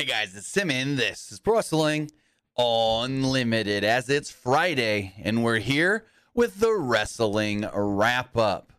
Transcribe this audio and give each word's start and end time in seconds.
Hey 0.00 0.06
guys, 0.06 0.34
it's 0.34 0.46
Simon. 0.46 0.96
This 0.96 1.30
is 1.30 1.42
Wrestling 1.44 2.10
Unlimited 2.56 3.84
as 3.84 4.08
it's 4.08 4.30
Friday, 4.30 5.12
and 5.22 5.44
we're 5.44 5.58
here 5.58 6.06
with 6.32 6.58
the 6.58 6.72
wrestling 6.72 7.68
wrap 7.74 8.34
up. 8.34 8.72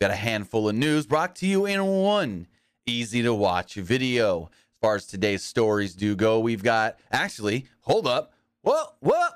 Got 0.00 0.10
a 0.10 0.16
handful 0.16 0.68
of 0.68 0.74
news 0.74 1.06
brought 1.06 1.36
to 1.36 1.46
you 1.46 1.64
in 1.64 1.86
one 1.86 2.48
easy 2.86 3.22
to 3.22 3.32
watch 3.32 3.74
video. 3.74 4.50
As 4.50 4.78
far 4.80 4.96
as 4.96 5.06
today's 5.06 5.44
stories 5.44 5.94
do 5.94 6.16
go, 6.16 6.40
we've 6.40 6.64
got 6.64 6.98
actually, 7.12 7.66
hold 7.82 8.08
up. 8.08 8.32
What? 8.62 8.96
What? 8.98 9.34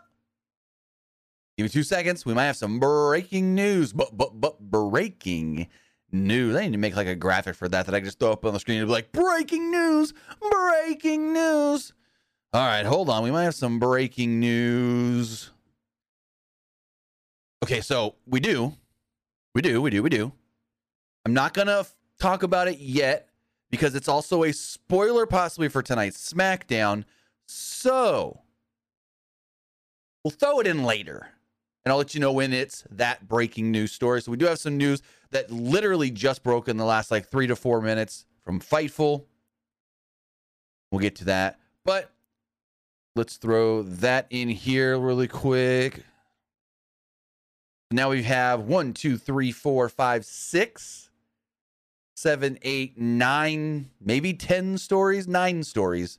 Give 1.56 1.66
me 1.66 1.68
two 1.68 1.84
seconds. 1.84 2.26
We 2.26 2.34
might 2.34 2.46
have 2.46 2.56
some 2.56 2.80
breaking 2.80 3.54
news. 3.54 3.92
But, 3.92 4.16
but, 4.16 4.40
but 4.40 4.58
breaking 4.58 5.68
news. 6.12 6.56
I 6.56 6.64
need 6.64 6.72
to 6.72 6.78
make 6.78 6.96
like 6.96 7.06
a 7.06 7.14
graphic 7.14 7.54
for 7.54 7.68
that 7.68 7.86
that 7.86 7.94
I 7.94 7.98
can 7.98 8.04
just 8.04 8.18
throw 8.18 8.32
up 8.32 8.44
on 8.44 8.52
the 8.52 8.60
screen 8.60 8.78
and 8.78 8.86
be 8.86 8.92
like, 8.92 9.12
breaking 9.12 9.70
news, 9.70 10.12
breaking 10.50 11.32
news. 11.32 11.92
All 12.52 12.66
right, 12.66 12.84
hold 12.84 13.08
on. 13.08 13.22
We 13.22 13.30
might 13.30 13.44
have 13.44 13.54
some 13.54 13.78
breaking 13.78 14.38
news. 14.38 15.50
Okay, 17.62 17.80
so 17.80 18.16
we 18.26 18.40
do. 18.40 18.74
We 19.54 19.62
do, 19.62 19.80
we 19.80 19.90
do, 19.90 20.02
we 20.02 20.10
do. 20.10 20.32
I'm 21.24 21.34
not 21.34 21.54
going 21.54 21.68
to 21.68 21.80
f- 21.80 21.94
talk 22.18 22.42
about 22.42 22.68
it 22.68 22.78
yet 22.78 23.28
because 23.70 23.94
it's 23.94 24.08
also 24.08 24.42
a 24.44 24.52
spoiler 24.52 25.26
possibly 25.26 25.68
for 25.68 25.82
tonight's 25.82 26.32
SmackDown. 26.32 27.04
So 27.46 28.40
we'll 30.24 30.32
throw 30.32 30.60
it 30.60 30.66
in 30.66 30.84
later 30.84 31.28
and 31.84 31.92
I'll 31.92 31.98
let 31.98 32.14
you 32.14 32.20
know 32.20 32.32
when 32.32 32.52
it's 32.52 32.84
that 32.90 33.28
breaking 33.28 33.70
news 33.70 33.92
story. 33.92 34.22
So 34.22 34.30
we 34.30 34.36
do 34.36 34.46
have 34.46 34.58
some 34.58 34.76
news 34.76 35.02
that 35.30 35.50
literally 35.50 36.10
just 36.10 36.42
broke 36.42 36.68
in 36.68 36.76
the 36.76 36.84
last 36.84 37.10
like 37.10 37.28
three 37.28 37.46
to 37.46 37.56
four 37.56 37.80
minutes 37.80 38.24
from 38.44 38.60
Fightful. 38.60 39.24
We'll 40.90 41.00
get 41.00 41.16
to 41.16 41.24
that. 41.26 41.58
But 41.84 42.12
let's 43.16 43.36
throw 43.36 43.82
that 43.82 44.26
in 44.30 44.48
here 44.48 44.98
really 44.98 45.28
quick. 45.28 46.04
Now 47.90 48.10
we 48.10 48.22
have 48.22 48.60
one, 48.60 48.94
two, 48.94 49.16
three, 49.16 49.52
four, 49.52 49.88
five, 49.88 50.24
six, 50.24 51.10
seven, 52.14 52.58
eight, 52.62 52.98
nine, 52.98 53.90
maybe 54.00 54.32
10 54.32 54.78
stories, 54.78 55.26
nine 55.26 55.62
stories. 55.62 56.18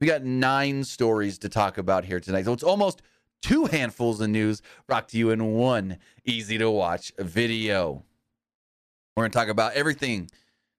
We 0.00 0.06
got 0.06 0.24
nine 0.24 0.84
stories 0.84 1.38
to 1.38 1.48
talk 1.48 1.78
about 1.78 2.04
here 2.04 2.18
tonight. 2.18 2.46
So 2.46 2.52
it's 2.52 2.62
almost 2.62 3.02
two 3.44 3.66
handfuls 3.66 4.22
of 4.22 4.30
news 4.30 4.62
brought 4.86 5.06
to 5.10 5.18
you 5.18 5.28
in 5.28 5.52
one 5.52 5.98
easy 6.24 6.56
to 6.56 6.70
watch 6.70 7.12
video. 7.18 8.02
We're 9.14 9.24
going 9.24 9.32
to 9.32 9.38
talk 9.38 9.48
about 9.48 9.74
everything 9.74 10.30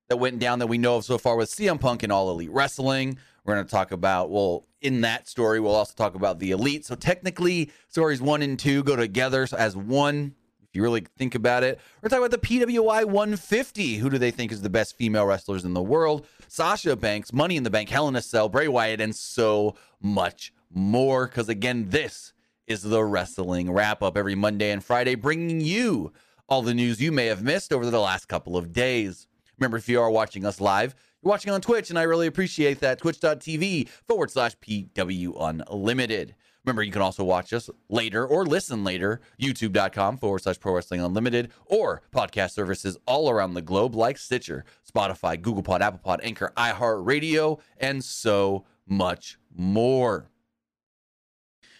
that 0.08 0.16
went 0.16 0.40
down 0.40 0.58
that 0.58 0.66
we 0.66 0.76
know 0.76 0.96
of 0.96 1.04
so 1.04 1.16
far 1.16 1.36
with 1.36 1.48
CM 1.48 1.80
Punk 1.80 2.02
and 2.02 2.10
All 2.10 2.28
Elite 2.28 2.50
Wrestling. 2.50 3.18
We're 3.44 3.54
going 3.54 3.66
to 3.66 3.70
talk 3.70 3.92
about, 3.92 4.30
well, 4.30 4.66
in 4.80 5.02
that 5.02 5.28
story, 5.28 5.60
we'll 5.60 5.76
also 5.76 5.94
talk 5.94 6.16
about 6.16 6.40
the 6.40 6.50
Elite. 6.50 6.84
So 6.84 6.96
technically, 6.96 7.70
stories 7.86 8.20
one 8.20 8.42
and 8.42 8.58
two 8.58 8.82
go 8.82 8.96
together 8.96 9.46
as 9.56 9.76
one. 9.76 10.34
If 10.64 10.74
you 10.74 10.82
really 10.82 11.06
think 11.16 11.36
about 11.36 11.62
it, 11.62 11.78
we're 12.02 12.08
talking 12.08 12.26
about 12.26 12.42
the 12.42 12.48
PWI 12.48 13.04
150. 13.04 13.98
Who 13.98 14.10
do 14.10 14.18
they 14.18 14.32
think 14.32 14.50
is 14.50 14.62
the 14.62 14.70
best 14.70 14.96
female 14.96 15.24
wrestlers 15.24 15.64
in 15.64 15.72
the 15.72 15.82
world? 15.82 16.26
Sasha 16.48 16.96
Banks, 16.96 17.32
Money 17.32 17.56
in 17.56 17.62
the 17.62 17.70
Bank, 17.70 17.90
Hell 17.90 18.08
in 18.08 18.16
a 18.16 18.22
Cell, 18.22 18.48
Bray 18.48 18.66
Wyatt, 18.66 19.00
and 19.00 19.14
so 19.14 19.76
much 20.02 20.52
more. 20.68 21.28
Because 21.28 21.48
again, 21.48 21.90
this 21.90 22.32
is 22.66 22.82
the 22.82 23.02
wrestling 23.04 23.70
wrap 23.70 24.02
up 24.02 24.16
every 24.16 24.34
Monday 24.34 24.70
and 24.70 24.82
Friday, 24.84 25.14
bringing 25.14 25.60
you 25.60 26.12
all 26.48 26.62
the 26.62 26.74
news 26.74 27.00
you 27.00 27.12
may 27.12 27.26
have 27.26 27.42
missed 27.42 27.72
over 27.72 27.88
the 27.88 28.00
last 28.00 28.26
couple 28.26 28.56
of 28.56 28.72
days. 28.72 29.26
Remember, 29.58 29.76
if 29.76 29.88
you 29.88 30.00
are 30.00 30.10
watching 30.10 30.44
us 30.44 30.60
live, 30.60 30.94
you're 31.22 31.30
watching 31.30 31.52
on 31.52 31.60
Twitch, 31.60 31.90
and 31.90 31.98
I 31.98 32.02
really 32.02 32.26
appreciate 32.26 32.80
that. 32.80 32.98
Twitch.tv 32.98 33.88
forward 33.88 34.30
slash 34.30 34.56
PW 34.58 35.36
Unlimited. 35.40 36.34
Remember, 36.64 36.82
you 36.82 36.90
can 36.90 37.02
also 37.02 37.22
watch 37.22 37.52
us 37.52 37.70
later 37.88 38.26
or 38.26 38.44
listen 38.44 38.82
later, 38.82 39.20
youtube.com 39.40 40.18
forward 40.18 40.42
slash 40.42 40.58
pro 40.58 40.74
wrestling 40.74 41.00
unlimited, 41.00 41.52
or 41.64 42.02
podcast 42.12 42.50
services 42.50 42.98
all 43.06 43.30
around 43.30 43.54
the 43.54 43.62
globe 43.62 43.94
like 43.94 44.18
Stitcher, 44.18 44.64
Spotify, 44.84 45.40
Google 45.40 45.62
Pod, 45.62 45.80
Apple 45.80 46.00
Pod, 46.00 46.20
Anchor, 46.24 46.52
iHeartRadio, 46.56 47.60
and 47.78 48.02
so 48.02 48.64
much 48.84 49.38
more. 49.56 50.28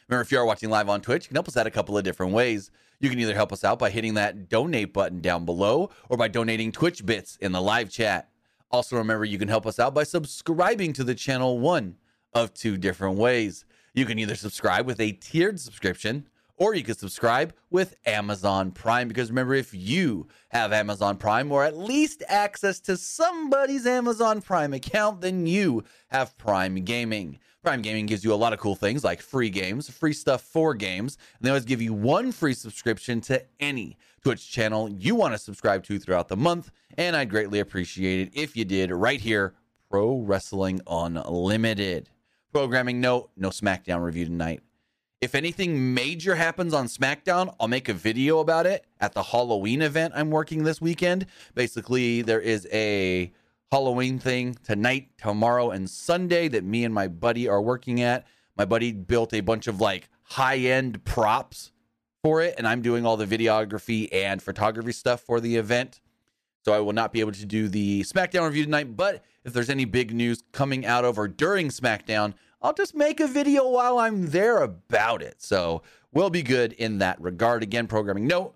Remember, 0.09 0.22
if 0.22 0.31
you 0.31 0.39
are 0.39 0.47
watching 0.47 0.71
live 0.71 0.89
on 0.89 1.00
Twitch, 1.00 1.25
you 1.25 1.28
can 1.28 1.37
help 1.37 1.49
us 1.49 1.56
out 1.56 1.67
a 1.67 1.71
couple 1.71 1.99
of 1.99 2.05
different 2.05 2.33
ways. 2.33 2.71
You 3.00 3.11
can 3.11 3.19
either 3.19 3.34
help 3.34 3.53
us 3.53 3.65
out 3.65 3.78
by 3.78 3.91
hitting 3.91 4.15
that 4.15 4.49
donate 4.49 4.93
button 4.93 5.21
down 5.21 5.44
below 5.44 5.91
or 6.09 6.17
by 6.17 6.28
donating 6.28 6.71
Twitch 6.71 7.05
bits 7.05 7.37
in 7.41 7.50
the 7.50 7.61
live 7.61 7.91
chat. 7.91 8.28
Also, 8.71 8.97
remember, 8.97 9.25
you 9.25 9.37
can 9.39 9.49
help 9.49 9.67
us 9.67 9.81
out 9.81 9.94
by 9.94 10.05
subscribing 10.05 10.93
to 10.93 11.03
the 11.03 11.15
channel 11.15 11.59
one 11.59 11.97
of 12.34 12.55
two 12.55 12.77
different 12.77 13.19
ways. 13.19 13.65
You 13.94 14.05
can 14.05 14.19
either 14.19 14.37
subscribe 14.37 14.87
with 14.87 15.00
a 15.00 15.12
tiered 15.12 15.59
subscription 15.59 16.28
or 16.56 16.75
you 16.75 16.83
can 16.83 16.97
subscribe 16.97 17.55
with 17.71 17.97
Amazon 18.06 18.71
Prime. 18.71 19.09
Because 19.09 19.31
remember, 19.31 19.55
if 19.55 19.75
you 19.75 20.27
have 20.49 20.72
Amazon 20.72 21.17
Prime 21.17 21.53
or 21.53 21.65
at 21.65 21.77
least 21.77 22.22
access 22.28 22.81
to 22.81 22.97
somebody's 22.97 23.87
Amazon 23.87 24.41
Prime 24.41 24.72
account, 24.72 25.21
then 25.21 25.47
you 25.47 25.84
have 26.09 26.37
Prime 26.39 26.77
Gaming. 26.77 27.39
Prime 27.62 27.83
Gaming 27.83 28.06
gives 28.06 28.22
you 28.22 28.33
a 28.33 28.37
lot 28.37 28.53
of 28.53 28.61
cool 28.61 28.77
things 28.77 29.03
like 29.03 29.21
free 29.21 29.50
games, 29.50 29.91
free 29.91 30.12
stuff 30.12 30.43
for 30.43 30.72
games, 30.72 31.19
and 31.37 31.44
they 31.44 31.50
always 31.50 31.65
give 31.65 31.83
you 31.83 31.93
one 31.93 32.31
free 32.31 32.55
subscription 32.55 33.21
to 33.23 33.43
any 33.59 33.97
Twitch 34.23 34.50
channel 34.50 34.88
you 34.88 35.17
want 35.17 35.34
to 35.34 35.38
subscribe 35.38 35.83
to 35.84 35.99
throughout 35.99 36.28
the 36.28 36.37
month. 36.37 36.71
And 36.97 37.17
I'd 37.17 37.28
greatly 37.28 37.59
appreciate 37.59 38.28
it 38.28 38.41
if 38.41 38.56
you 38.56 38.65
did 38.65 38.93
right 38.93 39.21
here, 39.21 39.55
Pro 39.91 40.21
Wrestling 40.21 40.81
Unlimited. 40.87 42.09
Programming 42.53 43.00
note 43.00 43.31
no 43.37 43.50
SmackDown 43.50 44.03
review 44.03 44.27
tonight. 44.27 44.62
If 45.22 45.34
anything 45.34 45.94
major 45.94 46.34
happens 46.34 46.75
on 46.75 46.88
SmackDown, 46.88 47.54
I'll 47.59 47.69
make 47.69 47.88
a 47.88 47.94
video 47.94 48.41
about 48.41 48.66
it 48.66 48.84
at 49.00 49.15
the 49.15 49.22
Halloween 49.22 49.81
event 49.81 50.12
I'm 50.15 50.31
working 50.31 50.65
this 50.65 50.78
weekend. 50.78 51.25
Basically, 51.54 52.21
there 52.21 52.41
is 52.41 52.69
a 52.71 53.32
Halloween 53.72 54.19
thing 54.19 54.59
tonight, 54.62 55.09
tomorrow, 55.16 55.71
and 55.71 55.88
Sunday 55.88 56.49
that 56.49 56.65
me 56.65 56.84
and 56.84 56.93
my 56.93 57.09
buddy 57.09 57.49
are 57.49 57.62
working 57.62 58.03
at. 58.03 58.26
My 58.59 58.66
buddy 58.66 58.93
built 58.93 59.32
a 59.32 59.41
bunch 59.41 59.66
of 59.66 59.81
like 59.81 60.10
high 60.22 60.59
end 60.59 61.03
props 61.06 61.72
for 62.22 62.43
it, 62.43 62.55
and 62.59 62.69
I'm 62.69 62.82
doing 62.82 63.06
all 63.06 63.16
the 63.16 63.26
videography 63.26 64.12
and 64.12 64.43
photography 64.43 64.93
stuff 64.93 65.22
for 65.22 65.41
the 65.41 65.56
event. 65.56 66.03
So 66.62 66.75
I 66.75 66.81
will 66.81 66.93
not 66.93 67.15
be 67.15 67.21
able 67.21 67.32
to 67.32 67.47
do 67.47 67.69
the 67.69 68.03
SmackDown 68.03 68.44
review 68.44 68.65
tonight. 68.65 68.94
But 68.97 69.25
if 69.44 69.55
there's 69.55 69.71
any 69.71 69.87
big 69.87 70.12
news 70.12 70.43
coming 70.53 70.84
out 70.84 71.06
of 71.06 71.19
or 71.19 71.26
during 71.26 71.69
SmackDown, 71.69 72.34
I'll 72.62 72.72
just 72.72 72.94
make 72.94 73.21
a 73.21 73.27
video 73.27 73.69
while 73.69 73.99
I'm 73.99 74.31
there 74.31 74.62
about 74.62 75.22
it. 75.22 75.43
So 75.43 75.83
we'll 76.12 76.31
be 76.31 76.43
good 76.43 76.72
in 76.72 76.99
that 76.99 77.21
regard. 77.21 77.62
Again, 77.62 77.87
programming 77.87 78.27
no, 78.27 78.55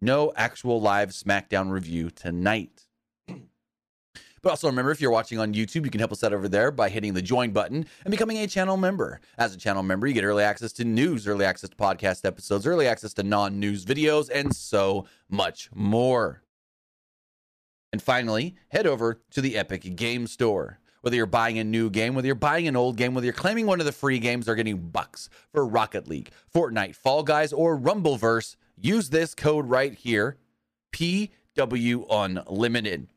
no 0.00 0.32
actual 0.36 0.80
live 0.80 1.10
SmackDown 1.10 1.70
review 1.70 2.10
tonight. 2.10 2.86
But 4.42 4.50
also 4.50 4.66
remember, 4.66 4.90
if 4.90 5.00
you're 5.00 5.10
watching 5.10 5.38
on 5.38 5.54
YouTube, 5.54 5.86
you 5.86 5.90
can 5.90 6.00
help 6.00 6.12
us 6.12 6.22
out 6.22 6.34
over 6.34 6.50
there 6.50 6.70
by 6.70 6.90
hitting 6.90 7.14
the 7.14 7.22
join 7.22 7.52
button 7.52 7.86
and 8.04 8.10
becoming 8.10 8.36
a 8.36 8.46
channel 8.46 8.76
member. 8.76 9.22
As 9.38 9.54
a 9.54 9.56
channel 9.56 9.82
member, 9.82 10.06
you 10.06 10.12
get 10.12 10.22
early 10.22 10.44
access 10.44 10.70
to 10.74 10.84
news, 10.84 11.26
early 11.26 11.46
access 11.46 11.70
to 11.70 11.76
podcast 11.76 12.26
episodes, 12.26 12.66
early 12.66 12.86
access 12.86 13.14
to 13.14 13.22
non 13.22 13.58
news 13.58 13.86
videos, 13.86 14.28
and 14.30 14.54
so 14.54 15.06
much 15.30 15.70
more. 15.74 16.42
And 17.90 18.02
finally, 18.02 18.54
head 18.68 18.86
over 18.86 19.22
to 19.30 19.40
the 19.40 19.56
Epic 19.56 19.96
Game 19.96 20.26
Store. 20.26 20.78
Whether 21.04 21.16
you're 21.16 21.26
buying 21.26 21.58
a 21.58 21.64
new 21.64 21.90
game, 21.90 22.14
whether 22.14 22.24
you're 22.24 22.34
buying 22.34 22.66
an 22.66 22.76
old 22.76 22.96
game, 22.96 23.12
whether 23.12 23.26
you're 23.26 23.34
claiming 23.34 23.66
one 23.66 23.78
of 23.78 23.84
the 23.84 23.92
free 23.92 24.18
games, 24.18 24.46
they're 24.46 24.54
getting 24.54 24.78
bucks 24.78 25.28
for 25.52 25.66
Rocket 25.66 26.08
League, 26.08 26.30
Fortnite, 26.54 26.96
Fall 26.96 27.22
Guys, 27.22 27.52
or 27.52 27.78
Rumbleverse. 27.78 28.56
Use 28.80 29.10
this 29.10 29.34
code 29.34 29.68
right 29.68 29.92
here, 29.92 30.38
PW 30.94 32.06
Unlimited. 32.08 33.08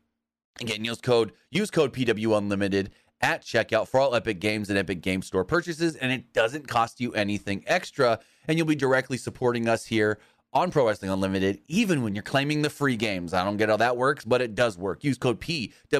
Again, 0.60 0.84
use 0.84 1.00
code 1.00 1.32
use 1.50 1.70
code 1.70 1.94
PW 1.94 2.36
Unlimited 2.36 2.90
at 3.22 3.40
checkout 3.40 3.88
for 3.88 4.00
all 4.00 4.14
Epic 4.14 4.38
Games 4.38 4.68
and 4.68 4.78
Epic 4.78 5.00
Game 5.00 5.22
Store 5.22 5.46
purchases, 5.46 5.96
and 5.96 6.12
it 6.12 6.34
doesn't 6.34 6.68
cost 6.68 7.00
you 7.00 7.14
anything 7.14 7.64
extra, 7.66 8.20
and 8.46 8.58
you'll 8.58 8.66
be 8.66 8.74
directly 8.74 9.16
supporting 9.16 9.66
us 9.66 9.86
here 9.86 10.18
on 10.52 10.70
Pro 10.70 10.86
Wrestling 10.86 11.10
Unlimited, 11.10 11.60
even 11.68 12.02
when 12.02 12.14
you're 12.14 12.22
claiming 12.22 12.62
the 12.62 12.70
free 12.70 12.96
games. 12.96 13.34
I 13.34 13.44
don't 13.44 13.56
get 13.56 13.68
how 13.68 13.76
that 13.76 13.96
works, 13.96 14.24
but 14.24 14.40
it 14.40 14.54
does 14.54 14.78
work. 14.78 15.04
Use 15.04 15.18
code 15.18 15.40
PWUNLIMITED 15.40 15.94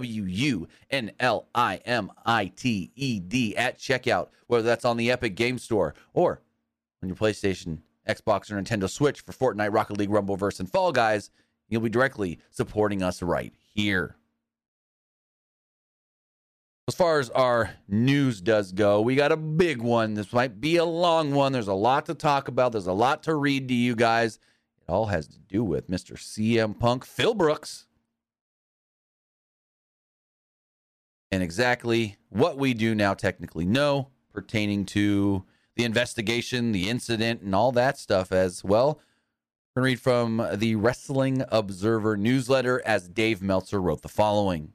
at 3.56 3.78
checkout, 3.78 4.28
whether 4.46 4.62
that's 4.62 4.84
on 4.84 4.96
the 4.96 5.10
Epic 5.10 5.34
Game 5.34 5.58
Store 5.58 5.94
or 6.14 6.40
on 7.02 7.08
your 7.08 7.16
PlayStation, 7.16 7.78
Xbox, 8.08 8.50
or 8.50 8.60
Nintendo 8.60 8.88
Switch 8.88 9.20
for 9.20 9.32
Fortnite, 9.32 9.72
Rocket 9.72 9.98
League, 9.98 10.10
Rumble, 10.10 10.36
Rumbleverse, 10.36 10.60
and 10.60 10.70
Fall 10.70 10.92
Guys. 10.92 11.30
You'll 11.68 11.82
be 11.82 11.90
directly 11.90 12.38
supporting 12.50 13.02
us 13.02 13.20
right 13.22 13.52
here. 13.74 14.16
As 16.88 16.94
far 16.94 17.20
as 17.20 17.28
our 17.30 17.70
news 17.86 18.40
does 18.40 18.72
go, 18.72 19.02
we 19.02 19.14
got 19.14 19.30
a 19.30 19.36
big 19.36 19.82
one. 19.82 20.14
This 20.14 20.32
might 20.32 20.60
be 20.60 20.76
a 20.76 20.84
long 20.84 21.32
one. 21.32 21.52
There's 21.52 21.68
a 21.68 21.74
lot 21.74 22.06
to 22.06 22.14
talk 22.14 22.48
about. 22.48 22.72
There's 22.72 22.86
a 22.86 22.92
lot 22.92 23.22
to 23.24 23.34
read 23.34 23.68
to 23.68 23.74
you 23.74 23.94
guys. 23.94 24.38
It 24.80 24.90
all 24.90 25.06
has 25.06 25.28
to 25.28 25.38
do 25.38 25.62
with 25.62 25.90
Mr. 25.90 26.14
CM 26.14 26.78
Punk, 26.80 27.04
Phil 27.04 27.34
Brooks. 27.34 27.84
and 31.30 31.42
exactly 31.42 32.16
what 32.30 32.56
we 32.56 32.74
do 32.74 32.94
now 32.94 33.14
technically 33.14 33.66
know 33.66 34.08
pertaining 34.32 34.84
to 34.86 35.44
the 35.76 35.84
investigation, 35.84 36.72
the 36.72 36.88
incident, 36.88 37.42
and 37.42 37.54
all 37.54 37.72
that 37.72 37.98
stuff 37.98 38.32
as 38.32 38.64
well. 38.64 39.00
We're 39.74 39.82
going 39.82 39.90
to 39.90 39.92
read 39.92 40.00
from 40.00 40.48
the 40.54 40.74
Wrestling 40.76 41.44
Observer 41.50 42.16
newsletter 42.16 42.82
as 42.84 43.08
Dave 43.08 43.42
Meltzer 43.42 43.80
wrote 43.80 44.02
the 44.02 44.08
following. 44.08 44.72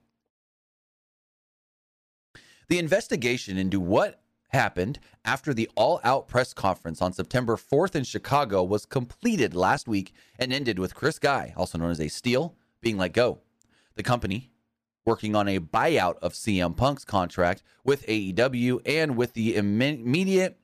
The 2.70 2.80
investigation 2.80 3.58
into 3.58 3.80
what 3.80 4.22
happened 4.50 5.00
after 5.26 5.54
the 5.54 5.70
all 5.76 6.00
out 6.04 6.28
press 6.28 6.54
conference 6.54 7.02
on 7.02 7.12
September 7.12 7.58
4th 7.58 7.96
in 7.96 8.04
Chicago 8.04 8.64
was 8.64 8.86
completed 8.86 9.56
last 9.56 9.88
week 9.88 10.14
and 10.38 10.54
ended 10.54 10.80
with 10.80 10.96
Chris 10.96 11.20
Guy, 11.20 11.54
also 11.58 11.78
known 11.78 11.92
as 11.92 12.00
Ace 12.00 12.16
Steel, 12.16 12.56
being 12.82 12.98
let 12.98 13.14
go. 13.14 13.40
The 13.96 14.04
company, 14.04 14.52
working 15.06 15.36
on 15.36 15.48
a 15.48 15.60
buyout 15.60 16.18
of 16.20 16.34
CM 16.34 16.76
Punk's 16.78 17.04
contract 17.04 17.64
with 17.84 18.06
AEW 18.06 18.80
and 18.86 19.18
with 19.18 19.34
the 19.34 19.56
immediate 19.56 20.58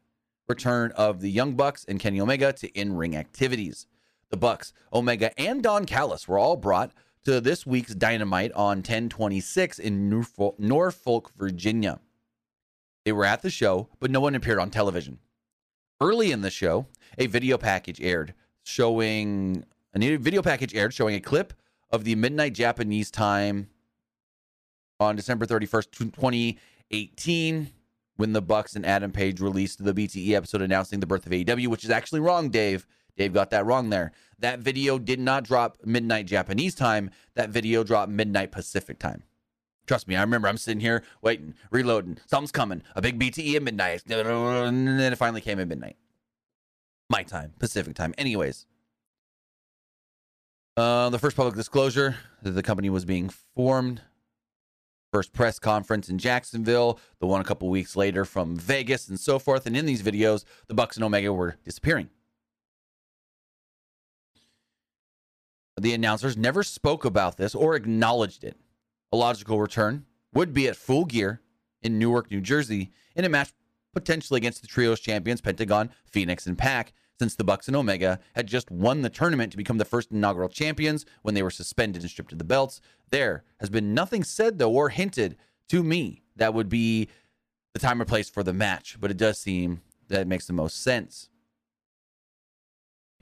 return 0.48 0.92
of 0.96 1.22
the 1.22 1.30
Young 1.30 1.56
Bucks 1.56 1.86
and 1.88 2.00
Kenny 2.00 2.22
Omega 2.22 2.54
to 2.54 2.68
in 2.70 2.96
ring 2.96 3.16
activities. 3.16 3.88
The 4.30 4.38
Bucks, 4.38 4.74
Omega, 4.94 5.38
and 5.40 5.62
Don 5.62 5.86
Callis 5.86 6.28
were 6.28 6.38
all 6.38 6.56
brought 6.56 6.92
to 7.30 7.40
this 7.40 7.64
week's 7.64 7.94
Dynamite 7.94 8.52
on 8.54 8.78
1026 8.78 9.78
in 9.78 10.10
Norfolk, 10.10 11.32
Virginia. 11.38 12.00
They 13.06 13.12
were 13.12 13.24
at 13.26 13.44
the 13.44 13.52
show, 13.52 13.88
but 14.00 14.10
no 14.10 14.20
one 14.20 14.34
appeared 14.34 14.58
on 14.58 14.72
television. 14.72 15.20
Early 16.02 16.32
in 16.32 16.42
the 16.42 16.50
show, 16.50 16.88
a 17.20 17.28
video 17.28 17.60
package 17.60 18.02
aired 18.02 18.34
showing 18.64 19.64
a 19.94 20.16
video 20.16 20.42
package 20.42 20.74
aired 20.74 20.92
showing 20.92 21.14
a 21.14 21.20
clip 21.20 21.54
of 21.92 22.04
the 22.04 22.16
midnight 22.16 22.54
Japanese 22.54 23.12
time 23.12 23.70
on 25.00 25.16
December 25.16 25.46
31st, 25.46 25.92
2018, 25.92 27.72
when 28.16 28.34
the 28.34 28.42
Bucks 28.42 28.76
and 28.76 28.86
Adam 28.88 29.12
Page 29.12 29.40
released 29.40 29.84
the 29.84 29.94
BTE 29.94 30.32
episode 30.32 30.64
announcing 30.64 31.00
the 31.00 31.06
birth 31.06 31.28
of 31.28 31.32
AEW, 31.32 31.68
which 31.68 31.84
is 31.84 31.92
actually 31.92 32.22
wrong, 32.22 32.50
Dave. 32.50 32.88
Dave 33.18 33.34
got 33.34 33.50
that 33.52 33.66
wrong 33.66 33.90
there. 33.90 34.12
That 34.40 34.60
video 34.60 34.98
did 34.98 35.20
not 35.20 35.44
drop 35.44 35.78
midnight 35.84 36.26
Japanese 36.26 36.76
time. 36.76 37.12
That 37.36 37.50
video 37.50 37.84
dropped 37.84 38.12
midnight 38.12 38.52
Pacific 38.52 39.00
time. 39.00 39.24
Trust 39.88 40.08
me, 40.08 40.16
I 40.16 40.22
remember 40.22 40.48
I'm 40.48 40.58
sitting 40.58 40.82
here 40.82 41.04
waiting, 41.22 41.56
reloading. 41.72 42.20
Something's 42.28 42.52
coming. 42.52 42.84
A 42.96 43.02
big 43.02 43.20
BTE 43.20 43.56
at 43.56 43.64
midnight. 43.64 44.04
And 44.08 44.88
then 45.00 45.14
it 45.14 45.18
finally 45.18 45.42
came 45.42 45.60
at 45.60 45.68
midnight. 45.68 45.98
My 47.10 47.24
time, 47.24 47.54
Pacific 47.58 47.96
time. 47.96 48.14
Anyways, 48.18 48.68
uh, 50.78 51.10
the 51.10 51.18
first 51.18 51.36
public 51.36 51.56
disclosure 51.56 52.16
that 52.44 52.52
the 52.52 52.64
company 52.64 52.90
was 52.90 53.04
being 53.04 53.30
formed. 53.56 54.02
First 55.12 55.34
press 55.34 55.58
conference 55.58 56.08
in 56.08 56.20
Jacksonville, 56.20 57.00
the 57.20 57.26
one 57.26 57.42
a 57.42 57.44
couple 57.44 57.68
weeks 57.68 57.96
later 57.96 58.26
from 58.26 58.56
Vegas, 58.56 59.10
and 59.10 59.20
so 59.20 59.40
forth. 59.40 59.66
And 59.66 59.76
in 59.76 59.88
these 59.88 60.04
videos, 60.04 60.46
the 60.68 60.76
Bucks 60.76 60.98
and 60.98 61.04
Omega 61.04 61.34
were 61.34 61.58
disappearing. 61.66 62.12
The 65.80 65.94
announcers 65.94 66.38
never 66.38 66.64
spoke 66.64 67.06
about 67.06 67.38
this 67.38 67.56
or 67.56 67.76
acknowledged 67.76 68.44
it. 68.44 68.58
A 69.12 69.18
logical 69.18 69.60
return 69.60 70.06
would 70.34 70.54
be 70.54 70.68
at 70.68 70.76
full 70.76 71.06
gear 71.06 71.42
in 71.82 71.98
Newark, 71.98 72.30
New 72.30 72.42
Jersey, 72.42 72.92
in 73.16 73.26
a 73.26 73.30
match 73.30 73.52
potentially 73.94 74.38
against 74.38 74.62
the 74.62 74.68
trios 74.68 75.00
champions 75.00 75.42
Pentagon, 75.42 75.90
Fenix, 76.06 76.46
and 76.46 76.58
Pac, 76.58 76.94
since 77.18 77.36
the 77.36 77.44
Bucks 77.44 77.68
and 77.68 77.76
Omega 77.76 78.20
had 78.34 78.48
just 78.48 78.72
won 78.72 79.02
the 79.02 79.10
tournament 79.10 79.52
to 79.52 79.58
become 79.58 79.78
the 79.78 79.86
first 79.86 80.12
inaugural 80.12 80.50
champions 80.50 81.06
when 81.22 81.36
they 81.36 81.44
were 81.44 81.50
suspended 81.50 82.02
and 82.02 82.10
stripped 82.10 82.32
of 82.32 82.38
the 82.38 82.44
belts. 82.44 82.82
There 83.10 83.44
has 83.60 83.70
been 83.70 83.94
nothing 83.94 84.24
said 84.24 84.58
though 84.58 84.72
or 84.72 84.90
hinted 84.90 85.36
to 85.70 85.84
me 85.84 86.24
that 86.36 86.54
would 86.54 86.70
be 86.70 87.10
the 87.74 87.80
time 87.80 88.02
or 88.02 88.06
place 88.06 88.30
for 88.30 88.44
the 88.44 88.54
match, 88.54 88.98
but 89.00 89.12
it 89.12 89.18
does 89.18 89.38
seem 89.40 89.82
that 90.08 90.22
it 90.22 90.28
makes 90.28 90.48
the 90.48 90.54
most 90.54 90.82
sense. 90.82 91.30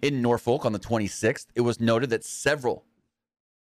In 0.02 0.22
Norfolk 0.22 0.64
on 0.64 0.74
the 0.74 0.80
26th, 0.80 1.48
it 1.56 1.62
was 1.62 1.80
noted 1.80 2.12
that 2.12 2.24
several 2.24 2.86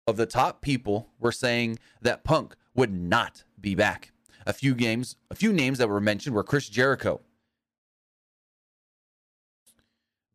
of 0.06 0.16
the 0.16 0.26
top 0.26 0.60
people 0.60 1.08
were 1.18 1.32
saying 1.32 1.78
that 2.02 2.22
Punk 2.22 2.54
would 2.74 2.92
not 2.92 3.44
be 3.58 3.74
back. 3.74 4.12
A 4.46 4.52
few 4.52 4.74
games, 4.74 5.16
a 5.30 5.34
few 5.34 5.52
names 5.52 5.78
that 5.78 5.88
were 5.88 6.00
mentioned 6.00 6.34
were 6.34 6.44
Chris 6.44 6.68
Jericho, 6.68 7.20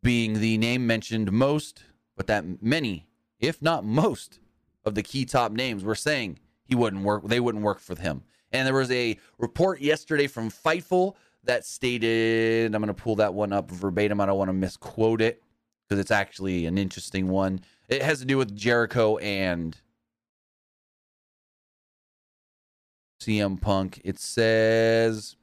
being 0.02 0.40
the 0.40 0.58
name 0.58 0.86
mentioned 0.86 1.32
most, 1.32 1.84
but 2.18 2.28
that 2.28 2.62
many, 2.62 3.08
if 3.40 3.62
not 3.62 3.86
most, 3.86 4.40
of 4.84 4.96
the 4.96 5.04
key 5.04 5.26
top 5.26 5.52
names 5.52 5.84
were 5.84 5.96
saying 5.96 6.40
he 6.66 6.76
wouldn't 6.76 7.04
work. 7.04 7.24
They 7.26 7.40
wouldn't 7.40 7.64
work 7.64 7.80
for 7.80 7.96
him. 7.96 8.24
And 8.52 8.68
there 8.68 8.74
was 8.74 8.92
a 8.92 9.18
report 9.38 9.80
yesterday 9.80 10.28
from 10.28 10.50
Fightful 10.50 11.16
that 11.44 11.66
stated, 11.66 12.74
I'm 12.74 12.82
going 12.82 12.94
to 12.94 13.02
pull 13.02 13.16
that 13.18 13.34
one 13.34 13.54
up 13.54 13.70
verbatim. 13.70 14.20
I 14.20 14.26
don't 14.26 14.38
want 14.38 14.50
to 14.50 14.54
misquote 14.54 15.22
it 15.22 15.43
because 15.94 16.02
it's 16.02 16.12
actually 16.12 16.66
an 16.66 16.76
interesting 16.80 17.28
one. 17.28 17.62
It 17.88 18.02
has 18.02 18.18
to 18.18 18.26
do 18.26 18.40
with 18.40 18.56
Jericho 18.56 19.18
and 19.18 19.78
CM 23.22 23.62
Punk. 23.62 24.02
It 24.04 24.18
says 24.18 25.36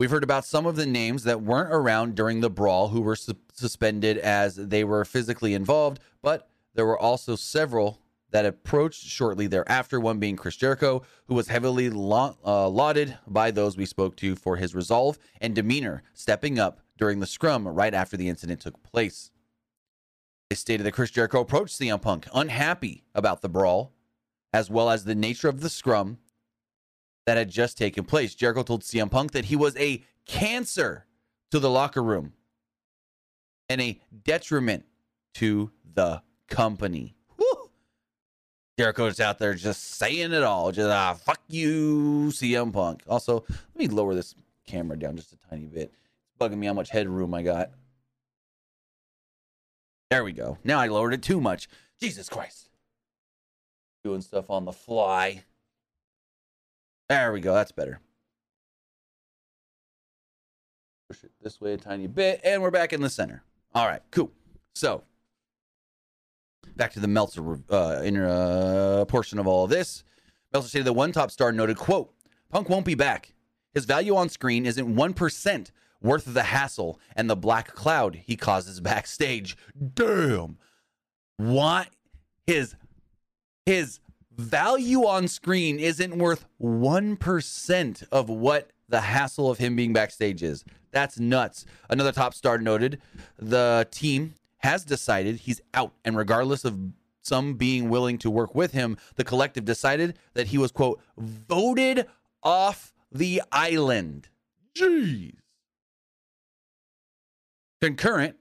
We've 0.00 0.10
heard 0.10 0.24
about 0.24 0.46
some 0.46 0.64
of 0.64 0.76
the 0.76 0.86
names 0.86 1.24
that 1.24 1.42
weren't 1.42 1.74
around 1.74 2.14
during 2.14 2.40
the 2.40 2.48
brawl 2.48 2.88
who 2.88 3.02
were 3.02 3.16
su- 3.16 3.34
suspended 3.52 4.16
as 4.16 4.54
they 4.56 4.84
were 4.84 5.04
physically 5.04 5.52
involved, 5.52 5.98
but 6.22 6.48
there 6.74 6.86
were 6.86 6.98
also 6.98 7.36
several 7.36 8.00
that 8.30 8.46
approached 8.46 9.04
shortly 9.04 9.48
thereafter, 9.48 9.98
one 10.00 10.18
being 10.18 10.36
Chris 10.36 10.56
Jericho, 10.56 11.02
who 11.26 11.34
was 11.34 11.48
heavily 11.48 11.90
la- 11.90 12.36
uh, 12.46 12.68
lauded 12.68 13.18
by 13.26 13.50
those 13.50 13.76
we 13.76 13.84
spoke 13.86 14.16
to 14.16 14.36
for 14.36 14.56
his 14.56 14.74
resolve 14.74 15.18
and 15.40 15.54
demeanor, 15.54 16.02
stepping 16.14 16.58
up 16.58 16.80
during 16.98 17.20
the 17.20 17.26
scrum 17.26 17.66
right 17.66 17.94
after 17.94 18.16
the 18.16 18.28
incident 18.28 18.60
took 18.60 18.82
place. 18.82 19.30
They 20.50 20.56
stated 20.56 20.84
that 20.84 20.92
Chris 20.92 21.10
Jericho 21.10 21.40
approached 21.40 21.78
CM 21.78 22.00
Punk 22.00 22.26
unhappy 22.34 23.04
about 23.14 23.42
the 23.42 23.48
brawl, 23.48 23.92
as 24.52 24.70
well 24.70 24.90
as 24.90 25.04
the 25.04 25.14
nature 25.14 25.48
of 25.48 25.60
the 25.60 25.70
scrum 25.70 26.18
that 27.26 27.36
had 27.36 27.50
just 27.50 27.76
taken 27.76 28.04
place. 28.04 28.34
Jericho 28.34 28.62
told 28.62 28.82
CM 28.82 29.10
Punk 29.10 29.32
that 29.32 29.46
he 29.46 29.56
was 29.56 29.76
a 29.76 30.02
cancer 30.26 31.06
to 31.50 31.58
the 31.58 31.70
locker 31.70 32.02
room 32.02 32.32
and 33.68 33.80
a 33.80 34.00
detriment 34.24 34.84
to 35.34 35.70
the 35.94 36.22
company. 36.48 37.14
Jericho's 38.78 39.18
out 39.18 39.38
there 39.40 39.54
just 39.54 39.96
saying 39.96 40.32
it 40.32 40.44
all. 40.44 40.70
Just 40.70 40.88
ah, 40.88 41.12
fuck 41.14 41.40
you, 41.48 42.28
CM 42.28 42.72
Punk. 42.72 43.02
Also, 43.08 43.44
let 43.48 43.76
me 43.76 43.88
lower 43.88 44.14
this 44.14 44.34
camera 44.66 44.96
down 44.96 45.16
just 45.16 45.32
a 45.32 45.36
tiny 45.50 45.66
bit 45.66 45.92
bugging 46.38 46.58
me 46.58 46.66
how 46.66 46.74
much 46.74 46.90
headroom 46.90 47.34
I 47.34 47.42
got. 47.42 47.70
There 50.10 50.24
we 50.24 50.32
go. 50.32 50.58
Now 50.64 50.80
I 50.80 50.86
lowered 50.86 51.14
it 51.14 51.22
too 51.22 51.40
much. 51.40 51.68
Jesus 52.00 52.28
Christ. 52.28 52.70
Doing 54.04 54.22
stuff 54.22 54.48
on 54.48 54.64
the 54.64 54.72
fly. 54.72 55.44
There 57.08 57.32
we 57.32 57.40
go. 57.40 57.54
That's 57.54 57.72
better. 57.72 58.00
Push 61.08 61.24
it 61.24 61.30
this 61.42 61.60
way 61.60 61.72
a 61.72 61.76
tiny 61.76 62.06
bit, 62.06 62.40
and 62.44 62.62
we're 62.62 62.70
back 62.70 62.92
in 62.92 63.00
the 63.00 63.10
center. 63.10 63.42
All 63.74 63.86
right, 63.86 64.02
cool. 64.10 64.30
So, 64.74 65.02
back 66.76 66.92
to 66.92 67.00
the 67.00 67.08
Meltzer 67.08 67.58
uh, 67.70 68.02
inner 68.04 68.28
uh, 68.28 69.04
portion 69.06 69.38
of 69.38 69.46
all 69.46 69.64
of 69.64 69.70
this. 69.70 70.04
Meltzer 70.52 70.68
stated 70.68 70.86
that 70.86 70.92
one 70.92 71.12
top 71.12 71.30
star 71.30 71.50
noted, 71.50 71.78
"quote 71.78 72.12
Punk 72.50 72.68
won't 72.68 72.84
be 72.84 72.94
back. 72.94 73.34
His 73.72 73.84
value 73.84 74.16
on 74.16 74.28
screen 74.28 74.66
isn't 74.66 74.96
one 74.96 75.14
percent 75.14 75.72
worth 76.00 76.32
the 76.32 76.44
hassle 76.44 77.00
and 77.16 77.28
the 77.28 77.36
black 77.36 77.74
cloud 77.74 78.16
he 78.26 78.36
causes 78.36 78.80
backstage. 78.80 79.56
Damn. 79.94 80.58
What 81.36 81.88
his 82.46 82.74
his 83.66 84.00
value 84.38 85.04
on 85.04 85.28
screen 85.28 85.78
isn't 85.78 86.16
worth 86.16 86.46
1% 86.62 88.04
of 88.10 88.30
what 88.30 88.70
the 88.88 89.00
hassle 89.00 89.50
of 89.50 89.58
him 89.58 89.76
being 89.76 89.92
backstage 89.92 90.42
is. 90.42 90.64
That's 90.90 91.18
nuts. 91.18 91.66
Another 91.90 92.12
top 92.12 92.32
star 92.32 92.56
noted 92.56 93.00
the 93.38 93.86
team 93.90 94.34
has 94.58 94.84
decided 94.84 95.36
he's 95.40 95.60
out, 95.74 95.92
and 96.04 96.16
regardless 96.16 96.64
of 96.64 96.78
some 97.20 97.54
being 97.54 97.90
willing 97.90 98.16
to 98.18 98.30
work 98.30 98.54
with 98.54 98.72
him, 98.72 98.96
the 99.16 99.24
collective 99.24 99.64
decided 99.64 100.18
that 100.34 100.48
he 100.48 100.56
was, 100.58 100.72
quote, 100.72 101.00
voted 101.18 102.06
off 102.42 102.94
the 103.12 103.42
island. 103.52 104.28
Jeez. 104.74 105.34
Concurrent 107.80 108.34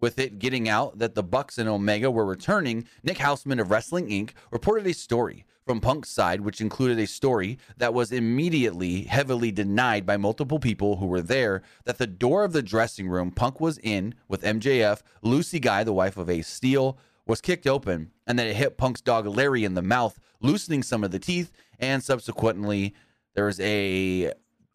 with 0.00 0.18
it 0.18 0.40
getting 0.40 0.68
out 0.68 0.98
that 0.98 1.14
the 1.14 1.22
Bucks 1.22 1.58
and 1.58 1.68
Omega 1.68 2.10
were 2.10 2.24
returning, 2.24 2.86
Nick 3.04 3.18
Hausman 3.18 3.60
of 3.60 3.70
Wrestling 3.70 4.08
Inc. 4.08 4.30
reported 4.50 4.86
a 4.86 4.94
story 4.94 5.44
from 5.64 5.80
Punk's 5.80 6.08
side, 6.08 6.40
which 6.40 6.60
included 6.60 6.98
a 6.98 7.06
story 7.06 7.58
that 7.76 7.94
was 7.94 8.10
immediately 8.10 9.02
heavily 9.02 9.52
denied 9.52 10.04
by 10.04 10.16
multiple 10.16 10.58
people 10.58 10.96
who 10.96 11.06
were 11.06 11.20
there 11.20 11.62
that 11.84 11.98
the 11.98 12.06
door 12.06 12.42
of 12.42 12.52
the 12.52 12.62
dressing 12.62 13.08
room 13.08 13.30
Punk 13.30 13.60
was 13.60 13.78
in 13.78 14.14
with 14.26 14.42
MJF, 14.42 15.02
Lucy 15.22 15.60
Guy, 15.60 15.84
the 15.84 15.92
wife 15.92 16.16
of 16.16 16.28
Ace 16.28 16.48
Steel, 16.48 16.98
was 17.26 17.40
kicked 17.40 17.68
open 17.68 18.10
and 18.26 18.36
that 18.38 18.48
it 18.48 18.56
hit 18.56 18.76
Punk's 18.76 19.00
dog 19.00 19.26
Larry 19.26 19.64
in 19.64 19.74
the 19.74 19.82
mouth, 19.82 20.18
loosening 20.40 20.82
some 20.82 21.04
of 21.04 21.12
the 21.12 21.20
teeth. 21.20 21.52
And 21.78 22.02
subsequently, 22.02 22.94
there 23.34 23.44
was 23.44 23.60
a 23.60 24.32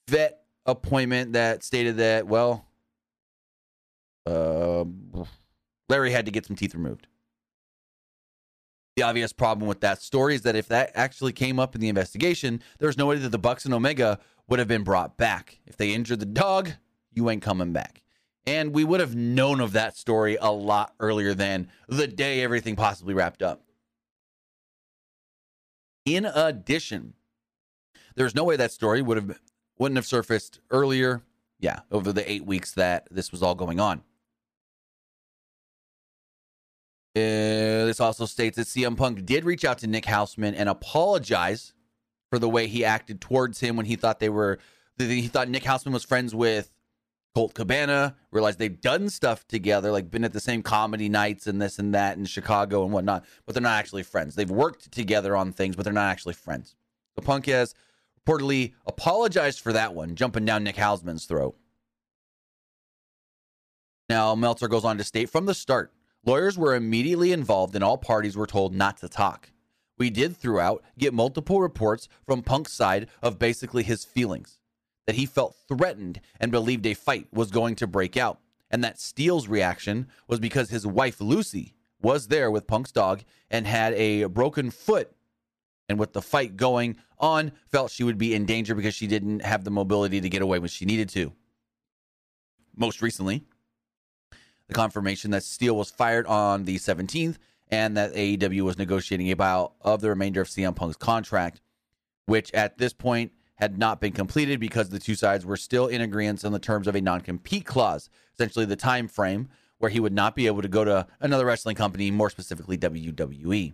vet 0.08 0.40
appointment 0.66 1.34
that 1.34 1.64
stated 1.64 1.98
that, 1.98 2.28
well, 2.28 2.65
uh, 4.26 4.86
Larry 5.90 6.12
had 6.12 6.26
to 6.26 6.32
get 6.32 6.46
some 6.46 6.56
teeth 6.56 6.74
removed. 6.74 7.08
The 8.96 9.04
obvious 9.04 9.34
problem 9.34 9.68
with 9.68 9.82
that 9.82 10.02
story 10.02 10.36
is 10.36 10.44
that 10.44 10.56
if 10.56 10.70
that 10.70 10.92
actually 10.96 11.34
came 11.34 11.60
up 11.60 11.76
in 11.76 11.82
the 11.82 11.90
investigation, 11.90 12.62
there's 12.80 12.98
no 12.98 13.08
way 13.08 13.18
that 13.18 13.30
the 13.30 13.38
Bucks 13.38 13.66
and 13.66 13.74
Omega 13.74 14.20
would 14.48 14.60
have 14.60 14.70
been 14.70 14.84
brought 14.84 15.18
back. 15.18 15.60
If 15.66 15.76
they 15.76 15.94
injured 15.94 16.22
the 16.22 16.26
dog, 16.26 16.72
you 17.12 17.30
ain't 17.30 17.42
coming 17.42 17.74
back. 17.74 18.02
And 18.48 18.74
we 18.74 18.84
would 18.84 19.00
have 19.00 19.16
known 19.16 19.60
of 19.60 19.74
that 19.74 19.98
story 19.98 20.38
a 20.40 20.52
lot 20.52 20.94
earlier 21.00 21.34
than 21.34 21.70
the 21.90 22.08
day 22.08 22.42
everything 22.42 22.76
possibly 22.76 23.14
wrapped 23.14 23.42
up. 23.42 23.64
In 26.06 26.26
addition, 26.26 27.16
there's 28.16 28.36
no 28.36 28.44
way 28.44 28.56
that 28.56 28.72
story 28.72 29.02
would 29.02 29.18
have 29.18 29.40
wouldn't 29.78 29.98
have 29.98 30.06
surfaced 30.06 30.60
earlier. 30.70 31.22
Yeah, 31.60 31.80
over 31.92 32.14
the 32.14 32.30
eight 32.32 32.46
weeks 32.46 32.72
that 32.74 33.08
this 33.10 33.32
was 33.32 33.42
all 33.42 33.56
going 33.56 33.80
on. 33.80 34.04
Uh, 37.16 37.86
this 37.86 38.02
also 38.02 38.26
states 38.26 38.58
that 38.58 38.68
CM 38.68 38.98
Punk 38.98 39.26
did 39.26 39.46
reach 39.46 39.64
out 39.64 39.78
to 39.80 39.88
Nick 39.88 40.04
Hausman 40.04 40.54
and 40.58 40.68
apologize 40.68 41.74
for 42.30 42.40
the 42.40 42.50
way 42.50 42.68
he 42.68 42.84
acted 42.84 43.22
towards 43.22 43.62
him 43.62 43.78
when 43.78 43.86
he 43.86 43.96
thought 43.96 44.20
they 44.20 44.30
were 44.30 44.60
he 44.98 45.28
thought 45.28 45.50
Nick 45.50 45.64
Hausman 45.64 45.94
was 45.94 46.04
friends 46.04 46.34
with 46.34 46.72
Colt 47.34 47.54
Cabana, 47.54 48.16
realized 48.32 48.60
they've 48.60 48.80
done 48.80 49.10
stuff 49.10 49.46
together, 49.48 49.92
like 49.92 50.10
been 50.10 50.24
at 50.24 50.32
the 50.32 50.40
same 50.40 50.64
comedy 50.64 51.10
nights 51.10 51.48
and 51.48 51.62
this 51.62 51.80
and 51.80 51.94
that 51.94 52.18
in 52.18 52.26
Chicago 52.26 52.84
and 52.84 52.94
whatnot, 52.94 53.26
but 53.46 53.54
they're 53.54 53.62
not 53.62 53.78
actually 53.78 54.04
friends. 54.04 54.36
They've 54.36 54.50
worked 54.50 54.92
together 54.92 55.36
on 55.36 55.52
things, 55.52 55.76
but 55.76 55.84
they're 55.84 55.94
not 55.94 56.10
actually 56.10 56.36
friends. 56.36 56.76
The 57.16 57.22
Punk 57.22 57.48
has 57.48 57.76
reportedly 58.26 58.74
apologized 58.86 59.60
for 59.60 59.74
that 59.74 59.94
one, 59.94 60.16
jumping 60.16 60.46
down 60.46 60.64
Nick 60.64 60.78
Hausman's 60.78 61.26
throat. 61.26 61.58
Now, 64.08 64.34
Meltzer 64.36 64.68
goes 64.70 64.86
on 64.86 64.98
to 64.98 65.04
state 65.04 65.30
from 65.30 65.46
the 65.46 65.54
start, 65.54 65.92
Lawyers 66.26 66.58
were 66.58 66.76
immediately 66.76 67.32
involved 67.32 67.76
and 67.76 67.84
all 67.84 68.00
parties 68.00 68.36
were 68.36 68.48
told 68.48 68.74
not 68.74 68.98
to 68.98 69.08
talk. 69.08 69.52
We 69.98 70.10
did 70.10 70.36
throughout 70.36 70.84
get 70.98 71.14
multiple 71.14 71.62
reports 71.62 72.10
from 72.26 72.42
Punk's 72.42 72.74
side 72.74 73.08
of 73.22 73.38
basically 73.40 73.84
his 73.84 74.04
feelings 74.04 74.58
that 75.06 75.16
he 75.16 75.28
felt 75.28 75.56
threatened 75.68 76.20
and 76.40 76.52
believed 76.52 76.86
a 76.88 76.96
fight 76.96 77.28
was 77.32 77.52
going 77.52 77.76
to 77.76 77.88
break 77.88 78.18
out. 78.18 78.40
And 78.72 78.84
that 78.84 79.00
Steel's 79.00 79.48
reaction 79.48 80.08
was 80.28 80.40
because 80.40 80.70
his 80.72 80.88
wife 80.88 81.22
Lucy 81.22 81.76
was 82.02 82.28
there 82.28 82.50
with 82.50 82.68
Punk's 82.68 82.92
dog 82.92 83.24
and 83.52 83.68
had 83.68 83.94
a 83.94 84.26
broken 84.26 84.72
foot. 84.72 85.12
And 85.88 86.00
with 86.00 86.14
the 86.14 86.22
fight 86.24 86.58
going 86.58 86.98
on, 87.20 87.52
felt 87.72 87.92
she 87.92 88.04
would 88.04 88.18
be 88.18 88.34
in 88.34 88.46
danger 88.46 88.74
because 88.74 88.96
she 88.96 89.06
didn't 89.06 89.44
have 89.44 89.64
the 89.64 89.70
mobility 89.70 90.20
to 90.20 90.30
get 90.30 90.42
away 90.42 90.58
when 90.58 90.70
she 90.70 90.86
needed 90.86 91.10
to. 91.10 91.32
Most 92.76 93.04
recently, 93.04 93.44
the 94.68 94.74
confirmation 94.74 95.32
that 95.32 95.44
Steel 95.44 95.76
was 95.76 95.92
fired 95.92 96.26
on 96.28 96.66
the 96.66 96.78
17th 96.78 97.38
and 97.70 97.98
that 97.98 98.14
AEW 98.14 98.62
was 98.62 98.78
negotiating 98.78 99.32
a 99.32 99.36
buyout 99.36 99.72
of 99.82 100.02
the 100.02 100.10
remainder 100.10 100.42
of 100.42 100.48
CM 100.48 100.76
Punk's 100.76 100.98
contract, 100.98 101.62
which 102.26 102.54
at 102.54 102.78
this 102.78 102.94
point 102.94 103.32
had 103.56 103.78
not 103.78 104.02
been 104.02 104.12
completed 104.12 104.60
because 104.60 104.90
the 104.90 105.00
two 105.00 105.16
sides 105.16 105.46
were 105.46 105.58
still 105.58 105.88
in 105.88 106.02
agreement 106.02 106.44
on 106.44 106.52
the 106.52 106.60
terms 106.60 106.88
of 106.88 106.96
a 106.96 107.02
non-compete 107.02 107.66
clause, 107.66 108.10
essentially 108.34 108.66
the 108.66 108.76
time 108.76 109.08
frame 109.08 109.50
where 109.78 109.92
he 109.92 110.00
would 110.00 110.14
not 110.14 110.36
be 110.36 110.48
able 110.48 110.62
to 110.62 110.68
go 110.68 110.84
to 110.84 111.08
another 111.20 111.46
wrestling 111.46 111.76
company, 111.76 112.12
more 112.12 112.30
specifically 112.30 112.78
WWE. 112.78 113.74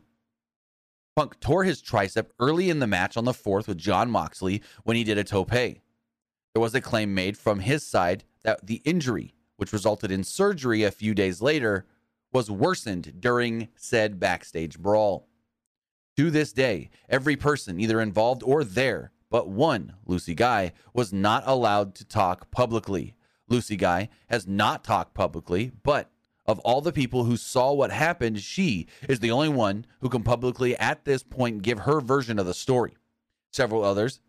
Punk 1.15 1.39
tore 1.39 1.63
his 1.63 1.81
tricep 1.81 2.27
early 2.39 2.69
in 2.69 2.79
the 2.79 2.87
match 2.87 3.17
on 3.17 3.25
the 3.25 3.33
4th 3.33 3.67
with 3.67 3.77
Jon 3.77 4.09
Moxley 4.09 4.61
when 4.83 4.95
he 4.95 5.03
did 5.03 5.17
a 5.17 5.23
tope. 5.23 5.51
There 5.51 5.75
was 6.55 6.73
a 6.73 6.81
claim 6.81 7.13
made 7.13 7.37
from 7.37 7.59
his 7.59 7.85
side 7.85 8.23
that 8.43 8.65
the 8.65 8.81
injury 8.85 9.33
which 9.61 9.71
resulted 9.71 10.09
in 10.09 10.23
surgery 10.23 10.81
a 10.81 10.89
few 10.89 11.13
days 11.13 11.39
later, 11.39 11.85
was 12.33 12.49
worsened 12.49 13.21
during 13.21 13.67
said 13.75 14.19
backstage 14.19 14.79
brawl. 14.79 15.27
To 16.17 16.31
this 16.31 16.51
day, 16.51 16.89
every 17.07 17.35
person 17.35 17.79
either 17.79 18.01
involved 18.01 18.41
or 18.41 18.63
there 18.63 19.11
but 19.29 19.47
one, 19.47 19.93
Lucy 20.03 20.33
Guy, 20.33 20.73
was 20.95 21.13
not 21.13 21.43
allowed 21.45 21.93
to 21.95 22.05
talk 22.05 22.49
publicly. 22.49 23.13
Lucy 23.49 23.75
Guy 23.75 24.09
has 24.29 24.47
not 24.47 24.83
talked 24.83 25.13
publicly, 25.13 25.71
but 25.83 26.09
of 26.47 26.57
all 26.61 26.81
the 26.81 26.91
people 26.91 27.25
who 27.25 27.37
saw 27.37 27.71
what 27.71 27.91
happened, 27.91 28.41
she 28.41 28.87
is 29.07 29.19
the 29.19 29.29
only 29.29 29.49
one 29.49 29.85
who 29.99 30.09
can 30.09 30.23
publicly 30.23 30.75
at 30.79 31.05
this 31.05 31.21
point 31.21 31.61
give 31.61 31.81
her 31.81 32.01
version 32.01 32.39
of 32.39 32.47
the 32.47 32.55
story. 32.55 32.95
Several 33.53 33.83
others 33.83 34.21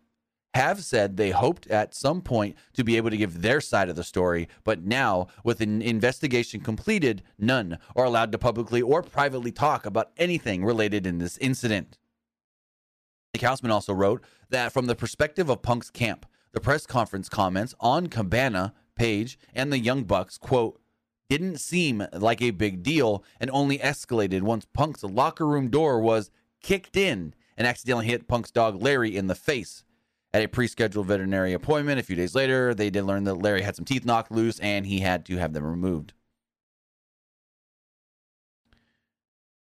have 0.53 0.83
said 0.83 1.17
they 1.17 1.31
hoped 1.31 1.67
at 1.67 1.95
some 1.95 2.21
point 2.21 2.55
to 2.73 2.83
be 2.83 2.97
able 2.97 3.09
to 3.09 3.17
give 3.17 3.41
their 3.41 3.59
side 3.59 3.89
of 3.89 3.95
the 3.95 4.03
story, 4.03 4.47
but 4.63 4.83
now, 4.83 5.27
with 5.43 5.61
an 5.61 5.81
investigation 5.81 6.61
completed, 6.61 7.23
none 7.39 7.79
are 7.95 8.05
allowed 8.05 8.31
to 8.31 8.37
publicly 8.37 8.81
or 8.81 9.01
privately 9.01 9.51
talk 9.51 9.85
about 9.85 10.11
anything 10.17 10.63
related 10.63 11.07
in 11.07 11.17
this 11.17 11.37
incident. 11.39 11.97
Nick 13.33 13.43
also 13.43 13.93
wrote 13.93 14.23
that 14.49 14.71
from 14.71 14.85
the 14.85 14.95
perspective 14.95 15.49
of 15.49 15.63
Punk's 15.63 15.89
camp, 15.89 16.25
the 16.51 16.61
press 16.61 16.85
conference 16.85 17.29
comments 17.29 17.73
on 17.79 18.07
Cabana, 18.07 18.73
Page, 18.95 19.39
and 19.55 19.73
the 19.73 19.79
Young 19.79 20.03
Bucks, 20.03 20.37
quote, 20.37 20.79
didn't 21.29 21.57
seem 21.57 22.05
like 22.13 22.43
a 22.43 22.51
big 22.51 22.83
deal 22.83 23.23
and 23.39 23.49
only 23.49 23.79
escalated 23.79 24.43
once 24.43 24.65
Punk's 24.71 25.03
locker 25.03 25.47
room 25.47 25.69
door 25.69 25.99
was 25.99 26.29
kicked 26.61 26.95
in 26.95 27.33
and 27.57 27.65
accidentally 27.65 28.05
hit 28.05 28.27
Punk's 28.27 28.51
dog 28.51 28.79
Larry 28.79 29.15
in 29.15 29.25
the 29.25 29.35
face. 29.35 29.83
At 30.33 30.43
a 30.43 30.47
pre 30.47 30.67
scheduled 30.67 31.05
veterinary 31.07 31.53
appointment 31.53 31.99
a 31.99 32.03
few 32.03 32.15
days 32.15 32.33
later, 32.33 32.73
they 32.73 32.89
did 32.89 33.03
learn 33.03 33.23
that 33.25 33.35
Larry 33.35 33.61
had 33.61 33.75
some 33.75 33.85
teeth 33.85 34.03
knocked 34.03 34.31
loose 34.31 34.59
and 34.59 34.85
he 34.85 34.99
had 34.99 35.25
to 35.27 35.37
have 35.37 35.53
them 35.53 35.63
removed. 35.63 36.13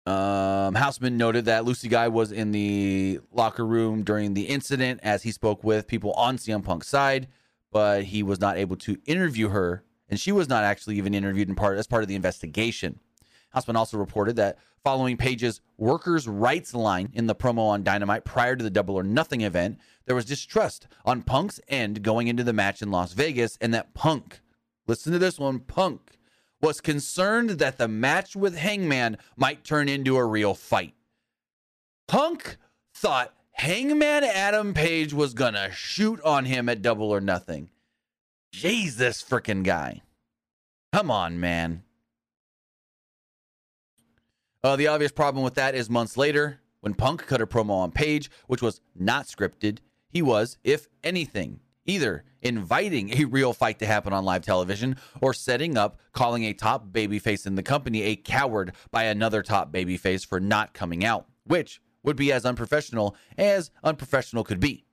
Um, 0.05 0.74
Hausman 0.75 1.13
noted 1.13 1.45
that 1.45 1.65
Lucy 1.65 1.89
Guy 1.89 2.07
was 2.07 2.31
in 2.31 2.51
the 2.51 3.19
locker 3.31 3.65
room 3.65 4.03
during 4.03 4.33
the 4.33 4.43
incident 4.43 5.01
as 5.03 5.24
he 5.24 5.31
spoke 5.31 5.65
with 5.65 5.88
people 5.88 6.13
on 6.13 6.38
CM 6.38 6.63
Punk's 6.63 6.88
side, 6.88 7.27
but 7.74 8.05
he 8.05 8.24
was 8.24 8.39
not 8.39 8.57
able 8.57 8.77
to 8.77 8.97
interview 9.05 9.50
her, 9.50 9.83
and 10.07 10.17
she 10.17 10.31
was 10.31 10.47
not 10.47 10.63
actually 10.63 10.95
even 10.97 11.13
interviewed 11.13 11.50
in 11.50 11.55
part 11.55 11.77
as 11.77 11.88
part 11.88 12.03
of 12.03 12.07
the 12.07 12.15
investigation. 12.15 13.01
Hausman 13.53 13.75
also 13.75 13.97
reported 13.97 14.38
that 14.38 14.57
following 14.88 15.17
Page's 15.17 15.60
workers' 15.77 16.29
rights 16.29 16.74
line 16.74 17.10
in 17.12 17.27
the 17.27 17.36
promo 17.36 17.67
on 17.72 17.84
Dynamite 17.84 18.24
prior 18.24 18.56
to 18.56 18.63
the 18.63 18.70
Double 18.70 18.96
or 18.96 19.03
Nothing 19.03 19.41
event, 19.41 19.79
there 20.06 20.15
was 20.15 20.24
distrust 20.24 20.88
on 21.03 21.24
Punk's 21.24 21.60
end 21.67 22.03
going 22.03 22.29
into 22.29 22.41
the 22.41 22.53
match 22.53 22.82
in 22.82 22.89
Las 22.89 23.12
Vegas, 23.12 23.58
and 23.60 23.74
that 23.74 23.94
Punk, 23.94 24.39
listen 24.88 25.12
to 25.12 25.20
this 25.20 25.38
one, 25.38 25.60
Punk 25.60 26.17
was 26.62 26.79
concerned 26.79 27.50
that 27.50 27.77
the 27.77 27.89
match 27.89 28.34
with 28.34 28.56
Hangman 28.56 29.17
might 29.36 29.65
turn 29.65 29.89
into 29.89 30.15
a 30.15 30.24
real 30.24 30.53
fight. 30.53 30.94
Punk 32.08 32.56
thought 32.96 33.34
Hangman 33.51 34.24
Adam 34.24 34.74
Page 34.74 35.13
was 35.13 35.34
gonna 35.34 35.70
shoot 35.70 36.22
on 36.22 36.46
him 36.46 36.70
at 36.70 36.82
Double 36.82 37.12
or 37.12 37.20
Nothing. 37.20 37.72
Jesus 38.53 39.22
freaking 39.22 39.65
guy. 39.65 40.01
Come 40.94 41.12
on, 41.12 41.41
man. 41.41 41.84
Uh, 44.64 44.76
the 44.76 44.88
obvious 44.88 45.12
problem 45.12 45.44
with 45.44 45.56
that 45.56 45.76
is 45.76 45.90
months 45.90 46.18
later, 46.18 46.60
when 46.82 46.94
Punk 46.94 47.26
cut 47.28 47.42
a 47.42 47.48
promo 47.48 47.72
on 47.72 47.92
Page, 47.92 48.30
which 48.48 48.62
was 48.62 48.82
not 48.96 49.28
scripted, 49.28 49.80
he 50.10 50.22
was, 50.22 50.58
if 50.64 50.88
anything, 51.04 51.60
either 51.86 52.24
inviting 52.42 53.12
a 53.14 53.26
real 53.26 53.54
fight 53.54 53.80
to 53.80 53.86
happen 53.86 54.14
on 54.14 54.26
live 54.26 54.44
television 54.44 54.96
or 55.22 55.34
setting 55.34 55.78
up 55.78 56.00
calling 56.12 56.44
a 56.44 56.54
top 56.54 56.88
babyface 56.92 57.46
in 57.46 57.56
the 57.56 57.64
company 57.64 58.04
a 58.04 58.16
coward 58.16 58.74
by 58.92 59.04
another 59.04 59.42
top 59.42 59.72
babyface 59.72 60.26
for 60.26 60.40
not 60.40 60.74
coming 60.74 61.04
out, 61.06 61.28
which 61.46 61.82
would 62.04 62.16
be 62.16 62.32
as 62.32 62.46
unprofessional 62.46 63.16
as 63.38 63.72
unprofessional 63.84 64.44
could 64.44 64.60
be. 64.60 64.86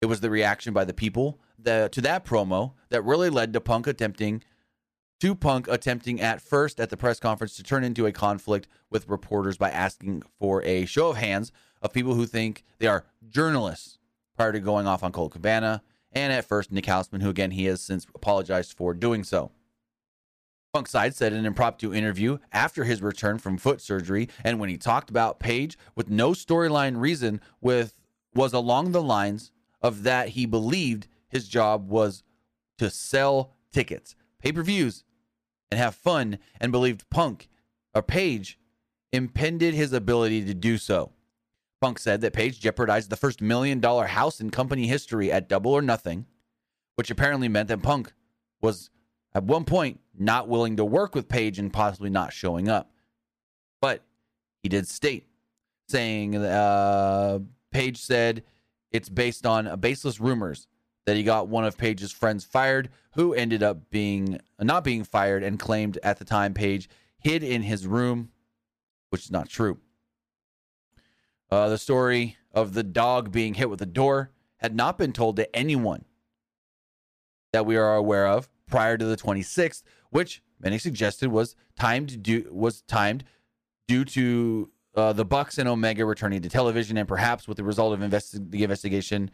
It 0.00 0.06
was 0.06 0.20
the 0.20 0.30
reaction 0.30 0.72
by 0.72 0.84
the 0.84 0.94
people 0.94 1.40
the, 1.58 1.88
to 1.92 2.00
that 2.02 2.24
promo 2.24 2.74
that 2.90 3.02
really 3.02 3.30
led 3.30 3.52
to 3.52 3.60
Punk 3.60 3.86
attempting 3.86 4.42
to 5.20 5.34
Punk 5.34 5.66
attempting 5.68 6.20
at 6.20 6.40
first 6.40 6.78
at 6.80 6.90
the 6.90 6.96
press 6.96 7.18
conference 7.18 7.56
to 7.56 7.62
turn 7.62 7.84
into 7.84 8.06
a 8.06 8.12
conflict 8.12 8.68
with 8.90 9.08
reporters 9.08 9.56
by 9.56 9.70
asking 9.70 10.22
for 10.38 10.62
a 10.64 10.84
show 10.84 11.08
of 11.08 11.16
hands 11.16 11.52
of 11.82 11.92
people 11.92 12.14
who 12.14 12.26
think 12.26 12.64
they 12.78 12.86
are 12.86 13.04
journalists 13.28 13.98
prior 14.36 14.52
to 14.52 14.60
going 14.60 14.86
off 14.86 15.02
on 15.02 15.12
Colt 15.12 15.32
Cabana, 15.32 15.82
and 16.12 16.32
at 16.32 16.44
first 16.44 16.70
Nick 16.70 16.86
Hausman, 16.86 17.22
who 17.22 17.28
again 17.28 17.50
he 17.50 17.64
has 17.64 17.80
since 17.80 18.06
apologized 18.14 18.76
for 18.76 18.94
doing 18.94 19.24
so. 19.24 19.50
Punk's 20.72 20.90
side 20.90 21.14
said 21.14 21.32
in 21.32 21.40
an 21.40 21.46
impromptu 21.46 21.92
interview 21.92 22.38
after 22.52 22.84
his 22.84 23.02
return 23.02 23.38
from 23.38 23.58
foot 23.58 23.80
surgery, 23.80 24.28
and 24.44 24.60
when 24.60 24.68
he 24.68 24.76
talked 24.76 25.10
about 25.10 25.40
Page 25.40 25.76
with 25.96 26.08
no 26.08 26.30
storyline 26.30 27.00
reason, 27.00 27.40
with 27.60 28.00
was 28.34 28.52
along 28.52 28.92
the 28.92 29.02
lines 29.02 29.50
of 29.82 30.02
that 30.04 30.30
he 30.30 30.46
believed 30.46 31.08
his 31.28 31.48
job 31.48 31.88
was 31.88 32.22
to 32.76 32.90
sell 32.90 33.54
tickets, 33.72 34.14
pay 34.40 34.52
per 34.52 34.62
views, 34.62 35.04
and 35.70 35.78
have 35.78 35.94
fun 35.94 36.38
and 36.60 36.72
believed 36.72 37.08
Punk 37.10 37.48
or 37.94 38.02
Page 38.02 38.58
impeded 39.12 39.74
his 39.74 39.92
ability 39.92 40.44
to 40.44 40.54
do 40.54 40.78
so. 40.78 41.12
Punk 41.80 41.98
said 41.98 42.20
that 42.20 42.32
Page 42.32 42.60
jeopardized 42.60 43.10
the 43.10 43.16
first 43.16 43.40
million 43.40 43.80
dollar 43.80 44.06
house 44.06 44.40
in 44.40 44.50
company 44.50 44.86
history 44.86 45.30
at 45.30 45.48
Double 45.48 45.72
or 45.72 45.82
Nothing, 45.82 46.26
which 46.96 47.10
apparently 47.10 47.48
meant 47.48 47.68
that 47.68 47.82
Punk 47.82 48.12
was 48.60 48.90
at 49.34 49.44
one 49.44 49.64
point 49.64 50.00
not 50.18 50.48
willing 50.48 50.76
to 50.76 50.84
work 50.84 51.14
with 51.14 51.28
Page 51.28 51.58
and 51.58 51.72
possibly 51.72 52.10
not 52.10 52.32
showing 52.32 52.68
up. 52.68 52.90
But 53.80 54.02
he 54.62 54.68
did 54.68 54.88
state, 54.88 55.26
saying 55.88 56.36
uh, 56.36 57.38
Page 57.70 57.98
said 57.98 58.42
it's 58.90 59.08
based 59.08 59.46
on 59.46 59.78
baseless 59.78 60.20
rumors 60.20 60.66
that 61.08 61.16
he 61.16 61.22
got 61.22 61.48
one 61.48 61.64
of 61.64 61.78
Page's 61.78 62.12
friends 62.12 62.44
fired, 62.44 62.90
who 63.14 63.32
ended 63.32 63.62
up 63.62 63.88
being 63.88 64.38
not 64.60 64.84
being 64.84 65.04
fired 65.04 65.42
and 65.42 65.58
claimed 65.58 65.98
at 66.02 66.18
the 66.18 66.24
time 66.24 66.52
Page 66.52 66.86
hid 67.18 67.42
in 67.42 67.62
his 67.62 67.86
room, 67.86 68.28
which 69.08 69.24
is 69.24 69.30
not 69.30 69.48
true. 69.48 69.78
Uh, 71.50 71.70
the 71.70 71.78
story 71.78 72.36
of 72.52 72.74
the 72.74 72.82
dog 72.82 73.32
being 73.32 73.54
hit 73.54 73.70
with 73.70 73.80
a 73.80 73.86
door 73.86 74.32
had 74.58 74.76
not 74.76 74.98
been 74.98 75.14
told 75.14 75.36
to 75.36 75.56
anyone 75.56 76.04
that 77.54 77.64
we 77.64 77.74
are 77.74 77.96
aware 77.96 78.26
of 78.26 78.50
prior 78.66 78.98
to 78.98 79.06
the 79.06 79.16
26th, 79.16 79.82
which 80.10 80.42
many 80.60 80.76
suggested 80.76 81.30
was 81.30 81.56
timed 81.74 82.22
due 82.22 82.46
was 82.52 82.82
timed 82.82 83.24
due 83.86 84.04
to 84.04 84.70
uh, 84.94 85.14
the 85.14 85.24
Bucks 85.24 85.56
and 85.56 85.70
Omega 85.70 86.04
returning 86.04 86.42
to 86.42 86.50
television, 86.50 86.98
and 86.98 87.08
perhaps 87.08 87.48
with 87.48 87.56
the 87.56 87.64
result 87.64 87.94
of 87.94 88.00
investi- 88.00 88.50
the 88.50 88.62
investigation 88.62 89.30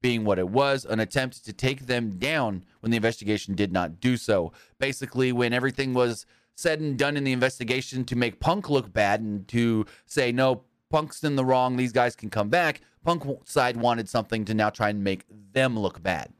being 0.00 0.24
what 0.24 0.38
it 0.38 0.48
was, 0.48 0.84
an 0.84 1.00
attempt 1.00 1.44
to 1.44 1.52
take 1.52 1.86
them 1.86 2.18
down 2.18 2.64
when 2.80 2.90
the 2.90 2.96
investigation 2.96 3.54
did 3.54 3.72
not 3.72 4.00
do 4.00 4.16
so. 4.16 4.52
Basically, 4.78 5.32
when 5.32 5.52
everything 5.52 5.94
was 5.94 6.26
said 6.54 6.80
and 6.80 6.98
done 6.98 7.16
in 7.16 7.24
the 7.24 7.32
investigation 7.32 8.04
to 8.04 8.16
make 8.16 8.40
Punk 8.40 8.68
look 8.68 8.92
bad 8.92 9.20
and 9.20 9.46
to 9.48 9.86
say 10.06 10.32
no, 10.32 10.62
Punk's 10.90 11.22
in 11.22 11.36
the 11.36 11.44
wrong. 11.44 11.76
These 11.76 11.92
guys 11.92 12.16
can 12.16 12.30
come 12.30 12.48
back. 12.48 12.80
Punk 13.04 13.24
side 13.44 13.76
wanted 13.76 14.08
something 14.08 14.44
to 14.46 14.54
now 14.54 14.70
try 14.70 14.88
and 14.88 15.04
make 15.04 15.24
them 15.52 15.78
look 15.78 16.02
bad. 16.02 16.32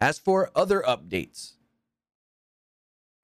As 0.00 0.18
for 0.18 0.50
other 0.54 0.82
updates, 0.86 1.54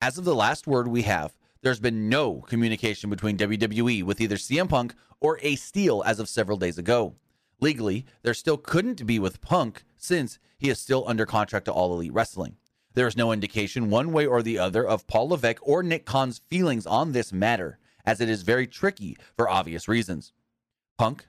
as 0.01 0.17
of 0.17 0.25
the 0.25 0.35
last 0.35 0.67
word 0.67 0.87
we 0.87 1.03
have, 1.03 1.33
there's 1.61 1.79
been 1.79 2.09
no 2.09 2.41
communication 2.41 3.09
between 3.09 3.37
WWE 3.37 4.03
with 4.03 4.21
either 4.21 4.35
CM 4.35 4.69
Punk 4.69 4.93
or 5.19 5.39
Ace 5.41 5.63
Steel 5.63 6.03
as 6.05 6.19
of 6.19 6.29
several 6.29 6.57
days 6.57 6.77
ago. 6.77 7.15
Legally, 7.65 8.05
there 8.21 8.35
still 8.35 8.57
couldn't 8.57 9.07
be 9.07 9.17
with 9.17 9.41
Punk 9.41 9.85
since 9.97 10.37
he 10.55 10.69
is 10.69 10.77
still 10.77 11.03
under 11.07 11.25
contract 11.25 11.65
to 11.65 11.73
All 11.73 11.95
Elite 11.95 12.13
Wrestling. 12.13 12.57
There 12.93 13.07
is 13.07 13.17
no 13.17 13.31
indication 13.31 13.89
one 13.89 14.11
way 14.11 14.27
or 14.27 14.43
the 14.43 14.59
other 14.59 14.87
of 14.87 15.07
Paul 15.07 15.29
Levesque 15.29 15.67
or 15.67 15.81
Nick 15.81 16.05
Khan's 16.05 16.37
feelings 16.37 16.85
on 16.85 17.11
this 17.11 17.33
matter 17.33 17.79
as 18.05 18.21
it 18.21 18.29
is 18.29 18.43
very 18.43 18.67
tricky 18.67 19.17
for 19.35 19.49
obvious 19.49 19.87
reasons. 19.87 20.31
Punk 20.99 21.25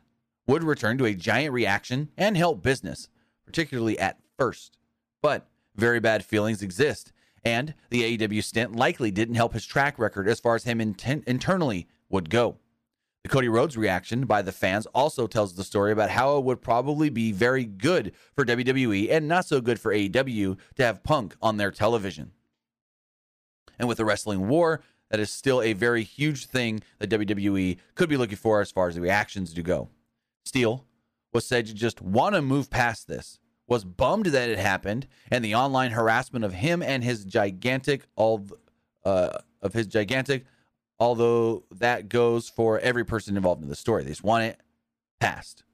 would 0.47 0.62
return 0.62 0.99
to 0.99 1.07
a 1.07 1.14
giant 1.14 1.55
reaction 1.55 2.11
and 2.19 2.37
help 2.37 2.62
business, 2.62 3.09
particularly 3.47 3.99
at 3.99 4.19
first. 4.37 4.76
But 5.23 5.49
very 5.75 6.00
bad 6.00 6.23
feelings 6.23 6.61
exist, 6.61 7.12
and 7.47 7.73
the 7.88 8.19
AEW 8.19 8.45
stint 8.45 8.76
likely 8.76 9.11
didn't 9.11 9.37
help 9.37 9.55
his 9.55 9.64
track 9.64 9.99
record 9.99 10.28
as 10.28 10.40
far 10.40 10.55
as 10.55 10.64
him 10.64 10.81
inten- 10.81 11.25
internally 11.25 11.88
would 12.11 12.28
go. 12.28 12.59
The 13.26 13.33
Cody 13.33 13.49
Rhodes 13.49 13.76
reaction 13.76 14.25
by 14.25 14.42
the 14.42 14.52
fans 14.52 14.87
also 14.95 15.26
tells 15.26 15.52
the 15.52 15.64
story 15.64 15.90
about 15.90 16.11
how 16.11 16.38
it 16.38 16.45
would 16.45 16.62
probably 16.62 17.11
be 17.11 17.33
very 17.33 17.64
good 17.64 18.12
for 18.37 18.45
WWE 18.45 19.11
and 19.11 19.26
not 19.26 19.47
so 19.47 19.61
good 19.61 19.80
for 19.80 19.92
AEW 19.92 20.56
to 20.76 20.85
have 20.85 21.02
Punk 21.02 21.35
on 21.42 21.56
their 21.56 21.73
television. 21.73 22.30
And 23.80 23.88
with 23.88 23.99
the 23.99 24.04
wrestling 24.04 24.47
war, 24.47 24.80
that 25.11 25.18
is 25.18 25.28
still 25.28 25.61
a 25.61 25.73
very 25.73 26.04
huge 26.04 26.47
thing 26.47 26.83
that 27.00 27.11
WWE 27.11 27.78
could 27.97 28.09
be 28.09 28.16
looking 28.16 28.37
for 28.37 28.61
as 28.61 28.71
far 28.71 28.87
as 28.87 28.95
the 28.95 29.00
reactions 29.00 29.52
do 29.52 29.61
go. 29.61 29.88
Steel 30.45 30.87
was 31.33 31.45
said 31.45 31.66
to 31.66 31.75
just 31.75 32.00
want 32.00 32.37
to 32.37 32.42
move 32.42 32.71
past 32.71 33.09
this, 33.09 33.40
was 33.66 33.83
bummed 33.83 34.27
that 34.27 34.50
it 34.50 34.61
happened, 34.61 35.09
and 35.33 35.44
the 35.44 35.57
online 35.57 35.90
harassment 35.90 36.44
of 36.44 36.53
him 36.53 36.81
and 36.81 37.03
his 37.03 37.24
gigantic, 37.24 38.07
all 38.14 38.46
uh, 39.05 39.37
of 39.62 39.72
his 39.72 39.88
gigantic, 39.88 40.44
although 40.98 41.64
that 41.70 42.09
goes 42.09 42.48
for 42.48 42.78
every 42.80 43.04
person 43.04 43.37
involved 43.37 43.62
in 43.62 43.68
the 43.68 43.76
story. 43.76 44.02
They 44.02 44.11
just 44.11 44.24
want 44.24 44.44
it 44.44 44.61
passed. 45.20 45.64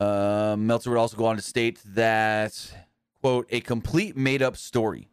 Uh, 0.00 0.56
Meltzer 0.58 0.90
would 0.90 0.98
also 0.98 1.16
go 1.16 1.26
on 1.26 1.36
to 1.36 1.42
state 1.42 1.80
that, 1.86 2.74
quote, 3.20 3.46
a 3.50 3.60
complete 3.60 4.16
made 4.16 4.42
up 4.42 4.56
story 4.56 5.08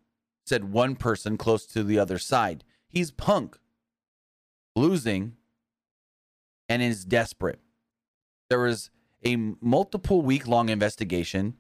said 0.46 0.72
one 0.72 0.96
person 0.96 1.38
close 1.38 1.66
to 1.66 1.84
the 1.84 2.00
other 2.00 2.18
side. 2.18 2.64
He's 2.90 3.12
punk, 3.12 3.58
losing, 4.76 5.38
and 6.68 6.82
is 6.82 7.06
desperate. 7.06 7.60
There 8.50 8.60
was 8.60 8.90
a 9.24 9.38
multiple 9.62 10.22
week 10.22 10.48
long 10.48 10.70
investigation, 10.70 11.56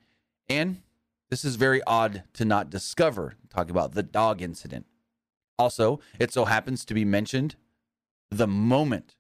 and 0.49 0.81
this 1.29 1.45
is 1.45 1.55
very 1.55 1.81
odd 1.85 2.23
to 2.33 2.43
not 2.43 2.69
discover. 2.69 3.35
Talk 3.49 3.69
about 3.69 3.93
the 3.93 4.03
dog 4.03 4.41
incident. 4.41 4.85
Also, 5.61 5.99
it 6.17 6.33
so 6.33 6.45
happens 6.45 6.83
to 6.83 6.95
be 6.95 7.05
mentioned 7.05 7.55
the 8.31 8.47
moment 8.47 9.15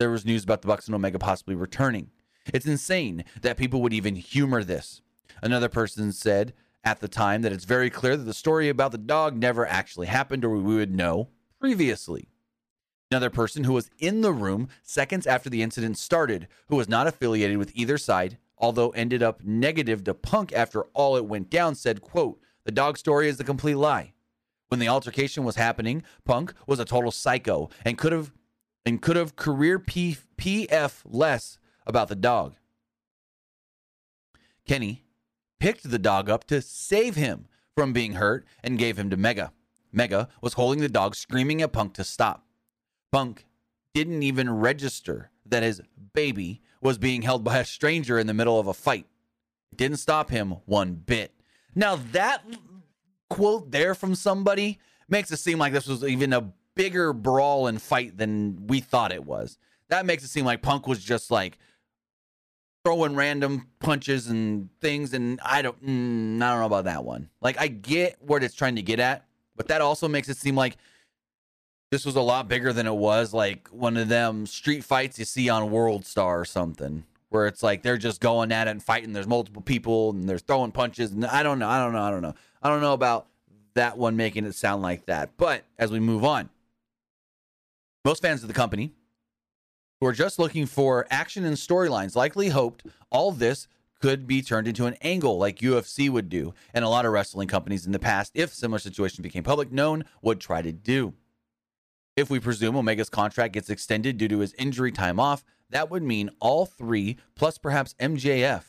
there 0.00 0.10
was 0.10 0.24
news 0.24 0.42
about 0.42 0.60
the 0.60 0.66
Bucks 0.66 0.86
and 0.86 0.96
Omega 0.96 1.16
possibly 1.16 1.54
returning. 1.54 2.10
It's 2.52 2.66
insane 2.66 3.24
that 3.40 3.56
people 3.56 3.80
would 3.82 3.92
even 3.92 4.16
humor 4.16 4.64
this. 4.64 5.00
Another 5.40 5.68
person 5.68 6.10
said 6.10 6.54
at 6.82 6.98
the 6.98 7.06
time 7.06 7.42
that 7.42 7.52
it's 7.52 7.64
very 7.64 7.88
clear 7.88 8.16
that 8.16 8.24
the 8.24 8.34
story 8.34 8.68
about 8.68 8.90
the 8.90 8.98
dog 8.98 9.36
never 9.36 9.64
actually 9.64 10.08
happened 10.08 10.44
or 10.44 10.50
we 10.50 10.74
would 10.74 10.92
know 10.92 11.28
previously. 11.60 12.30
Another 13.12 13.30
person 13.30 13.62
who 13.62 13.72
was 13.72 13.88
in 14.00 14.22
the 14.22 14.32
room 14.32 14.66
seconds 14.82 15.24
after 15.24 15.48
the 15.48 15.62
incident 15.62 15.98
started, 15.98 16.48
who 16.66 16.74
was 16.74 16.88
not 16.88 17.06
affiliated 17.06 17.58
with 17.58 17.70
either 17.76 17.96
side, 17.96 18.38
although 18.58 18.90
ended 18.90 19.22
up 19.22 19.44
negative 19.44 20.02
to 20.02 20.14
Punk 20.14 20.52
after 20.52 20.82
all 20.94 21.16
it 21.16 21.26
went 21.26 21.48
down, 21.48 21.76
said, 21.76 22.00
quote, 22.00 22.40
the 22.64 22.72
dog 22.72 22.98
story 22.98 23.28
is 23.28 23.38
a 23.38 23.44
complete 23.44 23.76
lie. 23.76 24.14
When 24.68 24.80
the 24.80 24.88
altercation 24.88 25.44
was 25.44 25.56
happening, 25.56 26.02
Punk 26.24 26.52
was 26.66 26.80
a 26.80 26.84
total 26.84 27.10
psycho 27.10 27.70
and 27.84 27.96
could 27.96 28.12
have 28.12 28.32
and 28.84 29.02
could 29.02 29.16
have 29.16 29.36
career 29.36 29.78
P- 29.78 30.16
PF 30.38 31.02
less 31.04 31.58
about 31.86 32.08
the 32.08 32.14
dog. 32.14 32.54
Kenny 34.66 35.04
picked 35.58 35.90
the 35.90 35.98
dog 35.98 36.28
up 36.28 36.44
to 36.44 36.62
save 36.62 37.16
him 37.16 37.46
from 37.74 37.92
being 37.92 38.14
hurt 38.14 38.46
and 38.62 38.78
gave 38.78 38.98
him 38.98 39.10
to 39.10 39.16
Megha. 39.16 39.50
Megha 39.94 40.28
was 40.40 40.54
holding 40.54 40.80
the 40.80 40.88
dog, 40.88 41.14
screaming 41.14 41.62
at 41.62 41.72
Punk 41.72 41.94
to 41.94 42.04
stop. 42.04 42.44
Punk 43.10 43.46
didn't 43.94 44.22
even 44.22 44.50
register 44.50 45.30
that 45.44 45.62
his 45.62 45.80
baby 46.12 46.60
was 46.80 46.98
being 46.98 47.22
held 47.22 47.42
by 47.42 47.58
a 47.58 47.64
stranger 47.64 48.18
in 48.18 48.26
the 48.26 48.34
middle 48.34 48.60
of 48.60 48.66
a 48.66 48.74
fight. 48.74 49.06
It 49.72 49.78
didn't 49.78 49.98
stop 49.98 50.30
him 50.30 50.56
one 50.66 50.94
bit. 50.94 51.32
Now, 51.74 51.96
that 52.12 52.44
quote 53.28 53.70
there 53.70 53.94
from 53.94 54.14
somebody 54.14 54.78
makes 55.08 55.30
it 55.30 55.38
seem 55.38 55.58
like 55.58 55.72
this 55.72 55.86
was 55.86 56.04
even 56.04 56.32
a 56.32 56.52
bigger 56.74 57.12
brawl 57.12 57.66
and 57.66 57.80
fight 57.80 58.16
than 58.16 58.66
we 58.66 58.80
thought 58.80 59.12
it 59.12 59.24
was. 59.24 59.58
That 59.88 60.06
makes 60.06 60.24
it 60.24 60.28
seem 60.28 60.44
like 60.44 60.62
Punk 60.62 60.86
was 60.86 61.02
just 61.02 61.30
like 61.30 61.58
throwing 62.84 63.16
random 63.16 63.66
punches 63.80 64.28
and 64.28 64.68
things, 64.80 65.12
and 65.12 65.40
I 65.44 65.62
don't, 65.62 65.84
mm, 65.84 66.36
I 66.36 66.50
don't 66.50 66.60
know 66.60 66.66
about 66.66 66.84
that 66.84 67.04
one. 67.04 67.30
Like 67.40 67.58
I 67.60 67.68
get 67.68 68.16
what 68.20 68.44
it's 68.44 68.54
trying 68.54 68.76
to 68.76 68.82
get 68.82 69.00
at, 69.00 69.24
but 69.56 69.68
that 69.68 69.80
also 69.80 70.06
makes 70.06 70.28
it 70.28 70.36
seem 70.36 70.54
like 70.54 70.76
this 71.90 72.04
was 72.04 72.16
a 72.16 72.20
lot 72.20 72.48
bigger 72.48 72.72
than 72.72 72.86
it 72.86 72.94
was. 72.94 73.32
Like 73.32 73.68
one 73.68 73.96
of 73.96 74.08
them 74.08 74.46
street 74.46 74.84
fights 74.84 75.18
you 75.18 75.24
see 75.24 75.48
on 75.48 75.70
World 75.70 76.04
Star 76.04 76.40
or 76.40 76.44
something, 76.44 77.04
where 77.30 77.46
it's 77.46 77.62
like 77.62 77.82
they're 77.82 77.96
just 77.96 78.20
going 78.20 78.52
at 78.52 78.68
it 78.68 78.72
and 78.72 78.82
fighting. 78.82 79.12
There's 79.12 79.26
multiple 79.26 79.62
people 79.62 80.10
and 80.10 80.28
they're 80.28 80.38
throwing 80.38 80.72
punches, 80.72 81.12
and 81.12 81.24
I 81.24 81.42
don't 81.42 81.58
know, 81.58 81.68
I 81.68 81.78
don't 81.78 81.92
know, 81.92 82.02
I 82.02 82.10
don't 82.10 82.22
know, 82.22 82.34
I 82.66 82.68
don't 82.68 82.80
know 82.80 82.94
about 82.94 83.28
that 83.74 83.96
one 83.96 84.16
making 84.16 84.44
it 84.44 84.56
sound 84.56 84.82
like 84.82 85.06
that. 85.06 85.36
But 85.36 85.62
as 85.78 85.92
we 85.92 86.00
move 86.00 86.24
on, 86.24 86.50
most 88.04 88.22
fans 88.22 88.42
of 88.42 88.48
the 88.48 88.54
company 88.54 88.90
who 90.00 90.06
are 90.08 90.12
just 90.12 90.40
looking 90.40 90.66
for 90.66 91.06
action 91.08 91.44
and 91.44 91.56
storylines 91.56 92.16
likely 92.16 92.48
hoped 92.48 92.84
all 93.08 93.30
this 93.30 93.68
could 94.00 94.26
be 94.26 94.42
turned 94.42 94.66
into 94.66 94.86
an 94.86 94.96
angle 95.00 95.38
like 95.38 95.60
UFC 95.60 96.10
would 96.10 96.28
do, 96.28 96.54
and 96.74 96.84
a 96.84 96.88
lot 96.88 97.06
of 97.06 97.12
wrestling 97.12 97.46
companies 97.46 97.86
in 97.86 97.92
the 97.92 98.00
past, 98.00 98.32
if 98.34 98.52
similar 98.52 98.80
situations 98.80 99.20
became 99.20 99.44
public 99.44 99.70
known, 99.70 100.04
would 100.20 100.40
try 100.40 100.60
to 100.60 100.72
do. 100.72 101.14
If 102.16 102.30
we 102.30 102.40
presume 102.40 102.74
Omega's 102.74 103.08
contract 103.08 103.54
gets 103.54 103.70
extended 103.70 104.18
due 104.18 104.26
to 104.26 104.40
his 104.40 104.54
injury 104.54 104.90
time 104.90 105.20
off, 105.20 105.44
that 105.70 105.88
would 105.88 106.02
mean 106.02 106.30
all 106.40 106.66
three, 106.66 107.16
plus 107.36 107.58
perhaps 107.58 107.94
MJF, 108.00 108.64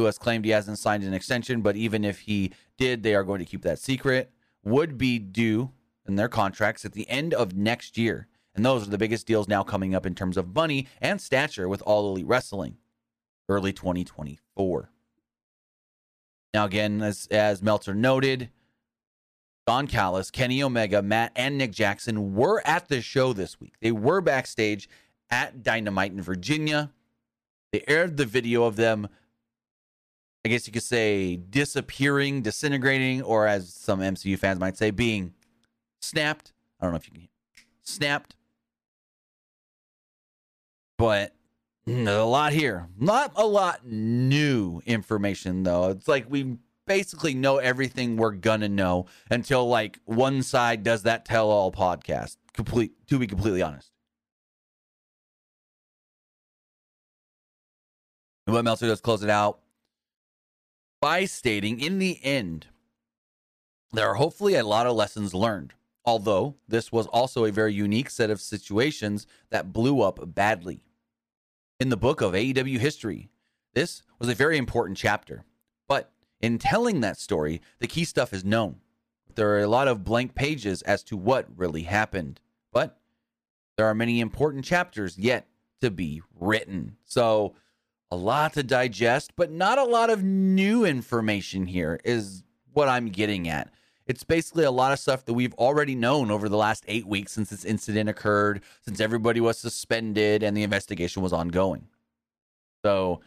who 0.00 0.06
has 0.06 0.18
claimed 0.18 0.44
he 0.44 0.50
hasn't 0.50 0.78
signed 0.78 1.04
an 1.04 1.12
extension, 1.12 1.60
but 1.60 1.76
even 1.76 2.04
if 2.04 2.20
he 2.20 2.52
did, 2.78 3.02
they 3.02 3.14
are 3.14 3.22
going 3.22 3.38
to 3.38 3.44
keep 3.44 3.62
that 3.62 3.78
secret, 3.78 4.32
would 4.64 4.96
be 4.96 5.18
due 5.18 5.70
in 6.08 6.16
their 6.16 6.28
contracts 6.28 6.84
at 6.84 6.92
the 6.92 7.08
end 7.10 7.34
of 7.34 7.54
next 7.54 7.98
year. 7.98 8.26
And 8.54 8.64
those 8.64 8.86
are 8.86 8.90
the 8.90 8.98
biggest 8.98 9.26
deals 9.26 9.46
now 9.46 9.62
coming 9.62 9.94
up 9.94 10.06
in 10.06 10.14
terms 10.14 10.36
of 10.36 10.54
money 10.54 10.88
and 11.00 11.20
stature 11.20 11.68
with 11.68 11.82
All 11.82 12.08
Elite 12.10 12.26
Wrestling, 12.26 12.78
early 13.48 13.72
2024. 13.72 14.90
Now, 16.54 16.64
again, 16.64 17.02
as, 17.02 17.28
as 17.30 17.62
Meltzer 17.62 17.94
noted, 17.94 18.48
Don 19.66 19.86
Callis, 19.86 20.30
Kenny 20.30 20.62
Omega, 20.62 21.02
Matt, 21.02 21.32
and 21.36 21.58
Nick 21.58 21.72
Jackson 21.72 22.34
were 22.34 22.62
at 22.66 22.88
the 22.88 23.02
show 23.02 23.32
this 23.32 23.60
week. 23.60 23.74
They 23.80 23.92
were 23.92 24.20
backstage 24.20 24.88
at 25.30 25.62
Dynamite 25.62 26.12
in 26.12 26.22
Virginia. 26.22 26.90
They 27.70 27.84
aired 27.86 28.16
the 28.16 28.24
video 28.24 28.64
of 28.64 28.76
them, 28.76 29.08
I 30.44 30.48
guess 30.48 30.66
you 30.66 30.72
could 30.72 30.82
say, 30.82 31.36
disappearing, 31.36 32.42
disintegrating, 32.42 33.22
or 33.22 33.46
as 33.46 33.72
some 33.72 34.00
MCU 34.00 34.38
fans 34.38 34.58
might 34.58 34.76
say, 34.76 34.90
being 34.90 35.34
snapped. 36.00 36.52
I 36.80 36.84
don't 36.86 36.92
know 36.92 36.96
if 36.96 37.06
you 37.06 37.12
can 37.12 37.28
snapped. 37.82 38.36
But 40.96 41.34
a 41.86 42.24
lot 42.24 42.52
here. 42.52 42.88
Not 42.98 43.32
a 43.36 43.46
lot 43.46 43.86
new 43.86 44.80
information 44.86 45.62
though. 45.62 45.90
It's 45.90 46.08
like 46.08 46.26
we 46.28 46.58
basically 46.86 47.34
know 47.34 47.58
everything 47.58 48.16
we're 48.16 48.32
gonna 48.32 48.68
know 48.68 49.06
until 49.30 49.66
like 49.68 49.98
one 50.04 50.42
side 50.42 50.82
does 50.82 51.02
that 51.04 51.24
tell 51.24 51.50
all 51.50 51.72
podcast. 51.72 52.36
Complete 52.52 52.92
to 53.08 53.18
be 53.18 53.26
completely 53.26 53.62
honest. 53.62 53.90
What 58.44 58.64
Meltzer 58.64 58.86
does 58.86 59.00
close 59.00 59.22
it 59.22 59.30
out 59.30 59.60
by 61.00 61.24
stating 61.24 61.80
in 61.80 61.98
the 61.98 62.18
end, 62.22 62.66
there 63.92 64.08
are 64.08 64.14
hopefully 64.14 64.54
a 64.54 64.64
lot 64.64 64.86
of 64.86 64.96
lessons 64.96 65.34
learned. 65.34 65.74
Although 66.04 66.56
this 66.66 66.90
was 66.90 67.06
also 67.08 67.44
a 67.44 67.52
very 67.52 67.74
unique 67.74 68.10
set 68.10 68.30
of 68.30 68.40
situations 68.40 69.26
that 69.50 69.72
blew 69.72 70.00
up 70.00 70.18
badly. 70.34 70.82
In 71.78 71.88
the 71.88 71.96
book 71.96 72.20
of 72.20 72.32
AEW 72.32 72.78
history, 72.78 73.30
this 73.74 74.02
was 74.18 74.28
a 74.28 74.34
very 74.34 74.56
important 74.56 74.96
chapter. 74.96 75.44
But 75.88 76.12
in 76.40 76.58
telling 76.58 77.00
that 77.00 77.18
story, 77.18 77.60
the 77.78 77.86
key 77.86 78.04
stuff 78.04 78.32
is 78.32 78.44
known. 78.44 78.76
There 79.34 79.50
are 79.50 79.60
a 79.60 79.68
lot 79.68 79.88
of 79.88 80.04
blank 80.04 80.34
pages 80.34 80.82
as 80.82 81.02
to 81.04 81.16
what 81.16 81.46
really 81.54 81.82
happened. 81.82 82.40
But 82.72 82.98
there 83.76 83.86
are 83.86 83.94
many 83.94 84.20
important 84.20 84.64
chapters 84.64 85.18
yet 85.18 85.48
to 85.80 85.90
be 85.90 86.22
written. 86.38 86.96
So, 87.04 87.54
a 88.10 88.16
lot 88.16 88.54
to 88.54 88.62
digest, 88.62 89.32
but 89.36 89.50
not 89.50 89.78
a 89.78 89.84
lot 89.84 90.10
of 90.10 90.22
new 90.22 90.84
information 90.84 91.66
here, 91.66 92.00
is 92.04 92.42
what 92.72 92.88
I'm 92.88 93.08
getting 93.08 93.48
at. 93.48 93.70
It's 94.06 94.24
basically 94.24 94.64
a 94.64 94.72
lot 94.72 94.92
of 94.92 94.98
stuff 94.98 95.24
that 95.26 95.34
we've 95.34 95.54
already 95.54 95.94
known 95.94 96.32
over 96.32 96.48
the 96.48 96.56
last 96.56 96.84
eight 96.88 97.06
weeks 97.06 97.32
since 97.32 97.50
this 97.50 97.64
incident 97.64 98.08
occurred, 98.08 98.62
since 98.82 98.98
everybody 98.98 99.40
was 99.40 99.58
suspended 99.58 100.42
and 100.42 100.56
the 100.56 100.64
investigation 100.64 101.22
was 101.22 101.32
ongoing. 101.32 101.86
So 102.84 103.20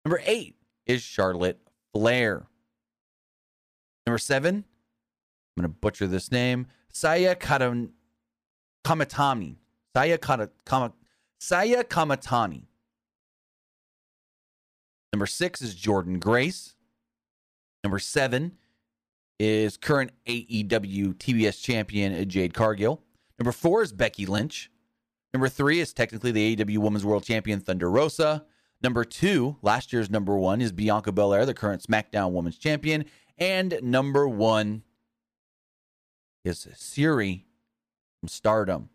Number 0.06 0.22
eight 0.26 0.56
is 0.86 1.02
Charlotte 1.02 1.60
Flair. 1.94 2.48
Number 4.08 4.18
seven, 4.18 4.56
I'm 4.56 5.62
going 5.62 5.72
to 5.72 5.78
butcher 5.80 6.08
this 6.08 6.32
name, 6.32 6.68
Saya 6.92 7.36
Kamatani. 7.36 7.88
Saya, 9.94 10.18
Saya 11.40 11.84
Kamatani. 11.84 12.64
Number 15.14 15.28
six 15.28 15.62
is 15.62 15.76
Jordynne 15.76 16.20
Grace. 16.20 16.76
Number 17.84 18.00
seven 18.00 18.54
is 19.40 19.76
current 19.76 20.12
AEW 20.26 21.16
TBS 21.16 21.62
champion 21.62 22.28
Jade 22.30 22.54
Cargill. 22.54 23.02
Number 23.38 23.52
four 23.52 23.82
is 23.82 23.92
Becky 23.92 24.26
Lynch. 24.26 24.71
Number 25.34 25.48
three 25.48 25.80
is 25.80 25.94
technically 25.94 26.32
the 26.32 26.56
AEW 26.56 26.80
Women's 26.80 27.06
World 27.06 27.24
Champion 27.24 27.60
Thunder 27.62 27.90
Rosa. 27.90 28.46
Number 28.84 29.06
two, 29.06 29.58
last 29.62 29.94
year's 29.94 30.10
number 30.10 30.36
one, 30.38 30.60
is 30.60 30.72
Bianca 30.72 31.12
Belair, 31.12 31.46
the 31.46 31.54
current 31.54 31.84
SmackDown 31.84 32.32
Women's 32.32 32.58
Champion. 32.58 33.06
And 33.38 33.80
number 33.82 34.28
one 34.28 34.84
is 36.44 36.68
Syuri 36.76 37.44
from 38.20 38.28
Stardom. 38.28 38.90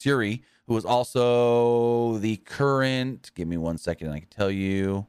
Syuri, 0.00 0.42
who 0.66 0.76
is 0.76 0.84
also 0.84 2.18
the 2.18 2.36
current, 2.36 3.30
give 3.34 3.48
me 3.48 3.56
one 3.56 3.78
second, 3.78 4.10
I 4.10 4.20
can 4.20 4.28
tell 4.28 4.50
you. 4.50 5.06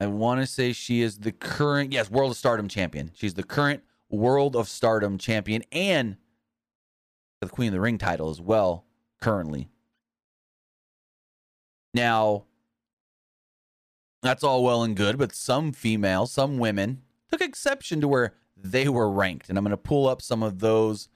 I 0.00 0.06
want 0.06 0.40
to 0.40 0.46
say 0.46 0.72
she 0.72 1.02
is 1.02 1.18
the 1.18 1.32
current, 1.32 1.92
yes, 1.92 2.10
World 2.10 2.30
of 2.30 2.36
Stardom 2.38 2.68
champion. 2.68 3.10
She's 3.14 3.34
the 3.34 3.42
current 3.42 3.82
World 4.08 4.56
of 4.56 4.66
Stardom 4.66 5.18
champion 5.18 5.62
and 5.70 6.16
the 7.40 7.48
Queen 7.48 7.68
of 7.68 7.72
the 7.72 7.80
Ring 7.80 7.98
title 7.98 8.30
as 8.30 8.40
well, 8.40 8.84
currently. 9.20 9.68
Now, 11.94 12.44
that's 14.22 14.44
all 14.44 14.62
well 14.62 14.82
and 14.82 14.96
good, 14.96 15.18
but 15.18 15.34
some 15.34 15.72
females, 15.72 16.32
some 16.32 16.58
women 16.58 17.02
took 17.30 17.40
exception 17.40 18.00
to 18.00 18.08
where 18.08 18.34
they 18.56 18.88
were 18.88 19.10
ranked. 19.10 19.48
And 19.48 19.56
I'm 19.56 19.64
going 19.64 19.70
to 19.70 19.76
pull 19.76 20.08
up 20.08 20.20
some 20.20 20.42
of 20.42 20.58
those 20.58 21.08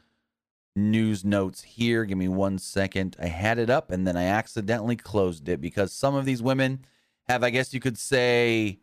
news 0.74 1.24
notes 1.24 1.62
here. 1.62 2.04
Give 2.04 2.18
me 2.18 2.28
one 2.28 2.58
second. 2.58 3.16
I 3.20 3.26
had 3.26 3.58
it 3.58 3.70
up 3.70 3.90
and 3.90 4.06
then 4.06 4.16
I 4.16 4.24
accidentally 4.24 4.96
closed 4.96 5.48
it 5.48 5.60
because 5.60 5.92
some 5.92 6.14
of 6.14 6.24
these 6.24 6.42
women 6.42 6.84
have, 7.28 7.44
I 7.44 7.50
guess 7.50 7.74
you 7.74 7.80
could 7.80 7.98
say, 7.98 8.80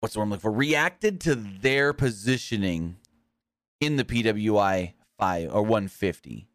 what's 0.00 0.14
the 0.14 0.20
word 0.20 0.24
I'm 0.24 0.30
looking 0.30 0.42
for? 0.42 0.52
Reacted 0.52 1.20
to 1.22 1.34
their 1.34 1.92
positioning 1.92 2.96
in 3.80 3.96
the 3.96 4.04
PWI 4.04 4.94
or 5.50 5.62
150. 5.62 6.48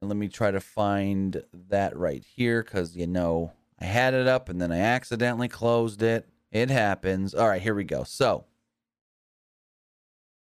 And 0.00 0.08
let 0.08 0.16
me 0.16 0.28
try 0.28 0.50
to 0.50 0.60
find 0.60 1.42
that 1.52 1.96
right 1.96 2.24
here 2.24 2.62
because 2.62 2.96
you 2.96 3.06
know 3.06 3.52
I 3.80 3.86
had 3.86 4.14
it 4.14 4.26
up 4.26 4.48
and 4.48 4.60
then 4.60 4.72
I 4.72 4.80
accidentally 4.80 5.48
closed 5.48 6.02
it. 6.02 6.28
It 6.50 6.70
happens. 6.70 7.34
All 7.34 7.48
right, 7.48 7.62
here 7.62 7.74
we 7.74 7.84
go. 7.84 8.04
So 8.04 8.44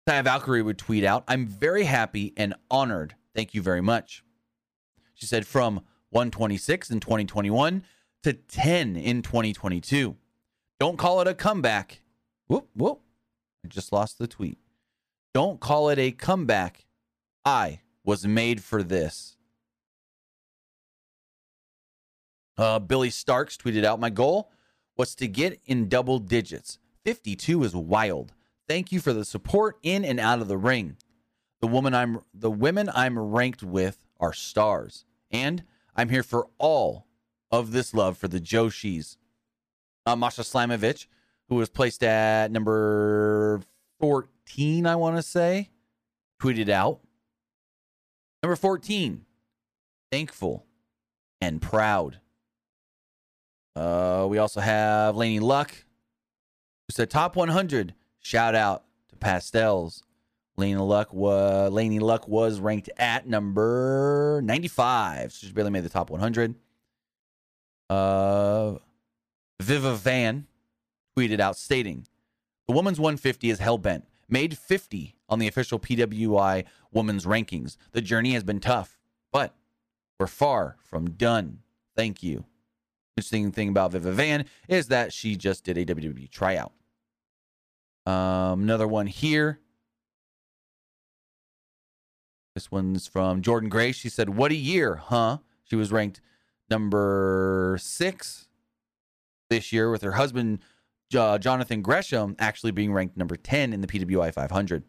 Taya 0.08 0.24
Valkyrie 0.24 0.62
would 0.62 0.78
tweet 0.78 1.04
out, 1.04 1.24
I'm 1.26 1.46
very 1.46 1.84
happy 1.84 2.32
and 2.36 2.54
honored. 2.70 3.14
Thank 3.34 3.52
you 3.54 3.62
very 3.62 3.82
much. 3.82 4.22
She 5.14 5.26
said 5.26 5.46
from 5.46 5.82
126 6.10 6.90
in 6.90 7.00
2021 7.00 7.82
to 8.22 8.32
10 8.32 8.96
in 8.96 9.22
2022. 9.22 10.16
Don't 10.78 10.96
call 10.96 11.20
it 11.20 11.26
a 11.26 11.34
comeback. 11.34 12.02
Whoop, 12.46 12.68
whoop. 12.74 13.00
I 13.64 13.68
just 13.68 13.92
lost 13.92 14.18
the 14.18 14.26
tweet. 14.26 14.58
Don't 15.34 15.60
call 15.60 15.88
it 15.90 15.98
a 15.98 16.10
comeback. 16.10 16.86
I 17.44 17.80
was 18.04 18.26
made 18.26 18.62
for 18.62 18.82
this. 18.82 19.36
Uh, 22.56 22.78
Billie 22.78 23.10
Starkz 23.10 23.56
tweeted 23.56 23.84
out 23.84 24.00
My 24.00 24.10
goal 24.10 24.50
was 24.96 25.14
to 25.16 25.28
get 25.28 25.60
in 25.64 25.88
double 25.88 26.18
digits. 26.18 26.78
52 27.04 27.62
is 27.62 27.74
wild. 27.74 28.32
Thank 28.68 28.92
you 28.92 29.00
for 29.00 29.12
the 29.12 29.24
support 29.24 29.78
in 29.82 30.04
and 30.04 30.18
out 30.18 30.40
of 30.40 30.48
the 30.48 30.58
ring. 30.58 30.96
The 31.60 31.68
woman 31.68 31.94
I'm 31.94 32.20
the 32.34 32.50
women 32.50 32.90
I'm 32.92 33.18
ranked 33.18 33.62
with 33.62 33.98
are 34.20 34.32
stars. 34.32 35.04
And 35.30 35.64
I'm 35.96 36.08
here 36.08 36.22
for 36.22 36.48
all 36.58 37.06
of 37.50 37.72
this 37.72 37.94
love 37.94 38.18
for 38.18 38.28
the 38.28 38.40
Joshis. 38.40 39.16
Uh, 40.04 40.16
Masha 40.16 40.42
Slamovich, 40.42 41.06
who 41.48 41.56
was 41.56 41.68
placed 41.68 42.02
at 42.02 42.50
number 42.50 43.60
14, 44.00 44.86
I 44.86 44.96
want 44.96 45.16
to 45.16 45.22
say, 45.22 45.70
tweeted 46.40 46.68
out. 46.68 47.00
Number 48.42 48.56
14, 48.56 49.24
thankful 50.12 50.64
and 51.40 51.60
proud. 51.60 52.20
Uh, 53.74 54.26
we 54.28 54.38
also 54.38 54.60
have 54.60 55.16
Laney 55.16 55.40
Luck, 55.40 55.70
who 55.70 56.92
said 56.92 57.10
top 57.10 57.36
100. 57.36 57.94
Shout 58.20 58.54
out 58.54 58.84
to 59.08 59.16
Pastels. 59.16 60.02
Laney 60.56 60.76
Luck 60.76 61.12
was 61.12 61.72
Laney 61.72 62.00
Luck 62.00 62.26
was 62.26 62.58
ranked 62.58 62.90
at 62.98 63.28
number 63.28 64.40
95. 64.42 65.32
So 65.32 65.46
she 65.46 65.52
barely 65.52 65.70
made 65.70 65.84
the 65.84 65.88
top 65.88 66.10
100. 66.10 66.56
Uh, 67.88 68.74
Viva 69.60 69.94
Van 69.94 70.46
tweeted 71.16 71.40
out 71.40 71.56
stating, 71.56 72.06
"The 72.68 72.74
woman's 72.74 73.00
150 73.00 73.50
is 73.50 73.58
hell 73.58 73.78
bent. 73.78 74.06
Made 74.28 74.56
50 74.58 75.16
on 75.28 75.38
the 75.38 75.48
official 75.48 75.78
PWI 75.78 76.64
women's 76.92 77.24
rankings. 77.24 77.76
The 77.92 78.02
journey 78.02 78.34
has 78.34 78.44
been 78.44 78.60
tough, 78.60 78.98
but 79.32 79.54
we're 80.20 80.26
far 80.26 80.76
from 80.84 81.10
done. 81.10 81.60
Thank 81.96 82.22
you." 82.22 82.44
Interesting 83.16 83.50
thing 83.50 83.70
about 83.70 83.90
Viva 83.90 84.12
Van 84.12 84.44
is 84.68 84.86
that 84.88 85.12
she 85.12 85.34
just 85.34 85.64
did 85.64 85.76
a 85.76 85.84
WWE 85.84 86.30
tryout. 86.30 86.72
Um, 88.06 88.62
another 88.62 88.86
one 88.86 89.08
here. 89.08 89.58
This 92.54 92.70
one's 92.70 93.06
from 93.06 93.42
Jordynne 93.42 93.68
Gray. 93.68 93.92
She 93.92 94.08
said, 94.08 94.30
What 94.30 94.50
a 94.50 94.56
year, 94.56 94.96
huh? 94.96 95.38
She 95.64 95.76
was 95.76 95.92
ranked 95.92 96.20
number 96.70 97.76
six 97.80 98.48
this 99.50 99.72
year 99.72 99.90
with 99.90 100.02
her 100.02 100.12
husband, 100.12 100.60
uh, 101.14 101.38
Jonathan 101.38 101.82
Gresham, 101.82 102.36
actually 102.38 102.72
being 102.72 102.92
ranked 102.92 103.16
number 103.16 103.36
10 103.36 103.72
in 103.72 103.80
the 103.80 103.86
PWI 103.86 104.32
500. 104.32 104.84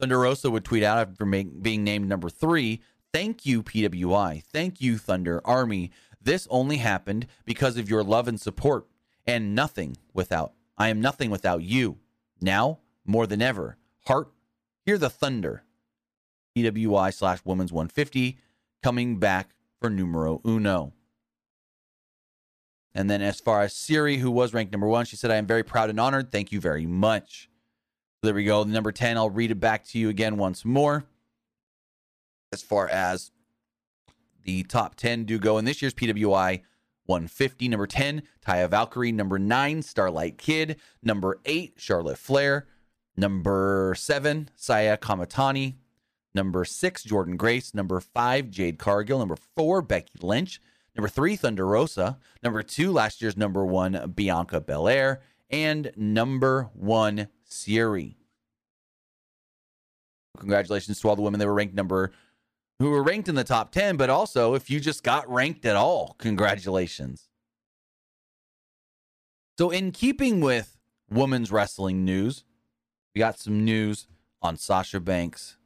Thunder 0.00 0.18
Rosa 0.18 0.50
would 0.50 0.64
tweet 0.64 0.82
out 0.82 0.98
after 0.98 1.24
make, 1.24 1.62
being 1.62 1.84
named 1.84 2.08
number 2.08 2.28
three 2.28 2.80
Thank 3.12 3.44
you, 3.44 3.62
PWI. 3.62 4.42
Thank 4.42 4.80
you, 4.80 4.96
Thunder 4.96 5.42
Army. 5.44 5.90
This 6.20 6.48
only 6.50 6.78
happened 6.78 7.26
because 7.44 7.76
of 7.76 7.90
your 7.90 8.02
love 8.02 8.26
and 8.26 8.40
support, 8.40 8.86
and 9.26 9.54
nothing 9.54 9.98
without. 10.14 10.54
I 10.78 10.88
am 10.88 11.00
nothing 11.02 11.30
without 11.30 11.62
you. 11.62 11.98
Now, 12.40 12.78
more 13.04 13.26
than 13.26 13.42
ever, 13.42 13.76
heart, 14.06 14.32
hear 14.86 14.96
the 14.96 15.10
thunder. 15.10 15.64
PWI 16.56 17.12
slash 17.12 17.40
women's 17.44 17.72
150 17.72 18.38
coming 18.82 19.18
back 19.18 19.50
for 19.80 19.90
numero 19.90 20.40
uno. 20.46 20.94
And 22.94 23.08
then, 23.08 23.22
as 23.22 23.40
far 23.40 23.62
as 23.62 23.72
Syuri, 23.72 24.18
who 24.18 24.30
was 24.30 24.52
ranked 24.52 24.72
number 24.72 24.86
one, 24.86 25.06
she 25.06 25.16
said, 25.16 25.30
I 25.30 25.36
am 25.36 25.46
very 25.46 25.62
proud 25.62 25.88
and 25.88 25.98
honored. 25.98 26.30
Thank 26.30 26.52
you 26.52 26.60
very 26.60 26.84
much. 26.84 27.48
There 28.22 28.34
we 28.34 28.44
go. 28.44 28.62
Number 28.64 28.92
10, 28.92 29.16
I'll 29.16 29.30
read 29.30 29.50
it 29.50 29.60
back 29.60 29.84
to 29.86 29.98
you 29.98 30.08
again 30.08 30.36
once 30.36 30.64
more 30.64 31.04
as 32.52 32.62
far 32.62 32.88
as 32.88 33.30
the 34.44 34.62
top 34.64 34.94
10 34.94 35.24
do 35.24 35.38
go 35.38 35.58
in 35.58 35.64
this 35.64 35.80
year's 35.80 35.94
PWI 35.94 36.62
150. 37.06 37.68
Number 37.68 37.86
10, 37.86 38.22
Taya 38.46 38.68
Valkyrie. 38.68 39.12
Number 39.12 39.38
9, 39.38 39.82
Starlight 39.82 40.38
Kid. 40.38 40.76
Number 41.02 41.40
8, 41.44 41.74
Charlotte 41.76 42.18
Flair. 42.18 42.66
Number 43.16 43.94
7, 43.96 44.50
Saya 44.54 44.96
Kamatani. 44.96 45.76
Number 46.34 46.64
6, 46.64 47.04
Jordynne 47.04 47.36
Grace. 47.36 47.74
Number 47.74 48.00
5, 48.00 48.50
Jade 48.50 48.78
Cargill. 48.78 49.18
Number 49.18 49.36
4, 49.56 49.82
Becky 49.82 50.18
Lynch. 50.22 50.60
Number 50.94 51.08
3, 51.08 51.36
Thunder 51.36 51.66
Rosa. 51.66 52.18
Number 52.42 52.62
2, 52.62 52.92
last 52.92 53.22
year's 53.22 53.36
number 53.36 53.64
1, 53.64 54.12
Bianca 54.14 54.60
Belair. 54.60 55.22
And 55.50 55.92
number 55.96 56.70
1, 56.74 57.28
Syuri. 57.48 58.16
Congratulations 60.38 61.00
to 61.00 61.08
all 61.08 61.16
the 61.16 61.22
women 61.22 61.38
that 61.40 61.46
were 61.46 61.54
ranked 61.54 61.74
number 61.74 62.12
who 62.78 62.90
were 62.90 63.02
ranked 63.02 63.28
in 63.28 63.34
the 63.34 63.44
top 63.44 63.70
10, 63.70 63.96
but 63.96 64.10
also 64.10 64.54
if 64.54 64.68
you 64.70 64.80
just 64.80 65.02
got 65.02 65.30
ranked 65.30 65.64
at 65.64 65.76
all, 65.76 66.16
congratulations. 66.18 67.28
So, 69.58 69.70
in 69.70 69.92
keeping 69.92 70.40
with 70.40 70.78
women's 71.10 71.52
wrestling 71.52 72.04
news, 72.04 72.44
we 73.14 73.20
got 73.20 73.38
some 73.38 73.64
news 73.64 74.08
on 74.40 74.56
Sasha 74.56 74.98
Banks. 74.98 75.56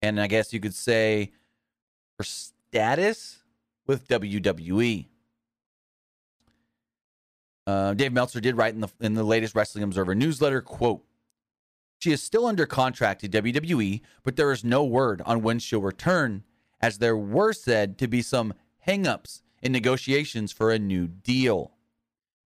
And 0.00 0.20
I 0.20 0.26
guess 0.26 0.52
you 0.52 0.58
could 0.58 0.74
say 0.74 1.30
her 2.18 2.24
status 2.24 3.41
with 3.86 4.08
WWE. 4.08 5.06
Uh, 7.66 7.94
Dave 7.94 8.12
Meltzer 8.12 8.40
did 8.40 8.56
write 8.56 8.74
in 8.74 8.80
the 8.80 8.88
in 9.00 9.14
the 9.14 9.22
latest 9.22 9.54
Wrestling 9.54 9.84
Observer 9.84 10.14
newsletter, 10.14 10.60
quote, 10.60 11.04
she 12.02 12.10
is 12.10 12.20
still 12.20 12.46
under 12.46 12.66
contract 12.66 13.20
to 13.20 13.28
WWE, 13.28 14.00
but 14.24 14.34
there 14.34 14.50
is 14.50 14.64
no 14.64 14.82
word 14.82 15.22
on 15.24 15.40
when 15.40 15.60
she'll 15.60 15.80
return, 15.80 16.42
as 16.80 16.98
there 16.98 17.16
were 17.16 17.52
said 17.52 17.96
to 17.98 18.08
be 18.08 18.22
some 18.22 18.54
hangups 18.88 19.42
in 19.62 19.70
negotiations 19.70 20.50
for 20.50 20.72
a 20.72 20.80
new 20.80 21.06
deal. 21.06 21.70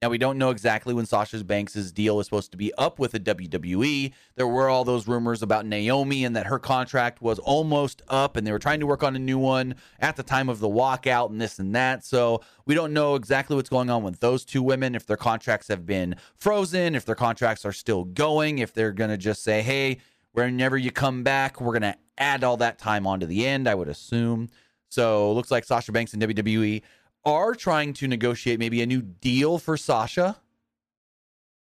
Now, 0.02 0.08
we 0.08 0.18
don't 0.18 0.36
know 0.36 0.50
exactly 0.50 0.92
when 0.92 1.06
Sasha 1.06 1.44
Banks' 1.44 1.92
deal 1.92 2.18
is 2.18 2.26
supposed 2.26 2.50
to 2.50 2.56
be 2.56 2.74
up 2.74 2.98
with 2.98 3.12
the 3.12 3.20
WWE. 3.20 4.12
There 4.34 4.48
were 4.48 4.68
all 4.68 4.82
those 4.82 5.06
rumors 5.06 5.44
about 5.44 5.64
Naomi 5.64 6.24
and 6.24 6.34
that 6.34 6.46
her 6.46 6.58
contract 6.58 7.22
was 7.22 7.38
almost 7.38 8.02
up 8.08 8.36
and 8.36 8.44
they 8.44 8.50
were 8.50 8.58
trying 8.58 8.80
to 8.80 8.86
work 8.86 9.04
on 9.04 9.14
a 9.14 9.20
new 9.20 9.38
one 9.38 9.76
at 10.00 10.16
the 10.16 10.24
time 10.24 10.48
of 10.48 10.58
the 10.58 10.68
walkout 10.68 11.30
and 11.30 11.40
this 11.40 11.60
and 11.60 11.72
that. 11.76 12.04
So 12.04 12.40
we 12.66 12.74
don't 12.74 12.92
know 12.92 13.14
exactly 13.14 13.54
what's 13.54 13.68
going 13.68 13.90
on 13.90 14.02
with 14.02 14.18
those 14.18 14.44
two 14.44 14.60
women, 14.60 14.96
if 14.96 15.06
their 15.06 15.16
contracts 15.16 15.68
have 15.68 15.86
been 15.86 16.16
frozen, 16.34 16.96
if 16.96 17.04
their 17.04 17.14
contracts 17.14 17.64
are 17.64 17.72
still 17.72 18.02
going, 18.02 18.58
if 18.58 18.74
they're 18.74 18.90
going 18.90 19.10
to 19.10 19.16
just 19.16 19.44
say, 19.44 19.62
hey, 19.62 19.98
whenever 20.32 20.76
you 20.76 20.90
come 20.90 21.22
back, 21.22 21.60
we're 21.60 21.78
going 21.78 21.92
to 21.92 21.96
add 22.18 22.42
all 22.42 22.56
that 22.56 22.76
time 22.76 23.06
onto 23.06 23.26
the 23.26 23.46
end, 23.46 23.68
I 23.68 23.76
would 23.76 23.88
assume. 23.88 24.48
So 24.88 25.32
looks 25.32 25.52
like 25.52 25.64
Sasha 25.64 25.92
Banks 25.92 26.12
and 26.12 26.20
WWE 26.20 26.82
are 27.24 27.54
trying 27.54 27.92
to 27.94 28.08
negotiate 28.08 28.58
maybe 28.58 28.82
a 28.82 28.87
new 28.87 29.02
deal 29.02 29.58
for 29.58 29.76
Sasha. 29.76 30.40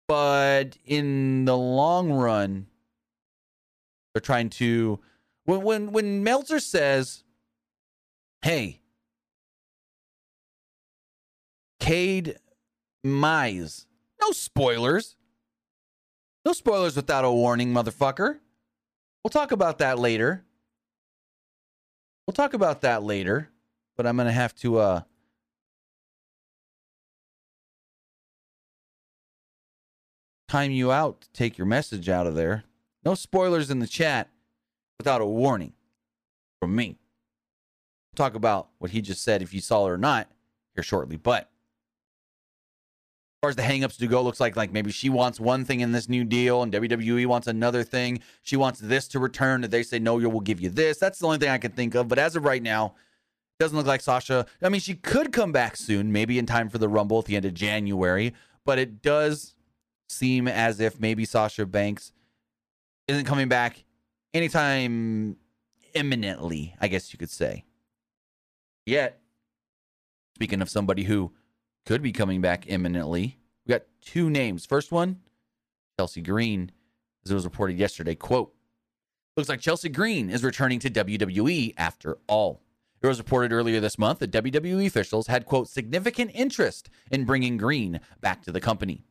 But 0.08 0.76
in 0.84 1.44
the 1.46 1.56
long 1.56 2.12
run, 2.12 2.66
they're 4.14 4.20
trying 4.20 4.50
to 4.50 5.00
when 5.44 5.62
when 5.62 5.92
when 5.92 6.22
Meltzer 6.22 6.60
says, 6.60 7.24
"Hey, 8.42 8.82
Cade 11.80 12.36
Mize, 13.04 13.86
no 14.20 14.30
spoilers, 14.30 15.16
no 16.44 16.52
spoilers 16.52 16.94
without 16.94 17.24
a 17.24 17.30
warning, 17.30 17.72
motherfucker." 17.72 18.38
We'll 19.24 19.30
talk 19.30 19.50
about 19.50 19.78
that 19.78 19.98
later. 19.98 20.44
We'll 22.26 22.34
talk 22.34 22.54
about 22.54 22.80
that 22.82 23.02
later, 23.02 23.50
but 23.96 24.06
I'm 24.06 24.16
gonna 24.16 24.30
have 24.32 24.54
to 24.56 24.78
uh 24.78 25.02
time 30.48 30.70
you 30.70 30.92
out 30.92 31.22
to 31.22 31.32
take 31.32 31.58
your 31.58 31.66
message 31.66 32.08
out 32.08 32.26
of 32.26 32.34
there. 32.34 32.64
No 33.04 33.14
spoilers 33.14 33.70
in 33.70 33.78
the 33.78 33.86
chat 33.86 34.28
without 34.98 35.20
a 35.20 35.26
warning 35.26 35.72
from 36.60 36.74
me. 36.74 36.98
We'll 38.10 38.24
talk 38.24 38.34
about 38.34 38.68
what 38.78 38.90
he 38.90 39.00
just 39.00 39.22
said 39.22 39.42
if 39.42 39.52
you 39.52 39.60
saw 39.60 39.86
it 39.86 39.90
or 39.90 39.98
not 39.98 40.28
here 40.74 40.82
shortly. 40.82 41.16
But 41.16 41.42
as 41.42 43.40
far 43.42 43.50
as 43.50 43.56
the 43.56 43.62
hangups 43.62 43.98
do 43.98 44.08
go, 44.08 44.22
looks 44.22 44.40
like 44.40 44.56
like 44.56 44.72
maybe 44.72 44.90
she 44.90 45.08
wants 45.08 45.38
one 45.38 45.64
thing 45.64 45.80
in 45.80 45.92
this 45.92 46.08
new 46.08 46.24
deal 46.24 46.62
and 46.62 46.72
WWE 46.72 47.26
wants 47.26 47.46
another 47.46 47.82
thing. 47.82 48.20
She 48.42 48.56
wants 48.56 48.80
this 48.80 49.06
to 49.08 49.18
return, 49.18 49.62
and 49.62 49.72
they 49.72 49.82
say 49.82 49.98
no, 49.98 50.14
will 50.14 50.40
give 50.40 50.60
you 50.60 50.70
this. 50.70 50.98
That's 50.98 51.18
the 51.18 51.26
only 51.26 51.38
thing 51.38 51.50
I 51.50 51.58
can 51.58 51.72
think 51.72 51.94
of. 51.94 52.08
But 52.08 52.18
as 52.18 52.36
of 52.36 52.44
right 52.44 52.62
now, 52.62 52.94
doesn't 53.58 53.76
look 53.76 53.86
like 53.86 54.00
Sasha. 54.00 54.46
I 54.62 54.68
mean, 54.68 54.80
she 54.80 54.94
could 54.94 55.32
come 55.32 55.52
back 55.52 55.76
soon, 55.76 56.12
maybe 56.12 56.38
in 56.38 56.46
time 56.46 56.68
for 56.68 56.78
the 56.78 56.88
Rumble 56.88 57.18
at 57.18 57.24
the 57.24 57.36
end 57.36 57.44
of 57.44 57.54
January. 57.54 58.34
But 58.64 58.78
it 58.78 59.02
does 59.02 59.54
seem 60.08 60.48
as 60.48 60.80
if 60.80 61.00
maybe 61.00 61.24
Sasha 61.24 61.66
Banks 61.66 62.12
isn't 63.08 63.24
coming 63.24 63.48
back 63.48 63.84
anytime 64.34 65.36
imminently, 65.94 66.74
I 66.80 66.88
guess 66.88 67.12
you 67.12 67.18
could 67.18 67.30
say. 67.30 67.64
Yet, 68.84 69.20
speaking 70.36 70.62
of 70.62 70.68
somebody 70.68 71.04
who 71.04 71.32
could 71.86 72.02
be 72.02 72.12
coming 72.12 72.40
back 72.40 72.64
imminently, 72.68 73.38
we 73.66 73.72
got 73.72 73.82
two 74.00 74.30
names. 74.30 74.66
First 74.66 74.92
one, 74.92 75.20
Chelsea 75.98 76.20
Green, 76.20 76.70
as 77.24 77.30
it 77.30 77.34
was 77.34 77.44
reported 77.44 77.78
yesterday. 77.78 78.14
Quote, 78.14 78.54
looks 79.36 79.48
like 79.48 79.60
Chelsea 79.60 79.88
Green 79.88 80.30
is 80.30 80.44
returning 80.44 80.78
to 80.80 80.90
WWE 80.90 81.74
after 81.76 82.18
all. 82.26 82.62
It 83.02 83.06
was 83.06 83.18
reported 83.18 83.52
earlier 83.52 83.80
this 83.80 83.98
month 83.98 84.20
that 84.20 84.32
WWE 84.32 84.86
officials 84.86 85.26
had, 85.26 85.46
quote, 85.46 85.68
significant 85.68 86.30
interest 86.34 86.88
in 87.10 87.24
bringing 87.24 87.56
Green 87.56 88.00
back 88.20 88.42
to 88.42 88.52
the 88.52 88.60
company. 88.60 89.04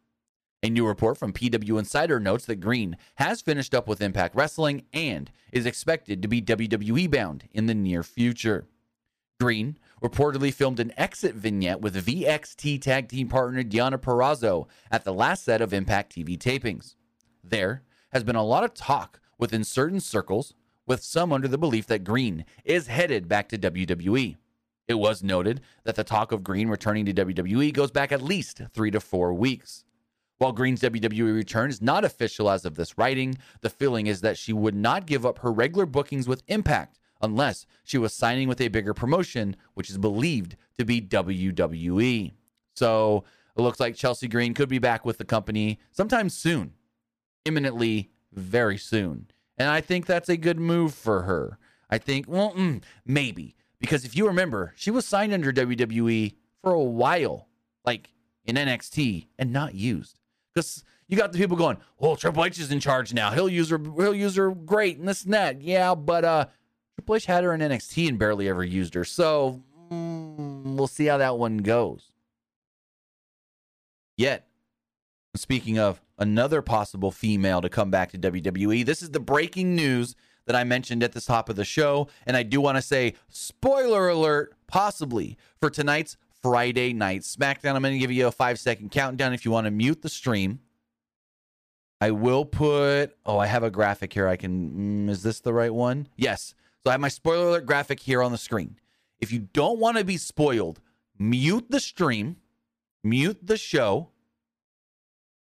A 0.66 0.70
new 0.72 0.88
report 0.88 1.20
from 1.20 1.32
PW 1.32 1.78
Insider 1.78 2.20
notes 2.20 2.46
that 2.46 2.56
Green 2.56 2.98
has 3.18 3.40
finished 3.40 3.76
up 3.76 3.88
with 3.88 4.02
Impact 4.02 4.36
Wrestling 4.36 4.86
and 4.92 5.30
is 5.52 5.68
expected 5.68 6.24
to 6.24 6.28
be 6.28 6.42
WWE 6.42 7.08
bound 7.12 7.44
in 7.54 7.68
the 7.68 7.76
near 7.76 8.02
future. 8.02 8.66
Green 9.40 9.78
reportedly 10.02 10.52
filmed 10.52 10.80
an 10.80 10.92
exit 10.98 11.36
vignette 11.36 11.82
with 11.82 12.04
VXT 12.04 12.82
tag 12.82 13.10
team 13.10 13.30
partner 13.30 13.62
Deonna 13.62 14.00
Purrazzo 14.00 14.66
at 14.90 15.04
the 15.04 15.14
last 15.14 15.44
set 15.44 15.62
of 15.62 15.72
Impact 15.72 16.16
TV 16.16 16.36
tapings. 16.36 16.96
There 17.44 17.84
has 18.10 18.24
been 18.24 18.36
a 18.36 18.44
lot 18.44 18.64
of 18.64 18.74
talk 18.74 19.20
within 19.38 19.64
certain 19.64 20.00
circles, 20.00 20.56
with 20.88 21.04
some 21.04 21.32
under 21.32 21.48
the 21.48 21.60
belief 21.60 21.86
that 21.86 22.04
Green 22.04 22.44
is 22.64 22.88
headed 22.88 23.28
back 23.28 23.50
to 23.50 23.58
WWE. 23.60 24.38
It 24.88 24.96
was 24.96 25.22
noted 25.22 25.62
that 25.84 25.96
the 25.96 26.04
talk 26.04 26.32
of 26.32 26.44
Green 26.44 26.70
returning 26.70 27.06
to 27.06 27.14
WWE 27.14 27.72
goes 27.72 27.92
back 27.92 28.12
at 28.12 28.24
least 28.24 28.64
three 28.74 28.90
to 28.90 29.00
four 29.00 29.32
weeks. 29.32 29.85
While 30.38 30.52
Green's 30.52 30.82
WWE 30.82 31.34
return 31.34 31.70
is 31.70 31.82
not 31.82 32.04
official 32.04 32.50
as 32.50 32.66
of 32.66 32.76
this 32.76 32.98
writing, 32.98 33.38
the 33.62 33.70
feeling 33.70 34.08
is 34.08 34.20
that 34.22 34.38
she 34.38 34.52
would 34.52 34.76
not 34.76 35.06
give 35.06 35.26
up 35.26 35.40
her 35.40 35.52
regular 35.52 35.86
bookings 35.86 36.28
with 36.28 36.44
Impact 36.48 37.00
unless 37.22 37.66
she 37.86 37.98
was 37.98 38.14
signing 38.14 38.50
with 38.50 38.60
a 38.60 38.68
bigger 38.68 38.94
promotion, 38.94 39.56
which 39.76 39.90
is 39.90 39.98
believed 39.98 40.58
to 40.78 40.84
be 40.84 41.00
WWE. 41.00 42.34
So 42.76 43.24
it 43.58 43.62
looks 43.62 43.80
like 43.80 43.96
Chelsea 43.96 44.28
Green 44.28 44.54
could 44.54 44.68
be 44.68 44.78
back 44.78 45.06
with 45.06 45.18
the 45.20 45.24
company 45.24 45.80
sometime 45.92 46.28
soon, 46.28 46.74
imminently, 47.46 48.12
very 48.34 48.78
soon. 48.78 49.28
And 49.58 49.70
I 49.70 49.80
think 49.80 50.06
that's 50.06 50.28
a 50.28 50.36
good 50.36 50.60
move 50.60 50.94
for 50.94 51.22
her. 51.22 51.58
I 51.90 51.98
think, 51.98 52.28
well, 52.28 52.52
mm, 52.52 52.84
maybe. 53.06 53.56
Because 53.80 54.04
if 54.04 54.18
you 54.18 54.28
remember, 54.28 54.74
she 54.76 54.92
was 54.92 55.06
signed 55.06 55.32
under 55.32 55.54
WWE 55.54 56.36
for 56.62 56.74
a 56.74 56.84
while, 56.84 57.48
like 57.86 58.10
in 58.44 58.58
NXT, 58.58 59.28
and 59.40 59.54
not 59.54 59.76
used 59.76 60.20
because 60.56 60.84
you 61.08 61.18
got 61.18 61.34
the 61.34 61.38
people 61.38 61.58
going, 61.58 61.78
"Well, 62.00 62.16
Triple 62.16 62.46
H 62.46 62.60
is 62.60 62.72
in 62.72 62.80
charge 62.80 63.14
now. 63.14 63.32
He'll 63.32 63.50
use 63.50 63.70
her. 63.70 63.78
He'll 63.78 64.16
use 64.16 64.36
her 64.36 64.52
great 64.52 64.98
and 64.98 65.08
this 65.08 65.24
and 65.26 65.34
that." 65.34 65.62
Yeah, 65.62 65.94
but 65.94 66.24
uh, 66.24 66.46
Triple 66.96 67.16
H 67.16 67.26
had 67.26 67.44
her 67.44 67.54
in 67.54 67.62
NXT 67.62 68.08
and 68.08 68.18
barely 68.18 68.48
ever 68.50 68.64
used 68.64 68.94
her. 68.94 69.04
So 69.04 69.62
mm, 69.92 70.76
we'll 70.76 70.88
see 70.88 71.06
how 71.06 71.18
that 71.18 71.38
one 71.38 71.58
goes. 71.58 72.12
Yet, 74.18 74.48
speaking 75.36 75.78
of 75.78 76.02
another 76.18 76.62
possible 76.62 77.12
female 77.12 77.60
to 77.62 77.70
come 77.70 77.92
back 77.92 78.12
to 78.12 78.18
WWE, 78.18 78.86
this 78.86 79.02
is 79.04 79.12
the 79.12 79.20
breaking 79.20 79.76
news 79.76 80.16
that 80.46 80.56
I 80.56 80.64
mentioned 80.64 81.04
at 81.04 81.12
the 81.12 81.22
top 81.22 81.50
of 81.50 81.56
the 81.56 81.66
show, 81.66 82.08
and 82.26 82.38
I 82.38 82.44
do 82.44 82.62
want 82.62 82.78
to 82.78 82.82
say, 82.82 83.16
spoiler 83.30 84.08
alert, 84.08 84.54
possibly 84.68 85.38
for 85.60 85.70
tonight's 85.70 86.18
Friday 86.46 86.94
night 86.94 87.22
SmackDown. 87.22 87.74
I'm 87.74 87.82
going 87.82 87.96
to 87.96 88.00
give 88.00 88.12
you 88.12 88.28
a 88.28 88.32
five 88.32 88.60
second 88.60 88.92
countdown 88.92 89.34
if 89.34 89.46
you 89.46 89.50
want 89.50 89.66
to 89.66 89.72
mute 89.72 90.04
the 90.04 90.10
stream. 90.10 90.60
I 92.00 92.12
will 92.12 92.46
put, 92.46 93.18
oh, 93.26 93.40
I 93.40 93.48
have 93.48 93.64
a 93.64 93.72
graphic 93.72 94.14
here. 94.14 94.28
I 94.28 94.36
can, 94.36 95.08
mm, 95.08 95.10
is 95.10 95.24
this 95.24 95.40
the 95.40 95.54
right 95.54 95.74
one? 95.74 96.08
Yes. 96.16 96.54
So 96.84 96.92
I 96.92 96.94
have 96.94 97.02
my 97.02 97.08
spoiler 97.08 97.48
alert 97.48 97.66
graphic 97.66 98.00
here 98.00 98.22
on 98.22 98.32
the 98.32 98.38
screen. 98.38 98.78
If 99.20 99.32
you 99.32 99.40
don't 99.40 99.80
want 99.80 99.98
to 99.98 100.04
be 100.04 100.18
spoiled, 100.18 100.82
mute 101.18 101.66
the 101.72 101.80
stream, 101.80 102.36
mute 103.04 103.40
the 103.42 103.58
show. 103.58 104.12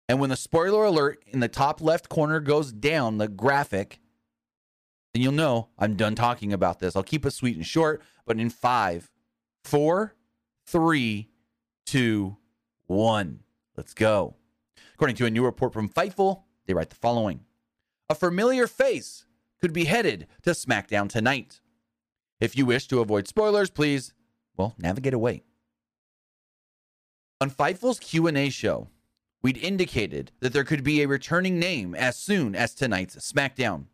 And 0.09 0.21
when 0.21 0.31
the 0.31 0.37
spoiler 0.37 0.85
alert 0.85 1.25
in 1.27 1.41
the 1.41 1.49
top 1.49 1.81
left 1.81 2.09
corner 2.09 2.39
goes 2.39 2.71
down, 2.71 3.19
the 3.19 3.27
graphic, 3.27 3.99
then 5.13 5.25
you'll 5.25 5.33
know 5.33 5.71
I'm 5.77 5.97
done 5.97 6.15
talking 6.15 6.53
about 6.53 6.79
this. 6.79 6.95
I'll 6.95 7.03
keep 7.03 7.27
it 7.27 7.33
sweet 7.33 7.57
and 7.57 7.67
short, 7.67 8.01
but 8.25 8.39
in 8.39 8.49
five, 8.49 9.11
four, 9.65 10.15
three, 10.67 11.31
two, 11.87 12.37
one. 12.87 13.41
Let's 13.77 13.95
go. 13.95 14.37
According 14.95 15.17
to 15.17 15.27
a 15.27 15.31
new 15.31 15.45
report 15.45 15.73
from 15.73 15.89
Fightful, 15.89 16.43
they 16.67 16.75
write 16.75 16.91
the 16.91 16.97
following 16.97 17.41
A 18.09 18.15
familiar 18.15 18.67
face 18.67 19.27
could 19.61 19.73
be 19.73 19.85
headed 19.85 20.27
to 20.43 20.51
SmackDown 20.51 21.09
tonight. 21.09 21.61
If 22.41 22.57
you 22.57 22.67
wish 22.67 22.87
to 22.89 23.01
avoid 23.01 23.27
spoilers, 23.27 23.71
please, 23.71 24.13
well, 24.57 24.75
navigate 24.79 25.15
away. 25.15 25.43
On 27.41 27.51
Fightful's 27.51 27.99
Q&A 27.99 28.49
show, 28.51 28.89
we'd 29.43 29.59
indicated 29.59 30.33
that 30.41 30.53
there 30.53 30.65
could 30.65 30.85
be 30.85 31.03
a 31.03 31.09
returning 31.09 31.59
name 31.59 31.95
as 31.95 32.17
soon 32.17 32.55
as 32.55 32.75
tonight's 32.75 33.17
SmackDown. 33.17 33.87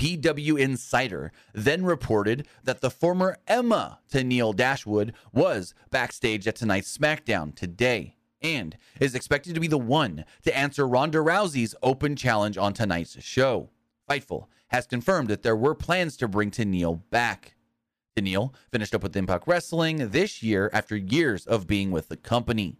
PW 0.00 0.58
Insider 0.58 1.30
then 1.52 1.84
reported 1.84 2.46
that 2.64 2.80
the 2.80 2.90
former 2.90 3.36
Emma 3.46 3.98
Tenille 4.10 4.56
Dashwood 4.56 5.12
was 5.30 5.74
backstage 5.90 6.48
at 6.48 6.56
tonight's 6.56 6.96
SmackDown 6.96 7.54
today 7.54 8.16
and 8.40 8.78
is 8.98 9.14
expected 9.14 9.54
to 9.54 9.60
be 9.60 9.66
the 9.66 9.76
one 9.76 10.24
to 10.42 10.56
answer 10.56 10.88
Ronda 10.88 11.18
Rousey's 11.18 11.74
open 11.82 12.16
challenge 12.16 12.56
on 12.56 12.72
tonight's 12.72 13.22
show. 13.22 13.68
Fightful 14.08 14.46
has 14.68 14.86
confirmed 14.86 15.28
that 15.28 15.42
there 15.42 15.54
were 15.54 15.74
plans 15.74 16.16
to 16.16 16.28
bring 16.28 16.50
Tenille 16.50 17.02
back. 17.10 17.56
Tenille 18.16 18.54
finished 18.72 18.94
up 18.94 19.02
with 19.02 19.14
Impact 19.14 19.46
Wrestling 19.46 20.08
this 20.12 20.42
year 20.42 20.70
after 20.72 20.96
years 20.96 21.44
of 21.44 21.66
being 21.66 21.90
with 21.90 22.08
the 22.08 22.16
company. 22.16 22.78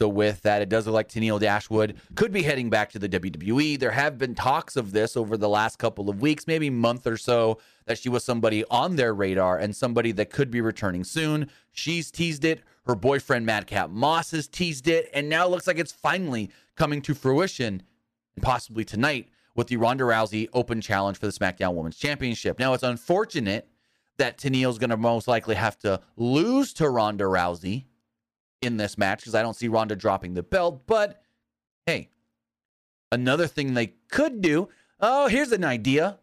So 0.00 0.08
with 0.08 0.40
that, 0.42 0.62
it 0.62 0.70
does 0.70 0.86
look 0.86 0.94
like 0.94 1.10
Tenille 1.10 1.38
Dashwood 1.38 1.98
could 2.14 2.32
be 2.32 2.42
heading 2.42 2.70
back 2.70 2.88
to 2.92 2.98
the 2.98 3.06
WWE. 3.06 3.78
There 3.78 3.90
have 3.90 4.16
been 4.16 4.34
talks 4.34 4.76
of 4.76 4.92
this 4.92 5.14
over 5.14 5.36
the 5.36 5.48
last 5.48 5.78
couple 5.78 6.08
of 6.08 6.22
weeks, 6.22 6.46
maybe 6.46 6.70
month 6.70 7.06
or 7.06 7.18
so, 7.18 7.58
that 7.84 7.98
she 7.98 8.08
was 8.08 8.24
somebody 8.24 8.64
on 8.70 8.96
their 8.96 9.12
radar 9.12 9.58
and 9.58 9.76
somebody 9.76 10.10
that 10.12 10.30
could 10.30 10.50
be 10.50 10.62
returning 10.62 11.04
soon. 11.04 11.50
She's 11.72 12.10
teased 12.10 12.46
it. 12.46 12.62
Her 12.86 12.94
boyfriend 12.94 13.44
Madcap 13.44 13.90
Moss 13.90 14.30
has 14.30 14.48
teased 14.48 14.88
it, 14.88 15.10
and 15.12 15.28
now 15.28 15.44
it 15.44 15.50
looks 15.50 15.66
like 15.66 15.78
it's 15.78 15.92
finally 15.92 16.48
coming 16.76 17.02
to 17.02 17.14
fruition, 17.14 17.82
and 18.36 18.42
possibly 18.42 18.86
tonight 18.86 19.28
with 19.54 19.66
the 19.66 19.76
Ronda 19.76 20.04
Rousey 20.04 20.48
Open 20.54 20.80
Challenge 20.80 21.18
for 21.18 21.26
the 21.26 21.32
SmackDown 21.32 21.74
Women's 21.74 21.98
Championship. 21.98 22.58
Now 22.58 22.72
it's 22.72 22.82
unfortunate 22.82 23.68
that 24.16 24.38
Tenille's 24.38 24.78
going 24.78 24.88
to 24.88 24.96
most 24.96 25.28
likely 25.28 25.56
have 25.56 25.78
to 25.80 26.00
lose 26.16 26.72
to 26.74 26.88
Ronda 26.88 27.24
Rousey 27.24 27.84
in 28.62 28.76
this 28.76 28.98
match 28.98 29.20
because 29.20 29.34
I 29.34 29.42
don't 29.42 29.56
see 29.56 29.68
Ronda 29.68 29.96
dropping 29.96 30.34
the 30.34 30.42
belt. 30.42 30.86
But 30.86 31.22
hey, 31.86 32.10
another 33.12 33.46
thing 33.46 33.74
they 33.74 33.94
could 34.10 34.40
do. 34.40 34.68
Oh, 35.00 35.28
here's 35.28 35.52
an 35.52 35.64
idea. 35.64 36.18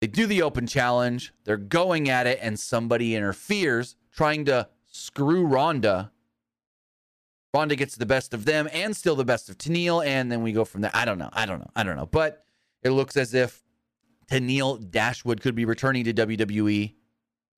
They 0.00 0.06
do 0.06 0.26
the 0.26 0.42
open 0.42 0.66
challenge. 0.66 1.32
They're 1.44 1.56
going 1.56 2.10
at 2.10 2.26
it, 2.26 2.38
and 2.42 2.60
somebody 2.60 3.14
interferes, 3.14 3.96
trying 4.12 4.44
to 4.44 4.68
screw 4.86 5.46
Ronda. 5.46 6.12
Ronda 7.54 7.76
gets 7.76 7.96
the 7.96 8.04
best 8.04 8.34
of 8.34 8.44
them 8.44 8.68
and 8.72 8.94
still 8.94 9.16
the 9.16 9.24
best 9.24 9.48
of 9.48 9.56
Tenille, 9.56 10.04
and 10.04 10.30
then 10.30 10.42
we 10.42 10.52
go 10.52 10.66
from 10.66 10.82
there. 10.82 10.90
I 10.92 11.06
don't 11.06 11.16
know. 11.16 11.30
I 11.32 11.46
don't 11.46 11.58
know. 11.58 11.70
I 11.74 11.82
don't 11.82 11.96
know. 11.96 12.04
But 12.04 12.44
it 12.82 12.90
looks 12.90 13.16
as 13.16 13.32
if 13.32 13.64
Tenille 14.30 14.90
Dashwood 14.90 15.40
could 15.40 15.54
be 15.54 15.64
returning 15.64 16.04
to 16.04 16.12
WWE 16.12 16.94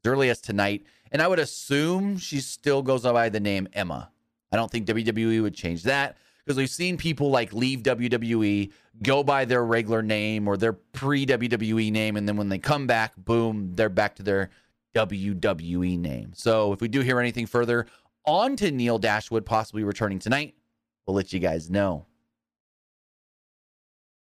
as 0.04 0.10
early 0.10 0.30
as 0.30 0.40
tonight. 0.40 0.84
And 1.10 1.22
I 1.22 1.28
would 1.28 1.38
assume 1.38 2.18
she 2.18 2.40
still 2.40 2.82
goes 2.82 3.02
by 3.02 3.28
the 3.28 3.40
name 3.40 3.68
Emma. 3.72 4.10
I 4.52 4.56
don't 4.56 4.70
think 4.70 4.86
WWE 4.86 5.42
would 5.42 5.54
change 5.54 5.82
that 5.84 6.16
because 6.44 6.56
we've 6.56 6.70
seen 6.70 6.96
people 6.96 7.30
like 7.30 7.52
leave 7.52 7.82
WWE, 7.82 8.72
go 9.02 9.22
by 9.22 9.44
their 9.44 9.64
regular 9.64 10.02
name 10.02 10.48
or 10.48 10.56
their 10.56 10.72
pre 10.72 11.26
WWE 11.26 11.92
name, 11.92 12.16
and 12.16 12.26
then 12.26 12.36
when 12.36 12.48
they 12.48 12.58
come 12.58 12.86
back, 12.86 13.14
boom, 13.16 13.72
they're 13.74 13.88
back 13.88 14.16
to 14.16 14.22
their 14.22 14.50
WWE 14.94 15.98
name. 15.98 16.32
So 16.34 16.72
if 16.72 16.80
we 16.80 16.88
do 16.88 17.00
hear 17.00 17.20
anything 17.20 17.46
further 17.46 17.86
on 18.24 18.56
Tenille 18.56 19.00
Dashwood 19.00 19.44
possibly 19.44 19.84
returning 19.84 20.18
tonight, 20.18 20.54
we'll 21.06 21.16
let 21.16 21.32
you 21.32 21.38
guys 21.38 21.70
know. 21.70 22.06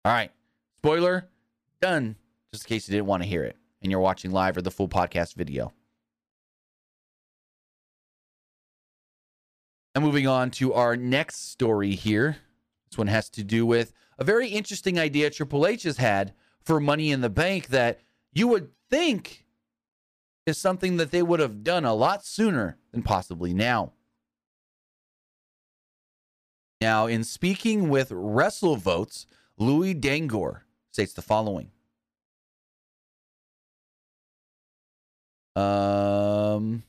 All 0.04 0.12
right. 0.12 0.32
Spoiler 0.78 1.28
done, 1.80 2.16
just 2.52 2.64
in 2.64 2.68
case 2.68 2.88
you 2.88 2.92
didn't 2.92 3.06
want 3.06 3.22
to 3.22 3.28
hear 3.28 3.44
it 3.44 3.56
and 3.82 3.90
you're 3.90 4.00
watching 4.00 4.30
live 4.30 4.56
or 4.56 4.62
the 4.62 4.70
full 4.70 4.88
podcast 4.88 5.34
video. 5.34 5.72
And 9.94 10.04
moving 10.04 10.26
on 10.26 10.50
to 10.52 10.72
our 10.72 10.96
next 10.96 11.50
story 11.50 11.92
here. 11.92 12.36
This 12.88 12.98
one 12.98 13.08
has 13.08 13.28
to 13.30 13.44
do 13.44 13.66
with 13.66 13.92
a 14.18 14.24
very 14.24 14.48
interesting 14.48 14.98
idea 14.98 15.30
Triple 15.30 15.66
H 15.66 15.82
has 15.84 15.96
had 15.96 16.32
for 16.60 16.80
Money 16.80 17.10
in 17.10 17.20
the 17.20 17.30
Bank 17.30 17.68
that 17.68 18.00
you 18.32 18.46
would 18.48 18.70
think 18.88 19.44
is 20.46 20.58
something 20.58 20.96
that 20.96 21.10
they 21.10 21.22
would 21.22 21.40
have 21.40 21.62
done 21.62 21.84
a 21.84 21.94
lot 21.94 22.24
sooner 22.24 22.78
than 22.92 23.02
possibly 23.02 23.54
now. 23.54 23.92
Now, 26.80 27.06
in 27.06 27.24
speaking 27.24 27.88
with 27.88 28.10
WrestleVotes, 28.10 29.26
Louis 29.58 29.94
Dangoor 29.94 30.62
states 30.92 31.12
the 31.12 31.22
following 31.22 31.70
Um, 35.57 36.82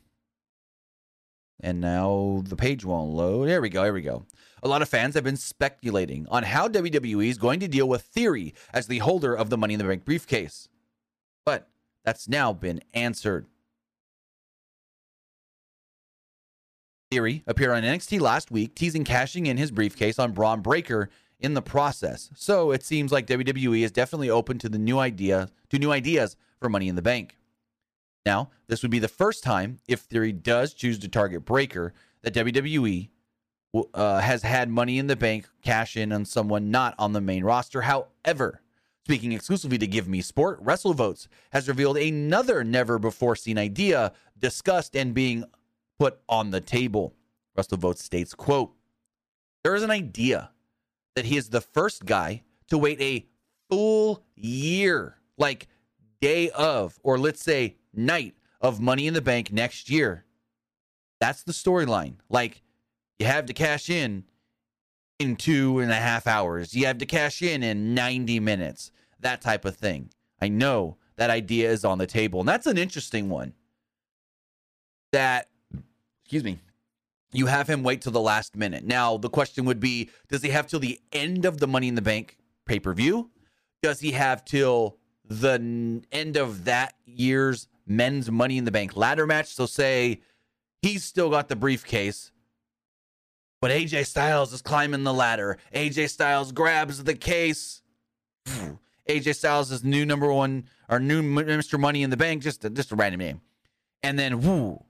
And 1.59 1.79
now 1.79 2.43
the 2.45 2.55
page 2.55 2.83
won't 2.83 3.11
load. 3.11 3.47
There 3.47 3.61
we 3.61 3.69
go. 3.69 3.83
Here 3.83 3.93
we 3.93 4.01
go. 4.01 4.25
A 4.63 4.67
lot 4.67 4.81
of 4.81 4.89
fans 4.89 5.15
have 5.15 5.23
been 5.23 5.37
speculating 5.37 6.27
on 6.29 6.43
how 6.43 6.67
WWE 6.67 7.27
is 7.27 7.37
going 7.37 7.59
to 7.59 7.67
deal 7.67 7.87
with 7.87 8.03
Theory 8.03 8.53
as 8.73 8.87
the 8.87 8.99
holder 8.99 9.33
of 9.33 9.49
the 9.49 9.57
Money 9.57 9.73
in 9.73 9.79
the 9.79 9.85
Bank 9.85 10.05
briefcase. 10.05 10.69
But 11.45 11.67
that's 12.03 12.27
now 12.27 12.53
been 12.53 12.81
answered. 12.93 13.45
Theory 17.11 17.43
appeared 17.45 17.71
on 17.71 17.83
NXT 17.83 18.21
last 18.21 18.51
week, 18.51 18.73
teasing 18.73 19.03
cashing 19.03 19.45
in 19.47 19.57
his 19.57 19.69
briefcase 19.71 20.17
on 20.17 20.31
Bron 20.31 20.61
Breakker 20.61 21.09
in 21.39 21.55
the 21.55 21.61
process. 21.61 22.29
So 22.35 22.71
it 22.71 22.83
seems 22.83 23.11
like 23.11 23.27
WWE 23.27 23.81
is 23.83 23.91
definitely 23.91 24.29
open 24.29 24.59
to 24.59 24.69
the 24.69 24.77
new 24.79 24.97
idea 24.99 25.49
to 25.69 25.79
new 25.79 25.91
ideas 25.91 26.37
for 26.59 26.69
Money 26.69 26.87
in 26.87 26.95
the 26.95 27.01
Bank. 27.01 27.37
Now, 28.25 28.49
this 28.67 28.81
would 28.81 28.91
be 28.91 28.99
the 28.99 29.07
first 29.07 29.43
time 29.43 29.79
if 29.87 30.01
Theory 30.01 30.31
does 30.31 30.73
choose 30.73 30.99
to 30.99 31.07
target 31.07 31.45
Breakker, 31.45 31.93
that 32.21 32.33
WWE 32.33 33.09
uh, 33.93 34.19
has 34.19 34.43
had 34.43 34.69
Money 34.69 34.99
in 34.99 35.07
the 35.07 35.15
Bank 35.15 35.47
cash 35.63 35.97
in 35.97 36.11
on 36.11 36.25
someone 36.25 36.71
not 36.71 36.93
on 36.99 37.13
the 37.13 37.21
main 37.21 37.43
roster. 37.43 37.81
However, 37.81 38.61
speaking 39.05 39.31
exclusively 39.31 39.77
to 39.79 39.87
Give 39.87 40.07
Me 40.07 40.21
Sport, 40.21 40.63
WrestleVotes 40.63 41.27
has 41.51 41.67
revealed 41.67 41.97
another 41.97 42.63
never 42.63 42.99
before 42.99 43.35
seen 43.35 43.57
idea 43.57 44.11
discussed 44.37 44.95
and 44.95 45.13
being 45.13 45.45
put 45.99 46.19
on 46.29 46.51
the 46.51 46.61
table. 46.61 47.15
WrestleVotes 47.57 47.99
states, 47.99 48.33
quote, 48.33 48.73
there 49.63 49.75
is 49.75 49.83
an 49.83 49.91
idea 49.91 50.51
that 51.15 51.25
he 51.25 51.37
is 51.37 51.49
the 51.49 51.61
first 51.61 52.05
guy 52.05 52.43
to 52.67 52.77
wait 52.77 53.01
a 53.01 53.25
full 53.69 54.23
year, 54.35 55.17
like 55.37 55.67
day 56.19 56.49
of, 56.51 56.99
or 57.03 57.17
let's 57.17 57.43
say 57.43 57.77
night 57.93 58.35
of 58.59 58.79
Money 58.79 59.07
in 59.07 59.13
the 59.13 59.21
Bank 59.21 59.51
next 59.51 59.89
year. 59.89 60.25
That's 61.19 61.43
the 61.43 61.51
storyline. 61.51 62.15
Like, 62.29 62.61
you 63.19 63.25
have 63.25 63.45
to 63.45 63.53
cash 63.53 63.89
in 63.89 64.23
in 65.19 65.35
two 65.35 65.79
and 65.79 65.91
a 65.91 65.95
half 65.95 66.25
hours. 66.25 66.73
You 66.73 66.87
have 66.87 66.97
to 66.97 67.05
cash 67.05 67.41
in 67.41 67.61
in 67.61 67.93
90 67.93 68.39
minutes. 68.39 68.91
That 69.19 69.41
type 69.41 69.65
of 69.65 69.75
thing. 69.75 70.09
I 70.41 70.47
know 70.47 70.97
that 71.17 71.29
idea 71.29 71.69
is 71.69 71.85
on 71.85 71.99
the 71.99 72.07
table. 72.07 72.39
And 72.39 72.49
that's 72.49 72.65
an 72.65 72.79
interesting 72.79 73.29
one. 73.29 73.53
That, 75.11 75.49
excuse 76.23 76.43
me, 76.43 76.59
you 77.33 77.45
have 77.45 77.69
him 77.69 77.83
wait 77.83 78.01
till 78.01 78.11
the 78.11 78.19
last 78.19 78.55
minute. 78.55 78.83
Now, 78.83 79.17
the 79.17 79.29
question 79.29 79.65
would 79.65 79.79
be 79.79 80.09
does 80.29 80.41
he 80.41 80.49
have 80.49 80.67
till 80.67 80.79
the 80.79 80.99
end 81.11 81.45
of 81.45 81.59
the 81.59 81.67
Money 81.67 81.87
in 81.87 81.95
the 81.95 82.01
Bank 82.01 82.37
pay 82.65 82.79
per 82.79 82.93
view? 82.93 83.29
Does 83.83 83.99
he 83.99 84.11
have 84.11 84.43
till 84.45 84.97
the 85.25 86.01
end 86.11 86.37
of 86.37 86.65
that 86.65 86.95
year's 87.05 87.67
men's 87.85 88.29
Money 88.31 88.57
in 88.57 88.65
the 88.65 88.71
Bank 88.71 88.95
ladder 88.95 89.27
match? 89.27 89.47
So, 89.47 89.65
say 89.65 90.21
he's 90.81 91.03
still 91.03 91.29
got 91.29 91.49
the 91.49 91.55
briefcase, 91.55 92.31
but 93.61 93.71
AJ 93.71 94.05
Styles 94.05 94.53
is 94.53 94.61
climbing 94.61 95.03
the 95.03 95.13
ladder. 95.13 95.57
AJ 95.73 96.09
Styles 96.09 96.51
grabs 96.51 97.03
the 97.03 97.15
case. 97.15 97.81
AJ 99.09 99.35
Styles 99.35 99.71
is 99.71 99.83
new 99.83 100.05
number 100.05 100.31
one 100.31 100.65
or 100.89 100.99
new 100.99 101.21
Mr. 101.21 101.79
Money 101.79 102.03
in 102.03 102.09
the 102.09 102.17
Bank, 102.17 102.43
just 102.43 102.63
a, 102.65 102.69
just 102.69 102.91
a 102.91 102.95
random 102.95 103.19
name. 103.19 103.41
And 104.03 104.17
then, 104.17 104.41
woo, 104.41 104.83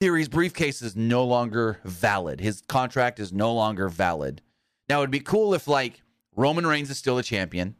Theory's 0.00 0.30
briefcase 0.30 0.80
is 0.80 0.96
no 0.96 1.24
longer 1.24 1.78
valid. 1.84 2.40
His 2.40 2.62
contract 2.62 3.20
is 3.20 3.34
no 3.34 3.52
longer 3.52 3.90
valid. 3.90 4.40
Now, 4.88 5.00
it'd 5.00 5.10
be 5.10 5.20
cool 5.20 5.52
if, 5.52 5.68
like, 5.68 6.00
Roman 6.34 6.66
Reigns 6.66 6.88
is 6.88 6.96
still 6.96 7.16
the 7.16 7.22
champion 7.22 7.76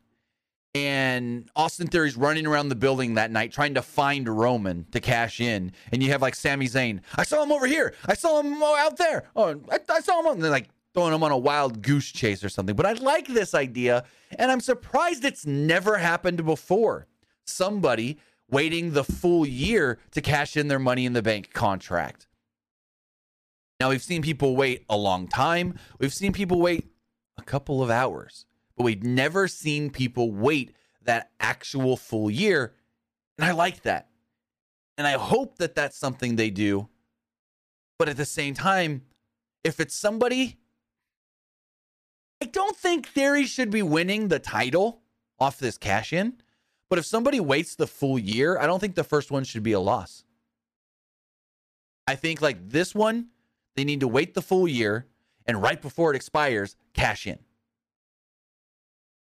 and 0.74 1.50
Austin 1.56 1.88
Theory's 1.88 2.16
running 2.16 2.46
around 2.46 2.68
the 2.68 2.76
building 2.76 3.14
that 3.14 3.30
night 3.30 3.52
trying 3.52 3.74
to 3.74 3.82
find 3.82 4.28
Roman 4.28 4.86
to 4.92 5.00
cash 5.00 5.40
in. 5.40 5.72
And 5.92 6.02
you 6.02 6.10
have, 6.10 6.22
like, 6.22 6.34
Sami 6.34 6.66
Zayn. 6.66 7.00
I 7.16 7.24
saw 7.24 7.42
him 7.42 7.52
over 7.52 7.66
here. 7.66 7.94
I 8.06 8.14
saw 8.14 8.40
him 8.40 8.62
out 8.62 8.96
there. 8.96 9.24
Oh, 9.34 9.60
I, 9.70 9.78
I 9.88 10.00
saw 10.00 10.20
him 10.20 10.26
on. 10.26 10.40
They're 10.40 10.50
like 10.50 10.68
throwing 10.94 11.14
him 11.14 11.22
on 11.22 11.32
a 11.32 11.38
wild 11.38 11.82
goose 11.82 12.10
chase 12.10 12.44
or 12.44 12.48
something. 12.48 12.76
But 12.76 12.86
I 12.86 12.92
like 12.92 13.26
this 13.26 13.54
idea. 13.54 14.04
And 14.38 14.50
I'm 14.50 14.60
surprised 14.60 15.24
it's 15.24 15.46
never 15.46 15.98
happened 15.98 16.44
before. 16.44 17.06
Somebody 17.44 18.18
waiting 18.48 18.92
the 18.92 19.04
full 19.04 19.46
year 19.46 19.98
to 20.12 20.20
cash 20.20 20.56
in 20.56 20.68
their 20.68 20.78
money 20.78 21.06
in 21.06 21.12
the 21.12 21.22
bank 21.22 21.52
contract. 21.52 22.26
Now, 23.80 23.88
we've 23.88 24.02
seen 24.02 24.20
people 24.20 24.56
wait 24.56 24.84
a 24.90 24.96
long 24.96 25.26
time, 25.26 25.78
we've 25.98 26.12
seen 26.12 26.32
people 26.32 26.60
wait 26.60 26.90
a 27.38 27.42
couple 27.42 27.82
of 27.82 27.88
hours, 27.90 28.44
but 28.80 28.84
we've 28.84 29.04
never 29.04 29.46
seen 29.46 29.90
people 29.90 30.32
wait 30.32 30.74
that 31.02 31.32
actual 31.38 31.98
full 31.98 32.30
year. 32.30 32.72
And 33.36 33.44
I 33.44 33.50
like 33.50 33.82
that. 33.82 34.08
And 34.96 35.06
I 35.06 35.18
hope 35.18 35.58
that 35.58 35.74
that's 35.74 35.98
something 35.98 36.36
they 36.36 36.48
do. 36.48 36.88
But 37.98 38.08
at 38.08 38.16
the 38.16 38.24
same 38.24 38.54
time, 38.54 39.02
if 39.64 39.80
it's 39.80 39.94
somebody, 39.94 40.60
I 42.40 42.46
don't 42.46 42.74
think 42.74 43.06
Theory 43.06 43.44
should 43.44 43.68
be 43.68 43.82
winning 43.82 44.28
the 44.28 44.38
title 44.38 45.02
off 45.38 45.58
this 45.58 45.76
cash 45.76 46.14
in. 46.14 46.40
But 46.88 46.98
if 46.98 47.04
somebody 47.04 47.38
waits 47.38 47.74
the 47.74 47.86
full 47.86 48.18
year, 48.18 48.58
I 48.58 48.66
don't 48.66 48.80
think 48.80 48.94
the 48.94 49.04
first 49.04 49.30
one 49.30 49.44
should 49.44 49.62
be 49.62 49.72
a 49.72 49.78
loss. 49.78 50.24
I 52.06 52.14
think 52.14 52.40
like 52.40 52.70
this 52.70 52.94
one, 52.94 53.26
they 53.76 53.84
need 53.84 54.00
to 54.00 54.08
wait 54.08 54.32
the 54.32 54.40
full 54.40 54.66
year 54.66 55.06
and 55.44 55.60
right 55.60 55.82
before 55.82 56.14
it 56.14 56.16
expires, 56.16 56.76
cash 56.94 57.26
in. 57.26 57.40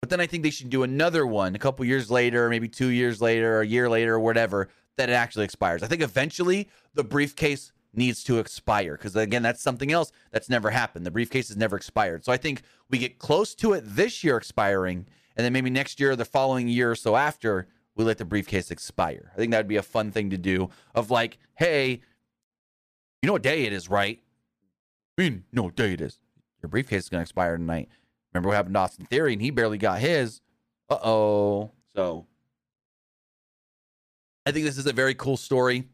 But 0.02 0.10
then 0.10 0.22
I 0.22 0.28
think 0.28 0.44
they 0.44 0.52
should 0.52 0.70
do 0.70 0.84
another 0.84 1.26
one 1.26 1.56
a 1.56 1.60
couple 1.60 1.84
years 1.86 2.12
later, 2.12 2.50
maybe 2.50 2.68
two 2.68 2.90
years 2.90 3.22
later, 3.22 3.62
a 3.62 3.66
year 3.66 3.90
later, 3.90 4.16
or 4.16 4.20
whatever, 4.20 4.70
that 4.98 5.10
it 5.10 5.14
actually 5.14 5.46
expires. 5.46 5.84
I 5.84 5.88
think 5.88 6.02
eventually 6.02 6.70
the 6.94 7.04
briefcase 7.04 7.72
needs 7.94 8.24
to 8.26 8.38
expire 8.38 8.94
because, 8.94 9.16
again, 9.16 9.42
that's 9.42 9.62
something 9.62 9.92
else 9.92 10.12
that's 10.32 10.50
never 10.50 10.70
happened. 10.70 11.06
The 11.06 11.12
briefcase 11.12 11.48
has 11.48 11.58
never 11.58 11.76
expired. 11.76 12.24
So 12.26 12.32
I 12.32 12.38
think 12.38 12.62
we 12.90 13.00
get 13.00 13.18
close 13.18 13.56
to 13.56 13.74
it 13.74 13.82
this 13.86 14.24
year 14.24 14.38
expiring 14.38 15.08
and 15.36 15.46
then 15.46 15.54
maybe 15.54 15.70
next 15.70 16.00
year 16.00 16.12
or 16.12 16.16
the 16.16 16.26
following 16.26 16.68
year 16.68 16.92
or 16.92 16.96
so 16.96 17.16
after, 17.16 17.68
we 17.96 18.04
let 18.04 18.18
the 18.18 18.26
briefcase 18.26 18.72
expire. 18.72 19.32
I 19.34 19.38
think 19.38 19.52
that 19.52 19.60
would 19.60 19.68
be 19.68 19.78
a 19.78 19.84
fun 19.84 20.12
thing 20.12 20.30
to 20.32 20.38
do. 20.38 20.70
Of 20.96 21.12
like, 21.12 21.38
hey, 21.56 22.02
you 23.22 23.28
know 23.28 23.34
what 23.34 23.44
day 23.44 23.66
it 23.66 23.74
is, 23.74 23.90
right? 23.90 24.20
I 25.18 25.22
mean, 25.22 25.44
no 25.52 25.70
day 25.70 25.94
it 25.94 26.02
is. 26.02 26.20
Your 26.62 26.70
briefcase 26.70 27.04
is 27.04 27.10
going 27.10 27.20
to 27.20 27.24
expire 27.24 27.58
tonight. 27.58 27.90
Remember 28.38 28.50
what 28.50 28.56
happened 28.56 28.76
to 28.76 28.80
Austin 28.80 29.06
Theory, 29.06 29.34
and 29.34 29.42
he 29.42 29.50
barely 29.50 29.80
got 29.80 30.00
his. 30.00 30.42
Uh 30.90 31.00
oh. 31.04 31.72
So, 31.96 32.28
I 34.46 34.52
think 34.52 34.64
this 34.64 34.78
is 34.78 34.86
a 34.86 34.94
very 34.94 35.16
cool 35.16 35.38
story 35.38 35.86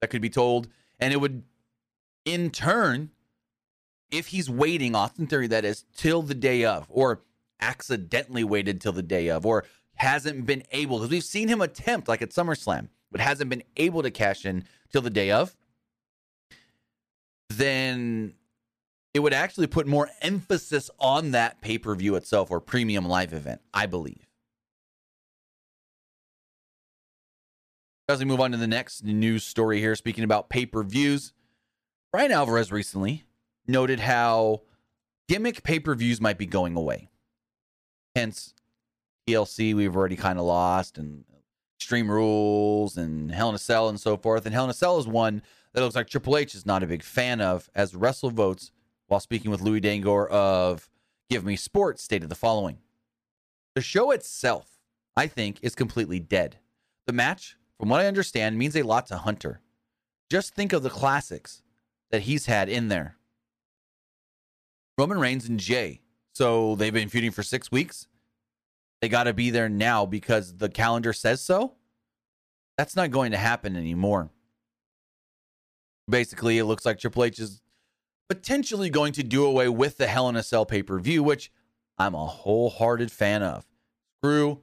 that 0.00 0.08
could 0.08 0.22
be 0.22 0.30
told, 0.30 0.68
and 0.98 1.12
it 1.12 1.18
would, 1.20 1.42
in 2.24 2.50
turn, 2.50 3.10
if 4.10 4.28
he's 4.28 4.48
waiting, 4.48 4.94
Austin 4.94 5.26
Theory, 5.26 5.46
that 5.48 5.66
is, 5.66 5.84
till 5.94 6.22
the 6.22 6.34
day 6.34 6.64
of, 6.64 6.86
or 6.88 7.20
accidentally 7.60 8.44
waited 8.44 8.80
till 8.80 8.92
the 8.92 9.02
day 9.02 9.28
of 9.28 9.44
or 9.44 9.64
hasn't 9.96 10.46
been 10.46 10.62
able 10.72 10.98
because 10.98 11.10
we've 11.10 11.22
seen 11.22 11.48
him 11.48 11.60
attempt 11.60 12.08
like 12.08 12.22
at 12.22 12.30
SummerSlam, 12.30 12.88
but 13.12 13.20
hasn't 13.20 13.50
been 13.50 13.62
able 13.76 14.02
to 14.02 14.10
cash 14.10 14.46
in 14.46 14.64
till 14.90 15.02
the 15.02 15.10
day 15.10 15.30
of, 15.30 15.54
then 17.50 18.32
it 19.14 19.20
would 19.20 19.32
actually 19.32 19.68
put 19.68 19.86
more 19.86 20.10
emphasis 20.20 20.90
on 20.98 21.30
that 21.30 21.60
pay 21.60 21.78
per 21.78 21.94
view 21.94 22.16
itself 22.16 22.50
or 22.50 22.60
premium 22.60 23.06
live 23.06 23.32
event, 23.32 23.60
I 23.72 23.86
believe. 23.86 24.26
As 28.08 28.18
we 28.18 28.26
move 28.26 28.40
on 28.40 28.50
to 28.50 28.58
the 28.58 28.66
next 28.66 29.04
news 29.04 29.44
story 29.44 29.78
here, 29.78 29.94
speaking 29.94 30.24
about 30.24 30.50
pay 30.50 30.66
per 30.66 30.82
views, 30.82 31.32
Bryan 32.12 32.32
Alvarez 32.32 32.70
recently 32.70 33.24
noted 33.66 34.00
how 34.00 34.62
gimmick 35.28 35.62
pay 35.62 35.78
per 35.78 35.94
views 35.94 36.20
might 36.20 36.36
be 36.36 36.44
going 36.44 36.76
away. 36.76 37.08
Hence, 38.14 38.52
TLC 39.26 39.74
we've 39.74 39.96
already 39.96 40.16
kind 40.16 40.38
of 40.38 40.44
lost, 40.44 40.98
and 40.98 41.24
Extreme 41.78 42.10
Rules 42.10 42.96
and 42.96 43.30
Hell 43.30 43.48
in 43.48 43.54
a 43.54 43.58
Cell 43.58 43.88
and 43.88 44.00
so 44.00 44.16
forth. 44.16 44.44
And 44.44 44.54
Hell 44.54 44.64
in 44.64 44.70
a 44.70 44.74
Cell 44.74 44.98
is 44.98 45.06
one 45.06 45.42
that 45.72 45.80
looks 45.80 45.94
like 45.94 46.08
Triple 46.08 46.36
H 46.36 46.54
is 46.54 46.66
not 46.66 46.82
a 46.82 46.86
big 46.86 47.02
fan 47.02 47.40
of, 47.40 47.70
as 47.74 47.92
WrestleVotes, 47.92 48.70
while 49.08 49.20
speaking 49.20 49.50
with 49.50 49.60
Louis 49.60 49.80
Dangoor 49.80 50.28
of 50.28 50.88
Give 51.30 51.44
Me 51.44 51.56
Sports, 51.56 52.02
stated 52.02 52.28
the 52.28 52.34
following 52.34 52.78
The 53.74 53.80
show 53.80 54.10
itself, 54.10 54.78
I 55.16 55.26
think, 55.26 55.58
is 55.62 55.74
completely 55.74 56.20
dead. 56.20 56.58
The 57.06 57.12
match, 57.12 57.56
from 57.78 57.88
what 57.88 58.00
I 58.00 58.06
understand, 58.06 58.58
means 58.58 58.76
a 58.76 58.82
lot 58.82 59.06
to 59.08 59.18
Hunter. 59.18 59.60
Just 60.30 60.54
think 60.54 60.72
of 60.72 60.82
the 60.82 60.90
classics 60.90 61.62
that 62.10 62.22
he's 62.22 62.46
had 62.46 62.68
in 62.68 62.88
there 62.88 63.16
Roman 64.96 65.18
Reigns 65.18 65.48
and 65.48 65.60
Jey 65.60 66.00
so 66.34 66.74
they've 66.74 66.92
been 66.92 67.08
feuding 67.08 67.30
for 67.30 67.42
six 67.42 67.70
weeks. 67.70 68.08
They 69.00 69.08
got 69.08 69.24
to 69.24 69.32
be 69.32 69.50
there 69.50 69.68
now 69.68 70.04
because 70.04 70.56
the 70.56 70.68
calendar 70.68 71.12
says 71.12 71.40
so. 71.40 71.74
That's 72.76 72.96
not 72.96 73.12
going 73.12 73.30
to 73.30 73.38
happen 73.38 73.76
anymore. 73.76 74.30
Basically, 76.10 76.58
it 76.58 76.64
looks 76.64 76.84
like 76.84 76.98
Triple 76.98 77.24
H 77.24 77.38
is 77.38 77.62
potentially 78.28 78.90
going 78.90 79.12
to 79.14 79.22
do 79.22 79.44
away 79.44 79.68
with 79.68 79.98
the 79.98 80.06
Hell 80.06 80.28
in 80.28 80.36
a 80.36 80.42
Cell 80.42 80.66
pay 80.66 80.82
per 80.82 80.98
view, 80.98 81.22
which 81.22 81.50
I'm 81.98 82.14
a 82.14 82.26
wholehearted 82.26 83.10
fan 83.12 83.42
of. 83.42 83.66
Screw 84.18 84.60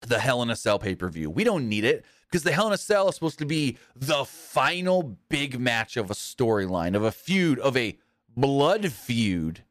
the 0.00 0.18
Hell 0.18 0.42
in 0.42 0.50
a 0.50 0.56
Cell 0.56 0.78
pay 0.78 0.94
per 0.94 1.08
view. 1.08 1.30
We 1.30 1.44
don't 1.44 1.68
need 1.68 1.84
it 1.84 2.04
because 2.30 2.42
the 2.42 2.52
Hell 2.52 2.68
in 2.68 2.72
a 2.72 2.78
Cell 2.78 3.08
is 3.08 3.14
supposed 3.14 3.38
to 3.38 3.46
be 3.46 3.78
the 3.94 4.24
final 4.24 5.16
big 5.28 5.58
match 5.58 5.96
of 5.96 6.10
a 6.10 6.14
storyline, 6.14 6.94
of 6.94 7.02
a 7.02 7.12
feud, 7.12 7.58
of 7.58 7.76
a 7.76 7.98
blood 8.36 8.92
feud 8.92 9.64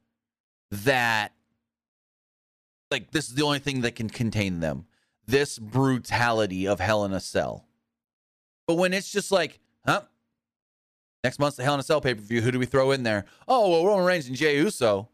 that, 0.71 1.33
like, 2.91 3.11
this 3.11 3.27
is 3.29 3.35
the 3.35 3.43
only 3.43 3.59
thing 3.59 3.81
that 3.81 3.95
can 3.95 4.09
contain 4.09 4.59
them. 4.59 4.85
This 5.27 5.57
brutality 5.57 6.67
of 6.67 6.79
Hell 6.79 7.05
in 7.05 7.13
a 7.13 7.19
Cell. 7.19 7.65
But 8.67 8.75
when 8.75 8.93
it's 8.93 9.11
just 9.11 9.31
like, 9.31 9.59
huh? 9.85 10.01
Next 11.25 11.39
month's 11.39 11.57
the 11.57 11.63
Hell 11.63 11.73
in 11.73 11.79
a 11.79 11.83
Cell 11.83 12.01
pay 12.01 12.13
per 12.13 12.21
view. 12.21 12.39
Who 12.41 12.51
do 12.51 12.59
we 12.59 12.67
throw 12.67 12.91
in 12.91 13.01
there? 13.01 13.25
Oh, 13.47 13.67
well, 13.67 13.83
Roman 13.87 14.05
Reigns 14.05 14.27
and 14.27 14.37
Jey 14.37 14.57
Uso. 14.57 15.09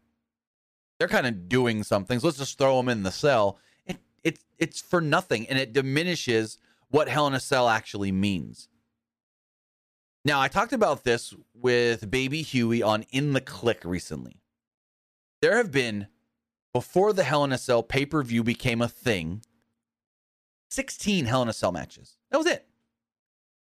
They're 0.98 1.08
kind 1.08 1.26
of 1.26 1.48
doing 1.48 1.82
something. 1.84 2.20
So 2.20 2.26
let's 2.26 2.36
just 2.36 2.58
throw 2.58 2.76
them 2.76 2.90
in 2.90 3.02
the 3.02 3.10
cell. 3.10 3.58
It, 3.86 3.96
it, 4.22 4.38
it's 4.58 4.78
for 4.78 5.00
nothing 5.00 5.48
and 5.48 5.58
it 5.58 5.72
diminishes 5.72 6.58
what 6.90 7.08
Hell 7.08 7.26
in 7.28 7.32
a 7.32 7.40
Cell 7.40 7.66
actually 7.66 8.12
means. 8.12 8.68
Now, 10.22 10.38
I 10.38 10.48
talked 10.48 10.74
about 10.74 11.04
this 11.04 11.32
with 11.54 12.10
Baby 12.10 12.42
Huey 12.42 12.82
on 12.82 13.06
In 13.10 13.32
the 13.32 13.40
Click 13.40 13.80
recently. 13.82 14.42
There 15.40 15.56
have 15.56 15.72
been, 15.72 16.08
before 16.74 17.14
the 17.14 17.24
Hell 17.24 17.42
in 17.42 17.52
a 17.52 17.58
Cell 17.58 17.82
pay 17.82 18.04
per 18.04 18.22
view 18.22 18.44
became 18.44 18.82
a 18.82 18.88
thing, 18.88 19.42
16 20.72 21.24
Hell 21.24 21.40
in 21.40 21.48
a 21.48 21.54
Cell 21.54 21.72
matches. 21.72 22.18
That 22.30 22.36
was 22.36 22.46
it. 22.46 22.66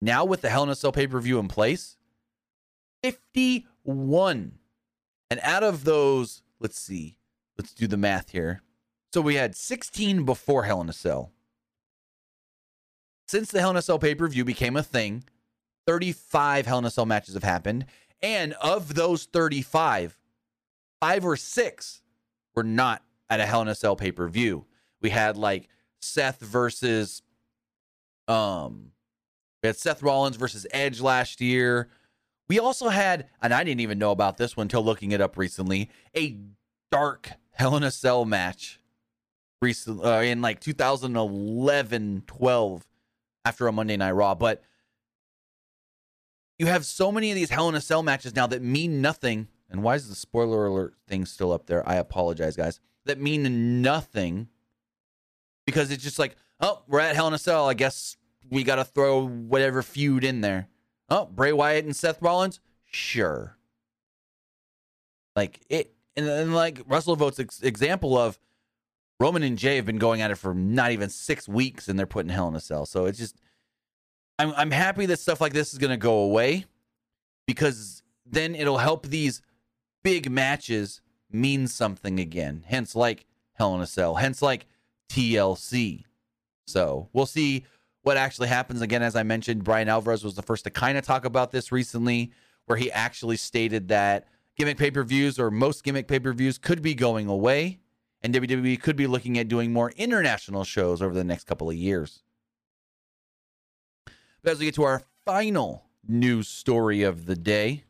Now, 0.02 0.26
with 0.26 0.42
the 0.42 0.50
Hell 0.50 0.64
in 0.64 0.70
a 0.70 0.76
Cell 0.76 0.92
pay 0.92 1.06
per 1.06 1.20
view 1.20 1.38
in 1.38 1.48
place, 1.48 1.98
51. 3.04 4.54
And 5.30 5.40
out 5.44 5.64
of 5.64 5.84
those, 5.84 6.42
let's 6.60 6.80
see, 6.80 7.18
let's 7.58 7.74
do 7.74 7.88
the 7.88 7.98
math 7.98 8.32
here. 8.32 8.62
So 9.14 9.22
we 9.22 9.36
had 9.36 9.56
16 9.56 10.24
before 10.24 10.64
Hell 10.64 10.82
in 10.82 10.90
a 10.90 10.94
Cell. 10.94 11.32
Since 13.28 13.52
the 13.52 13.60
Hell 13.60 13.72
in 13.72 13.78
a 13.78 13.82
Cell 13.82 14.00
pay 14.00 14.16
per 14.16 14.28
view 14.28 14.46
became 14.46 14.76
a 14.76 14.84
thing, 14.84 15.24
35 15.88 16.66
Hell 16.66 16.80
in 16.80 16.86
a 16.86 16.90
Cell 16.90 17.06
matches 17.06 17.34
have 17.34 17.44
happened. 17.44 17.86
And 18.22 18.54
of 18.54 18.94
those 18.94 19.26
35, 19.26 20.18
five 21.00 21.26
or 21.26 21.36
six 21.36 22.02
were 22.56 22.64
not 22.64 23.04
at 23.30 23.40
a 23.40 23.46
Hell 23.46 23.62
in 23.62 23.68
a 23.68 23.76
Cell 23.76 23.96
pay 23.96 24.12
per 24.12 24.28
view. 24.28 24.66
We 25.02 25.10
had 25.10 25.38
like 25.38 25.68
Seth 26.00 26.40
versus, 26.40 27.22
um, 28.28 28.92
we 29.64 29.68
had 29.68 29.78
Seth 29.78 30.04
Rollins 30.04 30.36
versus 30.36 30.68
Edge 30.72 31.02
last 31.02 31.42
year. 31.42 31.90
We 32.52 32.60
also 32.60 32.90
had, 32.90 33.30
and 33.42 33.54
I 33.54 33.64
didn't 33.64 33.80
even 33.80 33.98
know 33.98 34.12
about 34.12 34.36
this 34.36 34.58
one 34.58 34.66
until 34.66 34.84
looking 34.84 35.14
it 35.14 35.22
up 35.22 35.38
recently, 35.38 35.90
a 36.14 36.36
dark 36.92 37.32
Hell 37.52 37.78
in 37.78 37.84
a 37.84 37.92
Cell 37.92 38.26
match 38.26 38.82
recently 39.62 40.04
uh, 40.04 40.20
in 40.20 40.42
like 40.42 40.60
2011, 40.60 42.24
12 42.28 42.88
after 43.46 43.68
a 43.68 43.72
Monday 43.72 43.96
Night 43.96 44.12
Raw. 44.12 44.36
But 44.36 44.62
you 46.60 46.66
have 46.66 46.86
so 46.86 47.10
many 47.10 47.32
of 47.32 47.36
these 47.36 47.52
Hell 47.52 47.70
in 47.70 47.76
a 47.76 47.80
Cell 47.80 48.04
matches 48.04 48.36
now 48.36 48.48
that 48.48 48.62
mean 48.62 49.02
nothing. 49.02 49.48
And 49.70 49.82
why 49.82 49.96
is 49.96 50.10
the 50.10 50.16
spoiler 50.16 50.66
alert 50.66 50.96
thing 51.08 51.26
still 51.26 51.54
up 51.54 51.68
there? 51.68 51.88
I 51.88 51.96
apologize, 51.96 52.58
guys. 52.58 52.82
That 53.06 53.18
mean 53.18 53.82
nothing 53.82 54.50
because 55.66 55.90
it's 55.90 56.04
just 56.04 56.20
like, 56.20 56.36
oh, 56.60 56.84
we're 56.90 57.00
at 57.00 57.16
Hell 57.16 57.30
in 57.30 57.34
a 57.34 57.38
Cell. 57.38 57.70
I 57.70 57.76
guess 57.76 58.18
we 58.50 58.66
got 58.66 58.76
to 58.76 58.84
throw 58.84 59.26
whatever 59.26 59.82
feud 59.82 60.26
in 60.26 60.42
there. 60.42 60.68
Oh, 61.12 61.26
Bray 61.26 61.52
Wyatt 61.52 61.84
and 61.84 61.96
Seth 61.96 62.22
Rollins? 62.22 62.62
Sure. 62.86 63.58
Like 65.36 65.60
it, 65.70 65.94
and, 66.16 66.26
and 66.26 66.56
like 66.56 66.88
WrestleVotes 66.88 67.40
ex- 67.40 67.62
example 67.62 68.18
of 68.18 68.40
Roman 69.20 69.44
and 69.44 69.58
Jey 69.58 69.76
have 69.76 69.86
been 69.86 69.98
going 69.98 70.22
at 70.22 70.32
it 70.32 70.36
for 70.36 70.54
not 70.54 70.92
even 70.92 71.10
six 71.10 71.50
weeks, 71.50 71.90
and 71.90 72.00
they're 72.00 72.06
putting 72.06 72.32
Hell 72.32 72.48
in 72.48 72.56
a 72.56 72.62
Cell. 72.62 72.86
So 72.86 73.06
it's 73.06 73.20
just, 73.20 73.36
I'm 74.40 74.54
I'm 74.56 74.72
happy 74.72 75.06
that 75.08 75.20
stuff 75.20 75.42
like 75.42 75.52
this 75.54 75.74
is 75.74 75.80
going 75.80 75.92
to 75.92 75.98
go 75.98 76.20
away 76.20 76.66
because 77.46 78.04
then 78.26 78.56
it'll 78.56 78.78
help 78.78 79.08
these 79.08 79.42
big 80.04 80.32
matches 80.32 81.02
mean 81.30 81.68
something 81.68 82.22
again. 82.22 82.64
Hence, 82.66 82.96
like 82.96 83.26
Hell 83.56 83.76
in 83.76 83.82
a 83.82 83.88
Cell. 83.88 84.16
Hence, 84.16 84.42
like 84.42 84.66
TLC. 85.12 86.06
So 86.68 87.10
we'll 87.12 87.26
see 87.26 87.66
what 88.04 88.18
actually 88.18 88.48
happens. 88.48 88.82
Again, 88.82 89.04
as 89.04 89.16
I 89.16 89.24
mentioned, 89.24 89.64
Bryan 89.64 89.90
Alvarez 89.90 90.24
was 90.24 90.36
the 90.36 90.42
first 90.42 90.64
to 90.66 90.70
kind 90.70 90.98
of 90.98 91.06
talk 91.06 91.26
about 91.26 91.52
this 91.52 91.72
recently, 91.72 92.32
where 92.66 92.78
he 92.78 92.92
actually 92.92 93.38
stated 93.38 93.88
that 93.90 94.28
gimmick 94.58 94.78
pay 94.78 94.92
per 94.92 95.04
views 95.04 95.40
or 95.40 95.52
most 95.52 95.84
gimmick 95.84 96.08
pay 96.08 96.20
per 96.20 96.34
views 96.34 96.58
could 96.58 96.82
be 96.82 96.94
going 96.94 97.28
away, 97.28 97.80
and 98.22 98.34
WWE 98.34 98.82
could 98.82 98.96
be 98.96 99.08
looking 99.08 99.38
at 99.38 99.48
doing 99.48 99.72
more 99.72 99.92
international 99.98 100.64
shows 100.64 101.02
over 101.02 101.14
the 101.14 101.24
next 101.24 101.46
couple 101.46 101.70
of 101.70 101.76
years. 101.76 102.24
But 104.44 104.52
as 104.52 104.60
we 104.60 104.66
get 104.66 104.76
to 104.76 104.84
our 104.84 105.04
final 105.26 105.84
news 106.08 106.48
story 106.48 107.04
of 107.04 107.28
the 107.28 107.36
day, 107.36 107.84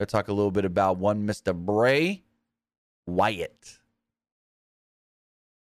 Let's 0.00 0.12
talk 0.12 0.28
a 0.28 0.32
little 0.32 0.50
bit 0.50 0.64
about 0.64 0.98
one 0.98 1.26
Mr. 1.26 1.54
Bray 1.54 2.24
Wyatt. 3.06 3.78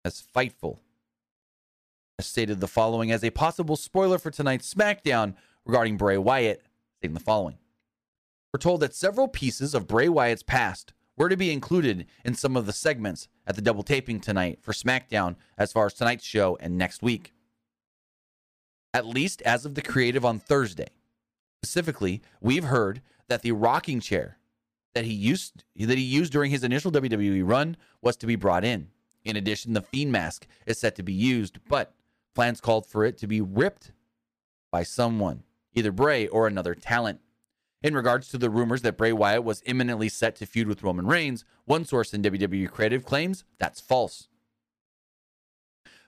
As 0.03 0.21
Fightful 0.35 0.79
stated 2.25 2.59
the 2.59 2.67
following 2.67 3.11
as 3.11 3.23
a 3.23 3.29
possible 3.29 3.75
spoiler 3.75 4.17
for 4.17 4.31
tonight's 4.31 4.73
SmackDown 4.73 5.35
regarding 5.65 5.97
Bray 5.97 6.17
Wyatt, 6.17 6.63
stating 6.97 7.13
the 7.13 7.19
following. 7.19 7.57
We're 8.51 8.59
told 8.59 8.79
that 8.81 8.95
several 8.95 9.27
pieces 9.27 9.75
of 9.75 9.87
Bray 9.87 10.09
Wyatt's 10.09 10.41
past 10.41 10.93
were 11.15 11.29
to 11.29 11.37
be 11.37 11.51
included 11.51 12.07
in 12.25 12.33
some 12.33 12.57
of 12.57 12.65
the 12.65 12.73
segments 12.73 13.27
at 13.45 13.55
the 13.55 13.61
double 13.61 13.83
taping 13.83 14.19
tonight 14.19 14.59
for 14.61 14.71
SmackDown 14.71 15.35
as 15.59 15.71
far 15.71 15.85
as 15.85 15.93
tonight's 15.93 16.25
show 16.25 16.57
and 16.59 16.75
next 16.75 17.03
week. 17.03 17.33
At 18.95 19.05
least 19.05 19.43
as 19.43 19.63
of 19.65 19.75
the 19.75 19.81
creative 19.83 20.25
on 20.25 20.39
Thursday. 20.39 20.87
Specifically, 21.63 22.21
we've 22.41 22.63
heard 22.63 23.01
that 23.27 23.43
the 23.43 23.51
rocking 23.51 23.99
chair 23.99 24.37
that 24.95 25.05
he 25.05 25.13
used 25.13 25.65
that 25.75 25.97
he 25.97 26.03
used 26.03 26.31
during 26.31 26.49
his 26.49 26.63
initial 26.63 26.91
WWE 26.91 27.47
run 27.47 27.77
was 28.01 28.15
to 28.17 28.25
be 28.25 28.35
brought 28.35 28.63
in. 28.63 28.87
In 29.23 29.35
addition, 29.35 29.73
the 29.73 29.81
Fiend 29.81 30.11
mask 30.11 30.47
is 30.65 30.79
set 30.79 30.95
to 30.95 31.03
be 31.03 31.13
used, 31.13 31.59
but 31.67 31.93
plans 32.37 32.61
called 32.61 32.85
for 32.85 33.03
it 33.03 33.17
to 33.17 33.25
be 33.25 33.41
ripped 33.41 33.91
by 34.71 34.83
someone, 34.83 35.41
either 35.73 35.91
Bray 35.91 36.27
or 36.27 36.45
another 36.45 36.75
talent. 36.75 37.19
In 37.81 37.95
regards 37.95 38.29
to 38.29 38.37
the 38.37 38.51
rumors 38.51 38.83
that 38.83 38.95
Bray 38.95 39.11
Wyatt 39.11 39.43
was 39.43 39.63
imminently 39.65 40.07
set 40.07 40.35
to 40.35 40.45
feud 40.45 40.67
with 40.67 40.83
Roman 40.83 41.07
Reigns, 41.07 41.45
one 41.65 41.83
source 41.83 42.13
in 42.13 42.21
WWE 42.21 42.69
Creative 42.69 43.03
claims 43.03 43.43
that's 43.57 43.81
false. 43.81 44.27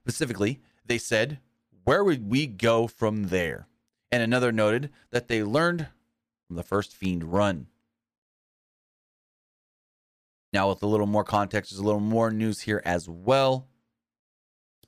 Specifically, 0.01 0.61
they 0.85 0.99
said, 0.99 1.39
Where 1.83 2.03
would 2.03 2.29
we 2.29 2.45
go 2.45 2.85
from 2.85 3.29
there? 3.29 3.67
And 4.11 4.21
another 4.21 4.51
noted 4.51 4.91
that 5.09 5.29
they 5.29 5.41
learned 5.41 5.87
from 6.45 6.57
the 6.57 6.63
first 6.63 6.95
Fiend 6.95 7.33
run. 7.33 7.65
Now, 10.53 10.69
with 10.69 10.83
a 10.83 10.87
little 10.87 11.07
more 11.07 11.23
context, 11.23 11.71
there's 11.71 11.79
a 11.79 11.83
little 11.83 11.99
more 11.99 12.29
news 12.29 12.61
here 12.61 12.83
as 12.85 13.09
well. 13.09 13.68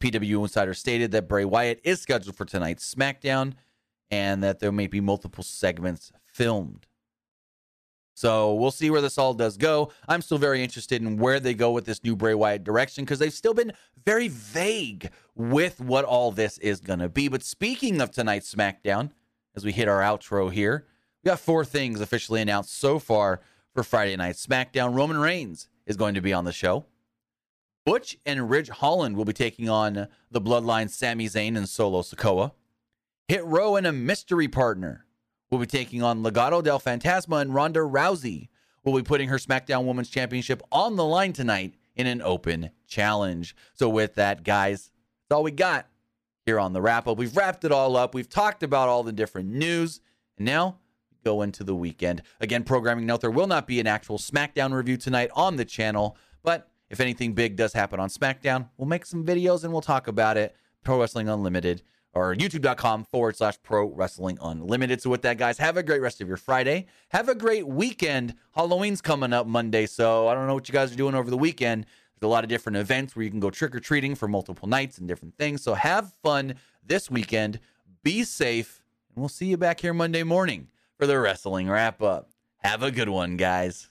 PW 0.01 0.41
Insider 0.41 0.73
stated 0.73 1.11
that 1.11 1.27
Bray 1.27 1.45
Wyatt 1.45 1.79
is 1.83 2.01
scheduled 2.01 2.35
for 2.35 2.45
tonight's 2.45 2.93
SmackDown 2.93 3.53
and 4.09 4.43
that 4.43 4.59
there 4.59 4.71
may 4.71 4.87
be 4.87 4.99
multiple 4.99 5.43
segments 5.43 6.11
filmed. 6.25 6.87
So 8.13 8.53
we'll 8.53 8.71
see 8.71 8.89
where 8.89 9.01
this 9.01 9.17
all 9.17 9.33
does 9.33 9.57
go. 9.57 9.91
I'm 10.07 10.21
still 10.21 10.37
very 10.37 10.61
interested 10.63 11.01
in 11.01 11.17
where 11.17 11.39
they 11.39 11.53
go 11.53 11.71
with 11.71 11.85
this 11.85 12.03
new 12.03 12.15
Bray 12.15 12.33
Wyatt 12.33 12.63
direction 12.63 13.05
because 13.05 13.19
they've 13.19 13.33
still 13.33 13.53
been 13.53 13.71
very 14.05 14.27
vague 14.27 15.09
with 15.35 15.79
what 15.79 16.05
all 16.05 16.31
this 16.31 16.57
is 16.57 16.81
going 16.81 16.99
to 16.99 17.09
be. 17.09 17.29
But 17.29 17.43
speaking 17.43 18.01
of 18.01 18.11
tonight's 18.11 18.53
SmackDown, 18.53 19.11
as 19.55 19.63
we 19.63 19.71
hit 19.71 19.87
our 19.87 20.01
outro 20.01 20.51
here, 20.51 20.85
we 21.23 21.29
got 21.29 21.39
four 21.39 21.63
things 21.63 22.01
officially 22.01 22.41
announced 22.41 22.77
so 22.77 22.99
far 22.99 23.41
for 23.73 23.83
Friday 23.83 24.15
Night 24.15 24.35
SmackDown. 24.35 24.95
Roman 24.95 25.19
Reigns 25.19 25.69
is 25.85 25.95
going 25.95 26.13
to 26.15 26.21
be 26.21 26.33
on 26.33 26.45
the 26.45 26.51
show. 26.51 26.85
Butch 27.85 28.17
and 28.25 28.49
Ridge 28.49 28.69
Holland 28.69 29.17
will 29.17 29.25
be 29.25 29.33
taking 29.33 29.67
on 29.67 30.07
the 30.29 30.41
Bloodline 30.41 30.89
Sami 30.89 31.27
Zayn 31.27 31.57
and 31.57 31.67
Solo 31.67 32.01
Sikoa. 32.01 32.51
Hit 33.27 33.43
Row 33.45 33.75
and 33.75 33.87
a 33.87 33.91
mystery 33.91 34.47
partner 34.47 35.05
will 35.49 35.59
be 35.59 35.65
taking 35.65 36.03
on 36.03 36.23
Legado 36.23 36.63
del 36.63 36.79
Fantasma 36.79 37.41
and 37.41 37.53
Ronda 37.53 37.79
Rousey 37.79 38.49
will 38.83 38.95
be 38.95 39.03
putting 39.03 39.29
her 39.29 39.37
SmackDown 39.37 39.85
Women's 39.85 40.09
Championship 40.09 40.61
on 40.71 40.95
the 40.95 41.05
line 41.05 41.33
tonight 41.33 41.75
in 41.95 42.07
an 42.07 42.21
open 42.21 42.71
challenge. 42.87 43.55
So 43.73 43.89
with 43.89 44.15
that, 44.15 44.43
guys, 44.43 44.91
that's 45.29 45.37
all 45.37 45.43
we 45.43 45.51
got 45.51 45.87
here 46.45 46.59
on 46.59 46.73
the 46.73 46.81
wrap 46.81 47.07
up. 47.07 47.17
We've 47.17 47.35
wrapped 47.35 47.63
it 47.63 47.71
all 47.71 47.95
up. 47.95 48.13
We've 48.15 48.29
talked 48.29 48.63
about 48.63 48.89
all 48.89 49.03
the 49.03 49.11
different 49.11 49.49
news. 49.49 50.01
And 50.37 50.45
now 50.45 50.77
go 51.23 51.41
into 51.41 51.63
the 51.63 51.75
weekend. 51.75 52.23
Again, 52.39 52.63
programming 52.63 53.05
note 53.05 53.21
there 53.21 53.29
will 53.29 53.47
not 53.47 53.67
be 53.67 53.79
an 53.79 53.87
actual 53.87 54.17
SmackDown 54.17 54.73
review 54.73 54.97
tonight 54.97 55.29
on 55.35 55.57
the 55.57 55.65
channel, 55.65 56.17
but 56.43 56.70
if 56.91 56.99
anything 56.99 57.33
big 57.33 57.55
does 57.55 57.73
happen 57.73 57.99
on 57.99 58.09
SmackDown, 58.09 58.69
we'll 58.77 58.87
make 58.87 59.05
some 59.05 59.25
videos 59.25 59.63
and 59.63 59.71
we'll 59.71 59.81
talk 59.81 60.07
about 60.07 60.37
it. 60.37 60.55
Pro 60.83 60.99
Wrestling 60.99 61.29
Unlimited 61.29 61.81
or 62.13 62.35
youtube.com 62.35 63.05
forward 63.05 63.37
slash 63.37 63.57
pro 63.63 63.85
wrestling 63.85 64.37
unlimited. 64.41 65.01
So, 65.01 65.09
with 65.09 65.21
that, 65.21 65.37
guys, 65.37 65.57
have 65.59 65.77
a 65.77 65.83
great 65.83 66.01
rest 66.01 66.21
of 66.21 66.27
your 66.27 66.37
Friday. 66.37 66.87
Have 67.09 67.29
a 67.29 67.35
great 67.35 67.67
weekend. 67.67 68.35
Halloween's 68.53 69.01
coming 69.01 69.33
up 69.33 69.47
Monday. 69.47 69.85
So, 69.85 70.27
I 70.27 70.33
don't 70.33 70.47
know 70.47 70.53
what 70.53 70.67
you 70.67 70.73
guys 70.73 70.91
are 70.91 70.97
doing 70.97 71.15
over 71.15 71.29
the 71.29 71.37
weekend. 71.37 71.85
There's 72.19 72.27
a 72.27 72.31
lot 72.31 72.43
of 72.43 72.49
different 72.49 72.77
events 72.77 73.15
where 73.15 73.23
you 73.23 73.31
can 73.31 73.39
go 73.39 73.49
trick 73.49 73.73
or 73.75 73.79
treating 73.79 74.15
for 74.15 74.27
multiple 74.27 74.67
nights 74.67 74.97
and 74.97 75.07
different 75.07 75.37
things. 75.37 75.63
So, 75.63 75.73
have 75.73 76.13
fun 76.21 76.55
this 76.85 77.09
weekend 77.09 77.59
Be 78.03 78.23
safe, 78.23 78.81
and 79.09 79.21
we'll 79.21 79.29
see 79.29 79.45
you 79.45 79.57
back 79.57 79.79
here 79.79 79.93
Monday 79.93 80.23
morning 80.23 80.67
for 80.97 81.07
the 81.07 81.19
wrestling 81.19 81.69
wrap 81.69 82.01
up. 82.01 82.29
Have 82.57 82.83
a 82.83 82.91
good 82.91 83.09
one, 83.09 83.37
guys. 83.37 83.90